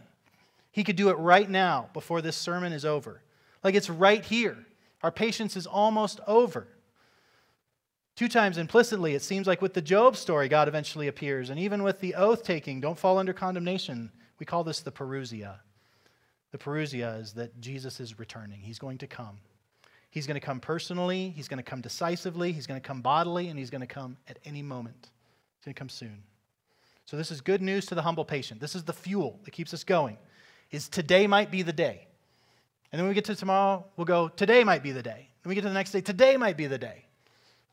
He 0.70 0.84
could 0.84 0.96
do 0.96 1.08
it 1.08 1.14
right 1.14 1.48
now 1.48 1.88
before 1.92 2.22
this 2.22 2.36
sermon 2.36 2.72
is 2.72 2.84
over. 2.84 3.22
Like 3.64 3.74
it's 3.74 3.90
right 3.90 4.24
here. 4.24 4.56
Our 5.02 5.10
patience 5.10 5.56
is 5.56 5.66
almost 5.66 6.20
over. 6.26 6.68
Two 8.16 8.28
times 8.28 8.58
implicitly, 8.58 9.14
it 9.14 9.22
seems 9.22 9.46
like 9.46 9.62
with 9.62 9.74
the 9.74 9.82
Job 9.82 10.16
story, 10.16 10.48
God 10.48 10.66
eventually 10.66 11.06
appears. 11.06 11.50
And 11.50 11.60
even 11.60 11.82
with 11.82 12.00
the 12.00 12.16
oath 12.16 12.42
taking, 12.42 12.80
don't 12.80 12.98
fall 12.98 13.18
under 13.18 13.32
condemnation. 13.32 14.10
We 14.40 14.46
call 14.46 14.64
this 14.64 14.80
the 14.80 14.90
Parousia. 14.90 15.60
The 16.50 16.58
Parousia 16.58 17.20
is 17.20 17.32
that 17.34 17.60
Jesus 17.60 18.00
is 18.00 18.18
returning, 18.18 18.60
He's 18.60 18.78
going 18.78 18.98
to 18.98 19.06
come. 19.06 19.38
He's 20.10 20.26
going 20.26 20.34
to 20.36 20.44
come 20.44 20.58
personally, 20.58 21.30
he's 21.36 21.48
going 21.48 21.58
to 21.58 21.62
come 21.62 21.82
decisively, 21.82 22.50
he's 22.52 22.66
going 22.66 22.80
to 22.80 22.86
come 22.86 23.02
bodily, 23.02 23.48
and 23.48 23.58
he's 23.58 23.70
going 23.70 23.82
to 23.82 23.86
come 23.86 24.16
at 24.26 24.38
any 24.44 24.62
moment. 24.62 25.10
He's 25.58 25.66
going 25.66 25.74
to 25.74 25.78
come 25.78 25.90
soon. 25.90 26.22
So 27.04 27.16
this 27.16 27.30
is 27.30 27.40
good 27.40 27.62
news 27.62 27.86
to 27.86 27.94
the 27.94 28.02
humble 28.02 28.24
patient. 28.24 28.60
This 28.60 28.74
is 28.74 28.84
the 28.84 28.92
fuel 28.92 29.38
that 29.44 29.50
keeps 29.50 29.74
us 29.74 29.84
going. 29.84 30.16
Is 30.70 30.88
today 30.88 31.26
might 31.26 31.50
be 31.50 31.62
the 31.62 31.72
day. 31.72 32.06
And 32.92 32.98
then 32.98 33.04
when 33.04 33.10
we 33.10 33.14
get 33.14 33.26
to 33.26 33.34
tomorrow, 33.34 33.84
we'll 33.96 34.04
go, 34.04 34.28
today 34.28 34.64
might 34.64 34.82
be 34.82 34.92
the 34.92 35.02
day. 35.02 35.28
Then 35.42 35.48
we 35.48 35.54
get 35.54 35.62
to 35.62 35.68
the 35.68 35.74
next 35.74 35.92
day, 35.92 36.00
today 36.00 36.36
might 36.36 36.56
be 36.56 36.66
the 36.66 36.78
day. 36.78 37.04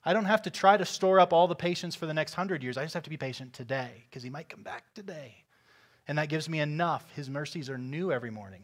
I 0.04 0.14
don't 0.14 0.26
have 0.26 0.44
to 0.44 0.50
try 0.50 0.78
to 0.78 0.86
store 0.86 1.20
up 1.20 1.34
all 1.34 1.48
the 1.48 1.56
patience 1.56 1.96
for 1.96 2.06
the 2.06 2.14
next 2.14 2.34
hundred 2.34 2.62
years. 2.62 2.78
I 2.78 2.84
just 2.84 2.94
have 2.94 3.04
to 3.04 3.10
be 3.10 3.18
patient 3.18 3.54
today 3.54 4.04
because 4.10 4.24
he 4.24 4.30
might 4.30 4.50
come 4.50 4.62
back 4.62 4.84
today. 4.94 5.44
And 6.08 6.18
that 6.18 6.30
gives 6.30 6.48
me 6.48 6.60
enough. 6.60 7.10
His 7.16 7.30
mercies 7.30 7.70
are 7.70 7.78
new 7.78 8.12
every 8.12 8.30
morning. 8.30 8.64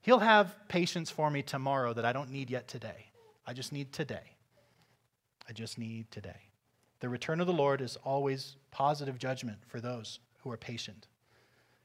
He'll 0.00 0.18
have 0.18 0.56
patience 0.68 1.10
for 1.10 1.30
me 1.30 1.42
tomorrow 1.42 1.92
that 1.92 2.04
I 2.04 2.12
don't 2.12 2.30
need 2.30 2.48
yet 2.48 2.68
today. 2.68 3.06
I 3.46 3.52
just 3.52 3.72
need 3.72 3.92
today. 3.92 4.36
I 5.48 5.52
just 5.52 5.78
need 5.78 6.10
today. 6.10 6.48
The 7.00 7.08
return 7.08 7.40
of 7.40 7.46
the 7.46 7.52
Lord 7.52 7.80
is 7.80 7.96
always 8.04 8.56
positive 8.70 9.18
judgment 9.18 9.58
for 9.66 9.80
those 9.80 10.20
who 10.38 10.50
are 10.50 10.56
patient. 10.56 11.06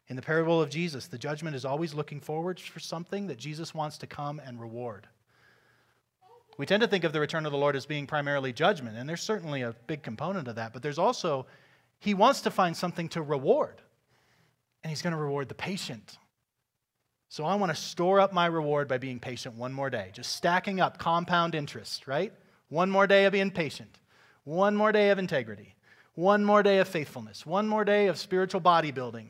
In 0.09 0.15
the 0.15 0.21
parable 0.21 0.61
of 0.61 0.69
Jesus, 0.69 1.07
the 1.07 1.17
judgment 1.17 1.55
is 1.55 1.65
always 1.65 1.93
looking 1.93 2.21
forward 2.21 2.59
for 2.59 2.79
something 2.79 3.27
that 3.27 3.37
Jesus 3.37 3.73
wants 3.73 3.97
to 3.99 4.07
come 4.07 4.39
and 4.39 4.59
reward. 4.59 5.07
We 6.57 6.65
tend 6.65 6.81
to 6.81 6.87
think 6.87 7.03
of 7.03 7.13
the 7.13 7.19
return 7.19 7.45
of 7.45 7.51
the 7.51 7.57
Lord 7.57 7.75
as 7.75 7.85
being 7.85 8.07
primarily 8.07 8.53
judgment, 8.53 8.97
and 8.97 9.07
there's 9.07 9.21
certainly 9.21 9.61
a 9.61 9.75
big 9.85 10.01
component 10.01 10.47
of 10.47 10.55
that, 10.55 10.73
but 10.73 10.81
there's 10.81 10.97
also, 10.97 11.45
he 11.99 12.13
wants 12.13 12.41
to 12.41 12.51
find 12.51 12.75
something 12.75 13.09
to 13.09 13.21
reward, 13.21 13.81
and 14.83 14.89
he's 14.89 15.01
going 15.01 15.11
to 15.11 15.19
reward 15.19 15.49
the 15.49 15.55
patient. 15.55 16.17
So 17.29 17.43
I 17.43 17.55
want 17.55 17.75
to 17.75 17.75
store 17.75 18.19
up 18.21 18.33
my 18.33 18.45
reward 18.45 18.87
by 18.87 18.97
being 18.97 19.19
patient 19.19 19.55
one 19.55 19.73
more 19.73 19.89
day, 19.89 20.09
just 20.13 20.35
stacking 20.35 20.79
up 20.79 20.97
compound 20.97 21.53
interest, 21.53 22.07
right? 22.07 22.33
One 22.69 22.89
more 22.89 23.05
day 23.05 23.25
of 23.25 23.33
being 23.33 23.51
patient, 23.51 23.99
one 24.45 24.75
more 24.75 24.93
day 24.93 25.09
of 25.09 25.19
integrity, 25.19 25.75
one 26.15 26.43
more 26.43 26.63
day 26.63 26.79
of 26.79 26.87
faithfulness, 26.87 27.45
one 27.45 27.67
more 27.67 27.83
day 27.83 28.07
of 28.07 28.17
spiritual 28.17 28.61
bodybuilding, 28.61 29.29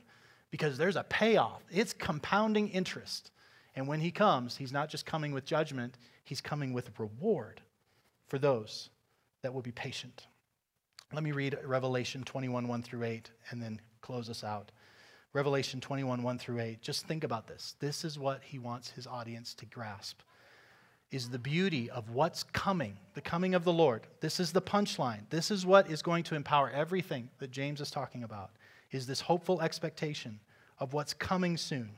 because 0.51 0.77
there's 0.77 0.95
a 0.95 1.03
payoff. 1.03 1.63
It's 1.69 1.93
compounding 1.93 2.69
interest. 2.69 3.31
And 3.75 3.87
when 3.87 3.99
he 3.99 4.11
comes, 4.11 4.57
he's 4.57 4.71
not 4.73 4.89
just 4.89 5.05
coming 5.05 5.31
with 5.33 5.45
judgment, 5.45 5.97
he's 6.23 6.41
coming 6.41 6.73
with 6.73 6.89
reward 6.99 7.61
for 8.27 8.39
those 8.39 8.89
that 9.43 9.53
will 9.53 9.61
be 9.61 9.71
patient. 9.71 10.27
Let 11.13 11.23
me 11.23 11.31
read 11.31 11.57
Revelation 11.63 12.23
21, 12.23 12.67
1 12.67 12.83
through 12.83 13.03
8, 13.03 13.31
and 13.51 13.61
then 13.61 13.79
close 14.01 14.29
us 14.29 14.43
out. 14.43 14.71
Revelation 15.33 15.79
21, 15.79 16.23
1 16.23 16.37
through 16.39 16.59
8. 16.59 16.81
Just 16.81 17.05
think 17.05 17.23
about 17.23 17.47
this. 17.47 17.75
This 17.79 18.03
is 18.03 18.17
what 18.17 18.41
he 18.43 18.59
wants 18.59 18.89
his 18.89 19.07
audience 19.07 19.53
to 19.55 19.65
grasp. 19.65 20.21
Is 21.11 21.29
the 21.29 21.39
beauty 21.39 21.89
of 21.89 22.09
what's 22.09 22.43
coming, 22.43 22.97
the 23.13 23.21
coming 23.21 23.55
of 23.55 23.63
the 23.63 23.71
Lord. 23.71 24.07
This 24.19 24.39
is 24.39 24.51
the 24.51 24.61
punchline. 24.61 25.29
This 25.29 25.51
is 25.51 25.65
what 25.65 25.89
is 25.89 26.01
going 26.01 26.23
to 26.25 26.35
empower 26.35 26.69
everything 26.71 27.29
that 27.39 27.51
James 27.51 27.79
is 27.79 27.91
talking 27.91 28.23
about. 28.23 28.51
Is 28.91 29.07
this 29.07 29.21
hopeful 29.21 29.61
expectation 29.61 30.39
of 30.79 30.93
what's 30.93 31.13
coming 31.13 31.57
soon. 31.57 31.91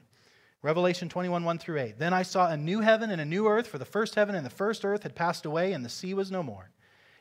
Revelation 0.62 1.08
21, 1.08 1.44
1 1.44 1.58
through 1.58 1.80
8. 1.80 2.00
Then 2.00 2.14
I 2.14 2.24
saw 2.24 2.50
a 2.50 2.58
new 2.58 2.82
heaven 2.82 3.12
and 3.12 3.22
a 3.22 3.26
new 3.26 3.48
earth, 3.48 3.68
for 3.68 3.78
the 3.78 3.86
first 3.86 4.16
heaven 4.16 4.36
and 4.36 4.46
the 4.46 4.50
first 4.50 4.84
earth 4.84 5.04
had 5.04 5.16
passed 5.16 5.46
away, 5.46 5.72
and 5.72 5.86
the 5.86 5.90
sea 5.90 6.14
was 6.14 6.32
no 6.32 6.44
more. 6.44 6.70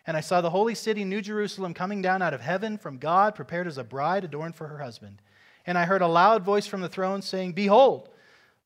And 0.07 0.17
I 0.17 0.21
saw 0.21 0.41
the 0.41 0.51
holy 0.51 0.75
city, 0.75 1.05
New 1.05 1.21
Jerusalem, 1.21 1.75
coming 1.75 2.03
down 2.03 2.23
out 2.23 2.35
of 2.35 2.41
heaven 2.41 2.79
from 2.79 2.99
God, 2.99 3.35
prepared 3.35 3.67
as 3.67 3.79
a 3.79 3.85
bride 3.85 4.25
adorned 4.25 4.57
for 4.57 4.67
her 4.67 4.79
husband. 4.79 5.21
And 5.67 5.77
I 5.77 5.85
heard 5.85 6.03
a 6.03 6.09
loud 6.09 6.43
voice 6.43 6.67
from 6.67 6.81
the 6.81 6.89
throne 6.89 7.23
saying, 7.23 7.53
Behold, 7.53 8.09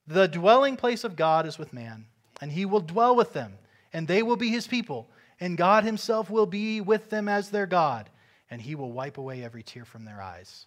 the 0.07 0.29
dwelling 0.29 0.77
place 0.77 1.05
of 1.05 1.17
God 1.17 1.47
is 1.47 1.59
with 1.59 1.73
man, 1.73 2.07
and 2.41 2.53
he 2.53 2.65
will 2.65 2.81
dwell 2.81 3.15
with 3.15 3.33
them, 3.33 3.59
and 3.93 4.09
they 4.09 4.23
will 4.23 4.37
be 4.37 4.49
his 4.49 4.67
people, 4.67 5.09
and 5.41 5.59
God 5.59 5.85
himself 5.85 6.31
will 6.31 6.47
be 6.47 6.81
with 6.81 7.11
them 7.11 7.29
as 7.29 7.51
their 7.51 7.67
God, 7.67 8.09
and 8.51 8.63
he 8.63 8.75
will 8.75 8.93
wipe 8.93 9.19
away 9.19 9.45
every 9.45 9.63
tear 9.63 9.85
from 9.85 10.05
their 10.05 10.23
eyes. 10.23 10.67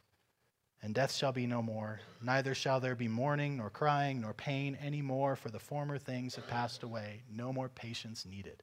And 0.86 0.94
death 0.94 1.12
shall 1.12 1.32
be 1.32 1.48
no 1.48 1.64
more, 1.64 2.00
neither 2.22 2.54
shall 2.54 2.80
there 2.80 2.94
be 2.94 3.08
mourning, 3.08 3.58
nor 3.58 3.72
crying, 3.72 4.22
nor 4.22 4.34
pain 4.34 4.78
any 4.80 5.02
more, 5.02 5.36
for 5.36 5.50
the 5.50 5.58
former 5.58 5.98
things 5.98 6.36
have 6.36 6.48
passed 6.48 6.84
away. 6.84 7.24
No 7.28 7.52
more 7.52 7.70
patience 7.70 8.24
needed. 8.24 8.62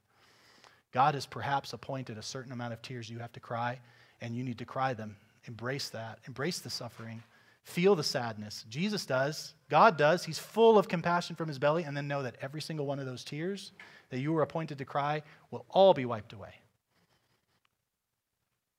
God 0.93 1.15
has 1.15 1.27
perhaps 1.27 1.73
appointed 1.73 2.19
a 2.19 2.23
certain 2.23 2.53
amount 2.53 2.75
of 2.75 2.81
tears 2.81 3.11
you 3.11 3.19
have 3.19 3.33
to 3.33 3.41
cry, 3.41 3.81
and 4.21 4.37
you 4.37 4.45
need 4.45 4.59
to 4.59 4.65
cry 4.65 4.95
them. 4.95 5.17
Embrace 5.47 5.89
that. 5.89 6.21
Embrace 6.29 6.61
the 6.61 6.71
suffering. 6.71 7.25
Feel 7.65 7.97
the 7.97 8.05
sadness. 8.05 8.67
Jesus 8.71 9.05
does. 9.05 9.55
God 9.69 9.99
does. 9.99 10.25
He's 10.25 10.39
full 10.39 10.79
of 10.79 10.87
compassion 10.87 11.35
from 11.35 11.49
his 11.49 11.59
belly. 11.59 11.83
And 11.83 11.97
then 11.97 12.07
know 12.07 12.23
that 12.23 12.37
every 12.41 12.61
single 12.61 12.87
one 12.87 13.01
of 13.01 13.07
those 13.07 13.25
tears 13.25 13.73
that 14.11 14.21
you 14.21 14.33
were 14.33 14.43
appointed 14.43 14.79
to 14.79 14.85
cry 14.85 15.23
will 15.51 15.67
all 15.71 15.93
be 15.93 16.05
wiped 16.05 16.33
away. 16.33 16.55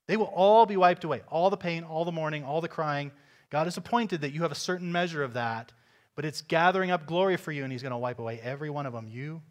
They 0.07 0.15
will 0.15 0.31
all 0.33 0.65
be 0.65 0.77
wiped 0.77 1.03
away. 1.03 1.23
All 1.29 1.49
the 1.49 1.57
pain, 1.57 1.83
all 1.83 2.05
the 2.05 2.11
mourning, 2.13 2.45
all 2.45 2.61
the 2.61 2.69
crying. 2.69 3.11
God 3.53 3.67
has 3.67 3.77
appointed 3.77 4.21
that 4.21 4.33
you 4.33 4.41
have 4.41 4.51
a 4.51 4.55
certain 4.55 4.91
measure 4.91 5.23
of 5.23 5.33
that, 5.33 5.71
but 6.15 6.25
it's 6.25 6.41
gathering 6.41 6.89
up 6.89 7.05
glory 7.05 7.37
for 7.37 7.51
you, 7.51 7.63
and 7.63 7.71
He's 7.71 7.83
going 7.83 7.91
to 7.91 7.97
wipe 7.97 8.17
away 8.17 8.39
every 8.41 8.71
one 8.71 8.87
of 8.87 8.93
them. 8.93 9.07
You 9.07 9.43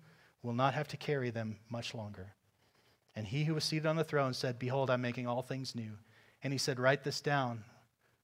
will 0.43 0.53
not 0.53 0.75
have 0.75 0.89
to 0.89 0.97
carry 0.97 1.31
them 1.31 1.59
much 1.71 1.95
longer. 1.95 2.35
And 3.15 3.27
he 3.27 3.45
who 3.45 3.55
was 3.55 3.63
seated 3.63 3.87
on 3.87 3.95
the 3.95 4.03
throne 4.03 4.35
said, 4.35 4.59
Behold, 4.59 4.91
I'm 4.91 5.03
making 5.03 5.29
all 5.29 5.41
things 5.41 5.77
new. 5.77 5.93
And 6.43 6.53
he 6.53 6.59
said, 6.59 6.81
Write 6.81 7.05
this 7.05 7.21
down 7.21 7.63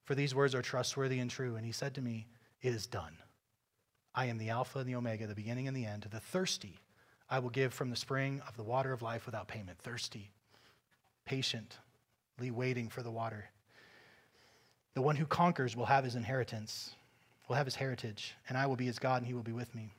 for 0.03 0.17
these 0.17 0.35
words 0.35 0.55
are 0.55 0.63
trustworthy 0.63 1.21
and 1.21 1.31
true. 1.31 1.55
And 1.55 1.65
he 1.65 1.71
said 1.71 1.95
to 1.95 2.03
me, 2.03 2.27
It 2.61 2.75
is 2.75 2.87
done. 2.87 3.17
I 4.17 4.27
am 4.27 4.39
the 4.39 4.51
Alpha 4.51 4.81
and 4.81 4.89
the 4.89 4.97
Omega, 4.97 5.29
the 5.29 5.35
beginning 5.35 5.69
and 5.69 5.77
the 5.77 5.87
end. 5.87 6.03
To 6.03 6.09
the 6.09 6.19
thirsty, 6.19 6.81
I 7.31 7.39
will 7.39 7.51
give 7.51 7.73
from 7.73 7.91
the 7.91 7.95
spring 7.95 8.43
of 8.49 8.57
the 8.57 8.65
water 8.65 8.93
of 8.93 9.03
life 9.03 9.27
without 9.27 9.47
payment. 9.47 9.79
Thirsty, 9.79 10.33
patiently 11.25 12.51
waiting 12.51 12.89
for 12.89 13.03
the 13.03 13.13
water. 13.13 13.51
The 14.99 15.03
one 15.03 15.15
who 15.15 15.27
conquers 15.27 15.77
will 15.77 15.87
have 15.87 16.03
his 16.03 16.17
inheritance, 16.17 16.91
will 17.47 17.55
have 17.55 17.69
his 17.69 17.77
heritage, 17.77 18.35
and 18.49 18.59
I 18.59 18.67
will 18.67 18.75
be 18.75 18.87
his 18.87 18.99
God, 18.99 19.19
and 19.19 19.27
he 19.29 19.33
will 19.33 19.45
be 19.45 19.53
with 19.53 19.73
me. 19.73 19.93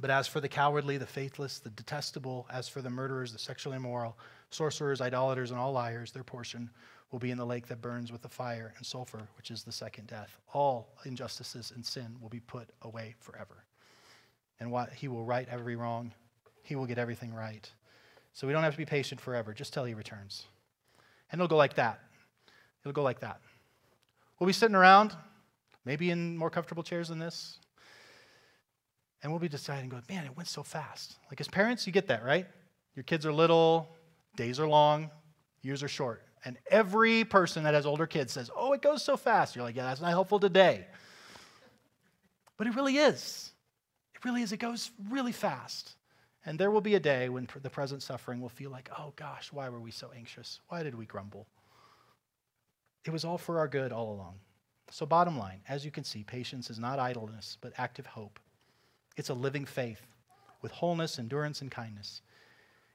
But 0.00 0.10
as 0.10 0.26
for 0.26 0.40
the 0.40 0.48
cowardly, 0.48 0.98
the 0.98 1.06
faithless, 1.06 1.60
the 1.60 1.70
detestable, 1.70 2.44
as 2.50 2.68
for 2.68 2.82
the 2.82 2.90
murderers, 2.90 3.32
the 3.32 3.38
sexually 3.38 3.76
immoral, 3.76 4.18
sorcerers, 4.50 5.00
idolaters, 5.00 5.52
and 5.52 5.60
all 5.60 5.70
liars, 5.70 6.10
their 6.10 6.24
portion 6.24 6.68
will 7.12 7.20
be 7.20 7.30
in 7.30 7.38
the 7.38 7.46
lake 7.46 7.68
that 7.68 7.80
burns 7.80 8.10
with 8.10 8.20
the 8.20 8.28
fire 8.28 8.74
and 8.76 8.84
sulfur, 8.84 9.28
which 9.36 9.52
is 9.52 9.62
the 9.62 9.70
second 9.70 10.08
death. 10.08 10.36
All 10.52 10.88
injustices 11.04 11.70
and 11.76 11.86
sin 11.86 12.16
will 12.20 12.28
be 12.28 12.40
put 12.40 12.68
away 12.82 13.14
forever. 13.20 13.62
And 14.58 14.72
what 14.72 14.92
he 14.92 15.06
will 15.06 15.24
right 15.24 15.46
every 15.48 15.76
wrong, 15.76 16.12
he 16.64 16.74
will 16.74 16.86
get 16.86 16.98
everything 16.98 17.32
right. 17.32 17.70
So 18.32 18.48
we 18.48 18.52
don't 18.52 18.64
have 18.64 18.74
to 18.74 18.78
be 18.78 18.86
patient 18.86 19.20
forever, 19.20 19.54
just 19.54 19.72
till 19.72 19.84
he 19.84 19.94
returns. 19.94 20.46
And 21.30 21.40
it'll 21.40 21.46
go 21.46 21.56
like 21.56 21.74
that. 21.74 22.00
It'll 22.82 22.92
go 22.92 23.04
like 23.04 23.20
that. 23.20 23.40
We'll 24.38 24.46
be 24.46 24.52
sitting 24.52 24.76
around, 24.76 25.16
maybe 25.84 26.10
in 26.10 26.36
more 26.36 26.50
comfortable 26.50 26.82
chairs 26.82 27.08
than 27.08 27.18
this, 27.18 27.58
and 29.22 29.32
we'll 29.32 29.40
be 29.40 29.48
deciding, 29.48 29.88
going, 29.88 30.02
man, 30.08 30.24
it 30.24 30.36
went 30.36 30.48
so 30.48 30.62
fast. 30.62 31.16
Like 31.30 31.40
as 31.40 31.48
parents, 31.48 31.86
you 31.86 31.92
get 31.92 32.08
that, 32.08 32.24
right? 32.24 32.46
Your 32.94 33.02
kids 33.02 33.26
are 33.26 33.32
little, 33.32 33.88
days 34.36 34.60
are 34.60 34.68
long, 34.68 35.10
years 35.62 35.82
are 35.82 35.88
short. 35.88 36.22
And 36.44 36.56
every 36.70 37.24
person 37.24 37.64
that 37.64 37.74
has 37.74 37.86
older 37.86 38.06
kids 38.06 38.32
says, 38.32 38.50
Oh, 38.54 38.72
it 38.72 38.82
goes 38.82 39.02
so 39.02 39.16
fast. 39.16 39.56
You're 39.56 39.64
like, 39.64 39.74
Yeah, 39.74 39.84
that's 39.84 40.00
not 40.00 40.10
helpful 40.10 40.38
today. 40.38 40.86
But 42.56 42.66
it 42.66 42.74
really 42.76 42.98
is. 42.98 43.50
It 44.14 44.24
really 44.24 44.42
is. 44.42 44.52
It 44.52 44.58
goes 44.58 44.90
really 45.10 45.32
fast. 45.32 45.94
And 46.44 46.58
there 46.58 46.70
will 46.70 46.80
be 46.80 46.94
a 46.94 47.00
day 47.00 47.28
when 47.28 47.48
the 47.62 47.70
present 47.70 48.02
suffering 48.02 48.40
will 48.40 48.48
feel 48.48 48.70
like, 48.70 48.88
Oh 48.96 49.12
gosh, 49.16 49.52
why 49.52 49.68
were 49.68 49.80
we 49.80 49.90
so 49.90 50.12
anxious? 50.16 50.60
Why 50.68 50.82
did 50.82 50.94
we 50.94 51.04
grumble? 51.04 51.46
It 53.06 53.12
was 53.12 53.24
all 53.24 53.38
for 53.38 53.58
our 53.58 53.68
good 53.68 53.92
all 53.92 54.12
along. 54.12 54.34
So, 54.90 55.06
bottom 55.06 55.38
line, 55.38 55.60
as 55.68 55.84
you 55.84 55.90
can 55.90 56.04
see, 56.04 56.24
patience 56.24 56.70
is 56.70 56.78
not 56.78 56.98
idleness, 56.98 57.56
but 57.60 57.72
active 57.78 58.06
hope. 58.06 58.38
It's 59.16 59.30
a 59.30 59.34
living 59.34 59.64
faith 59.64 60.00
with 60.62 60.72
wholeness, 60.72 61.18
endurance, 61.18 61.60
and 61.60 61.70
kindness. 61.70 62.22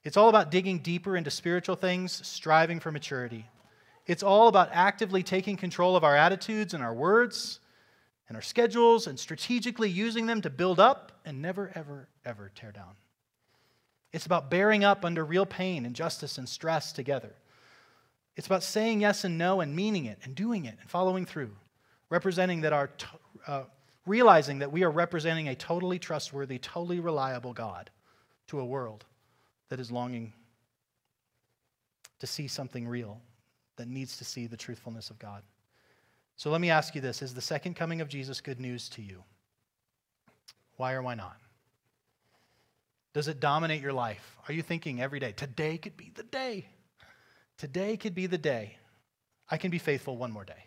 It's 0.03 0.17
all 0.17 0.29
about 0.29 0.51
digging 0.51 0.79
deeper 0.79 1.15
into 1.15 1.31
spiritual 1.31 1.75
things, 1.75 2.25
striving 2.25 2.79
for 2.79 2.91
maturity. 2.91 3.45
It's 4.07 4.23
all 4.23 4.47
about 4.47 4.69
actively 4.71 5.23
taking 5.23 5.57
control 5.57 5.95
of 5.95 6.03
our 6.03 6.15
attitudes 6.15 6.73
and 6.73 6.83
our 6.83 6.93
words 6.93 7.59
and 8.27 8.35
our 8.35 8.41
schedules 8.41 9.07
and 9.07 9.19
strategically 9.19 9.89
using 9.89 10.25
them 10.25 10.41
to 10.41 10.49
build 10.49 10.79
up 10.79 11.11
and 11.25 11.41
never, 11.41 11.71
ever, 11.75 12.07
ever 12.25 12.51
tear 12.55 12.71
down. 12.71 12.95
It's 14.11 14.25
about 14.25 14.49
bearing 14.49 14.83
up 14.83 15.05
under 15.05 15.23
real 15.23 15.45
pain, 15.45 15.85
injustice, 15.85 16.37
and 16.37 16.49
stress 16.49 16.91
together. 16.91 17.33
It's 18.35 18.47
about 18.47 18.63
saying 18.63 19.01
yes 19.01 19.23
and 19.23 19.37
no 19.37 19.61
and 19.61 19.75
meaning 19.75 20.05
it 20.05 20.19
and 20.23 20.35
doing 20.35 20.65
it 20.65 20.77
and 20.79 20.89
following 20.89 21.25
through, 21.25 21.51
representing 22.09 22.61
that 22.61 22.73
our, 22.73 22.89
uh, 23.47 23.63
realizing 24.05 24.59
that 24.59 24.71
we 24.71 24.83
are 24.83 24.91
representing 24.91 25.49
a 25.49 25.55
totally 25.55 25.99
trustworthy, 25.99 26.57
totally 26.57 26.99
reliable 26.99 27.53
God 27.53 27.89
to 28.47 28.59
a 28.59 28.65
world 28.65 29.05
that 29.69 29.79
is 29.79 29.91
longing 29.91 30.33
to 32.19 32.27
see 32.27 32.47
something 32.47 32.87
real, 32.87 33.19
that 33.77 33.87
needs 33.87 34.17
to 34.17 34.25
see 34.25 34.47
the 34.47 34.57
truthfulness 34.57 35.09
of 35.09 35.19
God. 35.19 35.43
So 36.35 36.49
let 36.49 36.61
me 36.61 36.69
ask 36.69 36.95
you 36.95 37.01
this 37.01 37.21
Is 37.21 37.33
the 37.33 37.41
second 37.41 37.75
coming 37.75 38.01
of 38.01 38.07
Jesus 38.07 38.41
good 38.41 38.59
news 38.59 38.89
to 38.89 39.01
you? 39.01 39.23
Why 40.77 40.93
or 40.93 41.01
why 41.01 41.15
not? 41.15 41.37
Does 43.13 43.27
it 43.27 43.39
dominate 43.39 43.81
your 43.81 43.93
life? 43.93 44.37
Are 44.47 44.53
you 44.53 44.61
thinking 44.61 45.01
every 45.01 45.19
day, 45.19 45.33
today 45.33 45.77
could 45.77 45.97
be 45.97 46.11
the 46.15 46.23
day? 46.23 46.65
Today 47.61 47.95
could 47.95 48.15
be 48.15 48.25
the 48.25 48.39
day. 48.39 48.77
I 49.47 49.57
can 49.57 49.69
be 49.69 49.77
faithful 49.77 50.17
one 50.17 50.31
more 50.31 50.43
day. 50.43 50.65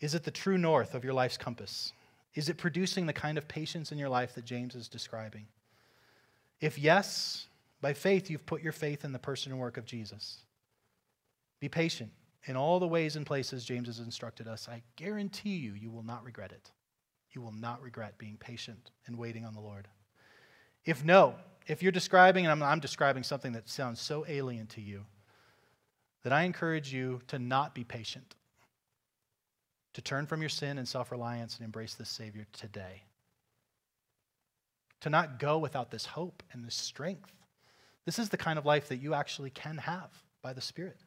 Is 0.00 0.14
it 0.14 0.22
the 0.22 0.30
true 0.30 0.58
north 0.58 0.94
of 0.94 1.02
your 1.02 1.14
life's 1.14 1.38
compass? 1.38 1.94
Is 2.34 2.50
it 2.50 2.58
producing 2.58 3.06
the 3.06 3.14
kind 3.14 3.38
of 3.38 3.48
patience 3.48 3.90
in 3.90 3.96
your 3.96 4.10
life 4.10 4.34
that 4.34 4.44
James 4.44 4.74
is 4.74 4.90
describing? 4.90 5.46
If 6.60 6.78
yes, 6.78 7.46
by 7.80 7.94
faith 7.94 8.28
you've 8.28 8.44
put 8.44 8.60
your 8.60 8.74
faith 8.74 9.02
in 9.02 9.12
the 9.12 9.18
person 9.18 9.50
and 9.50 9.58
work 9.58 9.78
of 9.78 9.86
Jesus. 9.86 10.44
Be 11.58 11.70
patient 11.70 12.10
in 12.44 12.54
all 12.54 12.78
the 12.78 12.86
ways 12.86 13.16
and 13.16 13.24
places 13.24 13.64
James 13.64 13.86
has 13.86 14.00
instructed 14.00 14.46
us. 14.46 14.68
I 14.68 14.82
guarantee 14.96 15.56
you, 15.56 15.72
you 15.72 15.90
will 15.90 16.04
not 16.04 16.22
regret 16.22 16.52
it. 16.52 16.70
You 17.32 17.40
will 17.40 17.54
not 17.54 17.80
regret 17.80 18.18
being 18.18 18.36
patient 18.36 18.90
and 19.06 19.16
waiting 19.16 19.46
on 19.46 19.54
the 19.54 19.60
Lord. 19.60 19.88
If 20.84 21.02
no, 21.02 21.36
if 21.66 21.82
you're 21.82 21.92
describing, 21.92 22.46
and 22.46 22.52
I'm, 22.52 22.62
I'm 22.62 22.80
describing 22.80 23.22
something 23.22 23.52
that 23.52 23.68
sounds 23.68 24.00
so 24.00 24.24
alien 24.28 24.66
to 24.68 24.80
you, 24.80 25.04
that 26.22 26.32
I 26.32 26.42
encourage 26.42 26.92
you 26.92 27.20
to 27.28 27.38
not 27.38 27.74
be 27.74 27.84
patient, 27.84 28.34
to 29.94 30.02
turn 30.02 30.26
from 30.26 30.40
your 30.40 30.48
sin 30.48 30.78
and 30.78 30.86
self 30.86 31.10
reliance 31.10 31.56
and 31.56 31.64
embrace 31.64 31.94
this 31.94 32.08
Savior 32.08 32.46
today 32.52 33.02
to 35.00 35.10
not 35.10 35.38
go 35.38 35.58
without 35.58 35.90
this 35.90 36.06
hope 36.06 36.42
and 36.52 36.64
this 36.64 36.74
strength. 36.74 37.32
This 38.04 38.18
is 38.18 38.28
the 38.28 38.36
kind 38.36 38.58
of 38.58 38.66
life 38.66 38.88
that 38.88 38.96
you 38.96 39.14
actually 39.14 39.50
can 39.50 39.78
have 39.78 40.10
by 40.42 40.52
the 40.52 40.60
Spirit. 40.60 40.98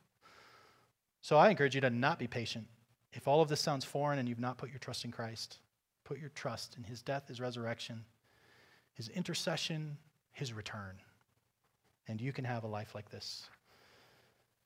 So 1.21 1.37
I 1.37 1.49
encourage 1.49 1.75
you 1.75 1.81
to 1.81 1.89
not 1.89 2.19
be 2.19 2.27
patient. 2.27 2.67
If 3.11 3.27
all 3.27 3.41
of 3.41 3.49
this 3.49 3.61
sounds 3.61 3.85
foreign 3.85 4.19
and 4.19 4.29
you've 4.29 4.39
not 4.39 4.57
put 4.57 4.69
your 4.69 4.79
trust 4.79 5.05
in 5.05 5.11
Christ, 5.11 5.57
put 6.03 6.19
your 6.19 6.29
trust 6.29 6.75
in 6.77 6.83
his 6.83 7.01
death, 7.01 7.27
his 7.27 7.41
resurrection, 7.41 8.05
his 8.93 9.09
intercession, 9.09 9.97
his 10.31 10.53
return. 10.53 10.95
And 12.07 12.19
you 12.19 12.33
can 12.33 12.45
have 12.45 12.63
a 12.63 12.67
life 12.67 12.95
like 12.95 13.11
this, 13.11 13.47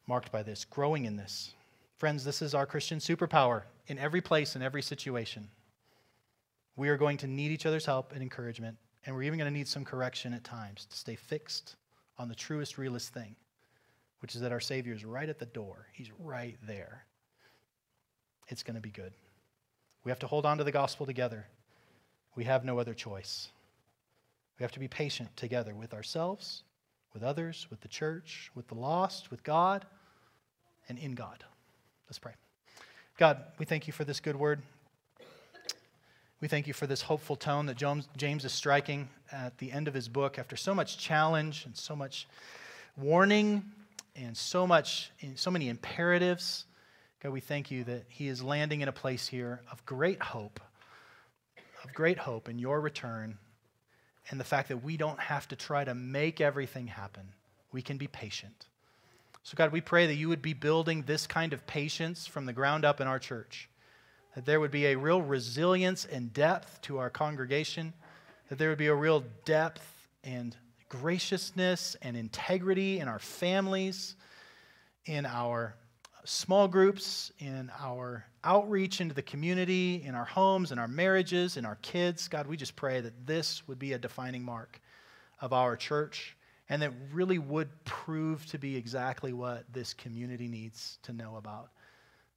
marked 0.07 0.31
by 0.31 0.43
this, 0.43 0.65
growing 0.65 1.05
in 1.05 1.17
this. 1.17 1.53
Friends, 1.97 2.23
this 2.23 2.41
is 2.41 2.53
our 2.53 2.65
Christian 2.65 2.99
superpower 2.99 3.63
in 3.87 3.97
every 3.97 4.21
place, 4.21 4.55
in 4.55 4.61
every 4.61 4.81
situation. 4.81 5.49
We 6.75 6.89
are 6.89 6.97
going 6.97 7.17
to 7.17 7.27
need 7.27 7.51
each 7.51 7.65
other's 7.65 7.85
help 7.85 8.13
and 8.13 8.21
encouragement, 8.21 8.77
and 9.05 9.15
we're 9.15 9.23
even 9.23 9.37
going 9.37 9.51
to 9.51 9.57
need 9.57 9.67
some 9.67 9.85
correction 9.85 10.33
at 10.33 10.43
times 10.43 10.85
to 10.85 10.97
stay 10.97 11.15
fixed 11.15 11.75
on 12.17 12.29
the 12.29 12.35
truest, 12.35 12.77
realest 12.77 13.13
thing, 13.13 13.35
which 14.19 14.35
is 14.35 14.41
that 14.41 14.51
our 14.51 14.59
Savior 14.59 14.93
is 14.93 15.05
right 15.05 15.29
at 15.29 15.39
the 15.39 15.45
door. 15.45 15.87
He's 15.93 16.11
right 16.19 16.57
there. 16.65 17.05
It's 18.47 18.63
going 18.63 18.75
to 18.75 18.81
be 18.81 18.89
good. 18.89 19.13
We 20.03 20.11
have 20.11 20.19
to 20.19 20.27
hold 20.27 20.45
on 20.45 20.57
to 20.57 20.63
the 20.63 20.71
gospel 20.71 21.05
together. 21.05 21.47
We 22.35 22.43
have 22.45 22.65
no 22.65 22.79
other 22.79 22.93
choice. 22.93 23.49
We 24.59 24.63
have 24.63 24.71
to 24.73 24.79
be 24.79 24.87
patient 24.87 25.35
together 25.35 25.73
with 25.73 25.93
ourselves, 25.93 26.63
with 27.13 27.23
others, 27.23 27.67
with 27.69 27.81
the 27.81 27.87
church, 27.87 28.51
with 28.55 28.67
the 28.67 28.75
lost, 28.75 29.31
with 29.31 29.43
God, 29.43 29.85
and 30.89 30.97
in 30.97 31.15
God. 31.15 31.43
Let's 32.07 32.19
pray. 32.19 32.33
God, 33.17 33.43
we 33.57 33.65
thank 33.65 33.87
you 33.87 33.93
for 33.93 34.03
this 34.03 34.19
good 34.19 34.35
word. 34.35 34.61
We 36.41 36.47
thank 36.47 36.67
you 36.67 36.73
for 36.73 36.87
this 36.87 37.01
hopeful 37.01 37.35
tone 37.35 37.67
that 37.67 37.77
James 38.17 38.43
is 38.43 38.51
striking 38.51 39.07
at 39.31 39.57
the 39.59 39.71
end 39.71 39.87
of 39.87 39.93
his 39.93 40.09
book 40.09 40.37
after 40.37 40.57
so 40.57 40.75
much 40.75 40.97
challenge 40.97 41.65
and 41.65 41.77
so 41.77 41.95
much 41.95 42.27
warning 42.97 43.63
and 44.15 44.35
so 44.35 44.67
much 44.67 45.11
so 45.35 45.49
many 45.49 45.69
imperatives. 45.69 46.65
God, 47.21 47.31
we 47.31 47.39
thank 47.39 47.71
you 47.71 47.85
that 47.85 48.05
he 48.09 48.27
is 48.27 48.43
landing 48.43 48.81
in 48.81 48.89
a 48.89 48.91
place 48.91 49.27
here 49.27 49.61
of 49.71 49.85
great 49.85 50.21
hope, 50.21 50.59
of 51.83 51.93
great 51.93 52.17
hope 52.17 52.49
in 52.49 52.59
your 52.59 52.81
return, 52.81 53.37
and 54.29 54.39
the 54.39 54.45
fact 54.45 54.69
that 54.69 54.83
we 54.83 54.97
don't 54.97 55.19
have 55.19 55.47
to 55.49 55.55
try 55.55 55.83
to 55.83 55.93
make 55.93 56.41
everything 56.41 56.87
happen. 56.87 57.23
We 57.71 57.81
can 57.81 57.97
be 57.97 58.07
patient. 58.07 58.67
So, 59.43 59.55
God, 59.55 59.71
we 59.71 59.81
pray 59.81 60.07
that 60.07 60.15
you 60.15 60.29
would 60.29 60.41
be 60.41 60.53
building 60.53 61.03
this 61.03 61.27
kind 61.27 61.51
of 61.51 61.67
patience 61.67 62.25
from 62.25 62.45
the 62.45 62.53
ground 62.53 62.85
up 62.85 63.01
in 63.01 63.07
our 63.07 63.19
church 63.19 63.69
that 64.35 64.45
there 64.45 64.59
would 64.59 64.71
be 64.71 64.87
a 64.87 64.95
real 64.95 65.21
resilience 65.21 66.05
and 66.05 66.33
depth 66.33 66.81
to 66.81 66.97
our 66.97 67.09
congregation, 67.09 67.93
that 68.49 68.57
there 68.57 68.69
would 68.69 68.77
be 68.77 68.87
a 68.87 68.95
real 68.95 69.23
depth 69.45 69.87
and 70.23 70.55
graciousness 70.89 71.95
and 72.01 72.17
integrity 72.17 72.99
in 72.99 73.07
our 73.07 73.19
families, 73.19 74.15
in 75.05 75.25
our 75.25 75.75
small 76.23 76.67
groups, 76.67 77.31
in 77.39 77.71
our 77.79 78.25
outreach 78.43 79.01
into 79.01 79.13
the 79.13 79.21
community, 79.21 80.03
in 80.05 80.15
our 80.15 80.25
homes, 80.25 80.71
in 80.71 80.79
our 80.79 80.87
marriages, 80.87 81.57
in 81.57 81.65
our 81.65 81.77
kids. 81.81 82.27
God, 82.27 82.47
we 82.47 82.57
just 82.57 82.75
pray 82.75 83.01
that 83.01 83.25
this 83.25 83.67
would 83.67 83.79
be 83.79 83.93
a 83.93 83.97
defining 83.97 84.43
mark 84.43 84.81
of 85.41 85.53
our 85.53 85.75
church 85.75 86.35
and 86.69 86.81
that 86.81 86.91
really 87.11 87.39
would 87.39 87.69
prove 87.85 88.45
to 88.47 88.57
be 88.57 88.75
exactly 88.75 89.33
what 89.33 89.65
this 89.71 89.93
community 89.93 90.47
needs 90.47 90.97
to 91.03 91.13
know 91.13 91.35
about 91.35 91.69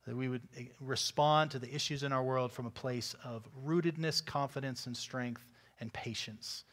that 0.07 0.17
we 0.17 0.29
would 0.29 0.43
eh, 0.57 0.65
respond 0.81 1.51
to 1.51 1.59
the 1.59 1.73
issues 1.75 2.03
in 2.03 2.13
our 2.13 2.23
world 2.23 2.53
from 2.53 2.67
a 2.67 2.71
place 2.71 3.15
of 3.25 3.47
rootedness, 3.67 4.25
confidence, 4.25 4.87
and 4.87 4.97
strength 4.97 5.53
and 5.81 5.93
patience. 5.93 6.65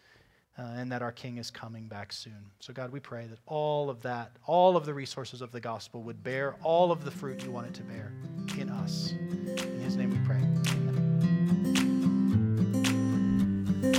Uh, 0.55 0.61
and 0.75 0.91
that 0.91 1.01
our 1.01 1.11
King 1.11 1.37
is 1.37 1.49
coming 1.49 1.87
back 1.87 2.13
soon. 2.13 2.37
So, 2.59 2.73
God, 2.73 2.91
we 2.91 2.99
pray 2.99 3.25
that 3.25 3.39
all 3.47 3.89
of 3.89 4.03
that, 4.03 4.33
all 4.45 4.77
of 4.77 4.85
the 4.85 4.93
resources 4.93 5.41
of 5.41 5.51
the 5.51 5.59
gospel 5.59 6.03
would 6.03 6.23
bear 6.23 6.55
all 6.61 6.91
of 6.91 7.03
the 7.03 7.09
fruit 7.09 7.43
you 7.43 7.49
want 7.49 7.65
it 7.65 7.73
to 7.73 7.81
bear 7.81 8.13
in 8.59 8.69
us. 8.69 9.13
In 9.13 9.79
His 9.79 9.97
name 9.97 10.11
we 10.11 10.19
pray. 10.27 10.37
Amen. 10.37 11.03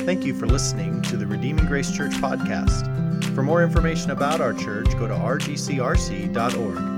Thank 0.06 0.24
you 0.24 0.34
for 0.34 0.46
listening 0.46 1.02
to 1.02 1.16
the 1.16 1.26
Redeeming 1.26 1.66
Grace 1.66 1.90
Church 1.90 2.12
podcast. 2.12 3.34
For 3.34 3.42
more 3.42 3.62
information 3.62 4.10
about 4.10 4.40
our 4.40 4.52
church, 4.52 4.90
go 4.98 5.08
to 5.08 5.14
rgcrc.org. 5.14 6.93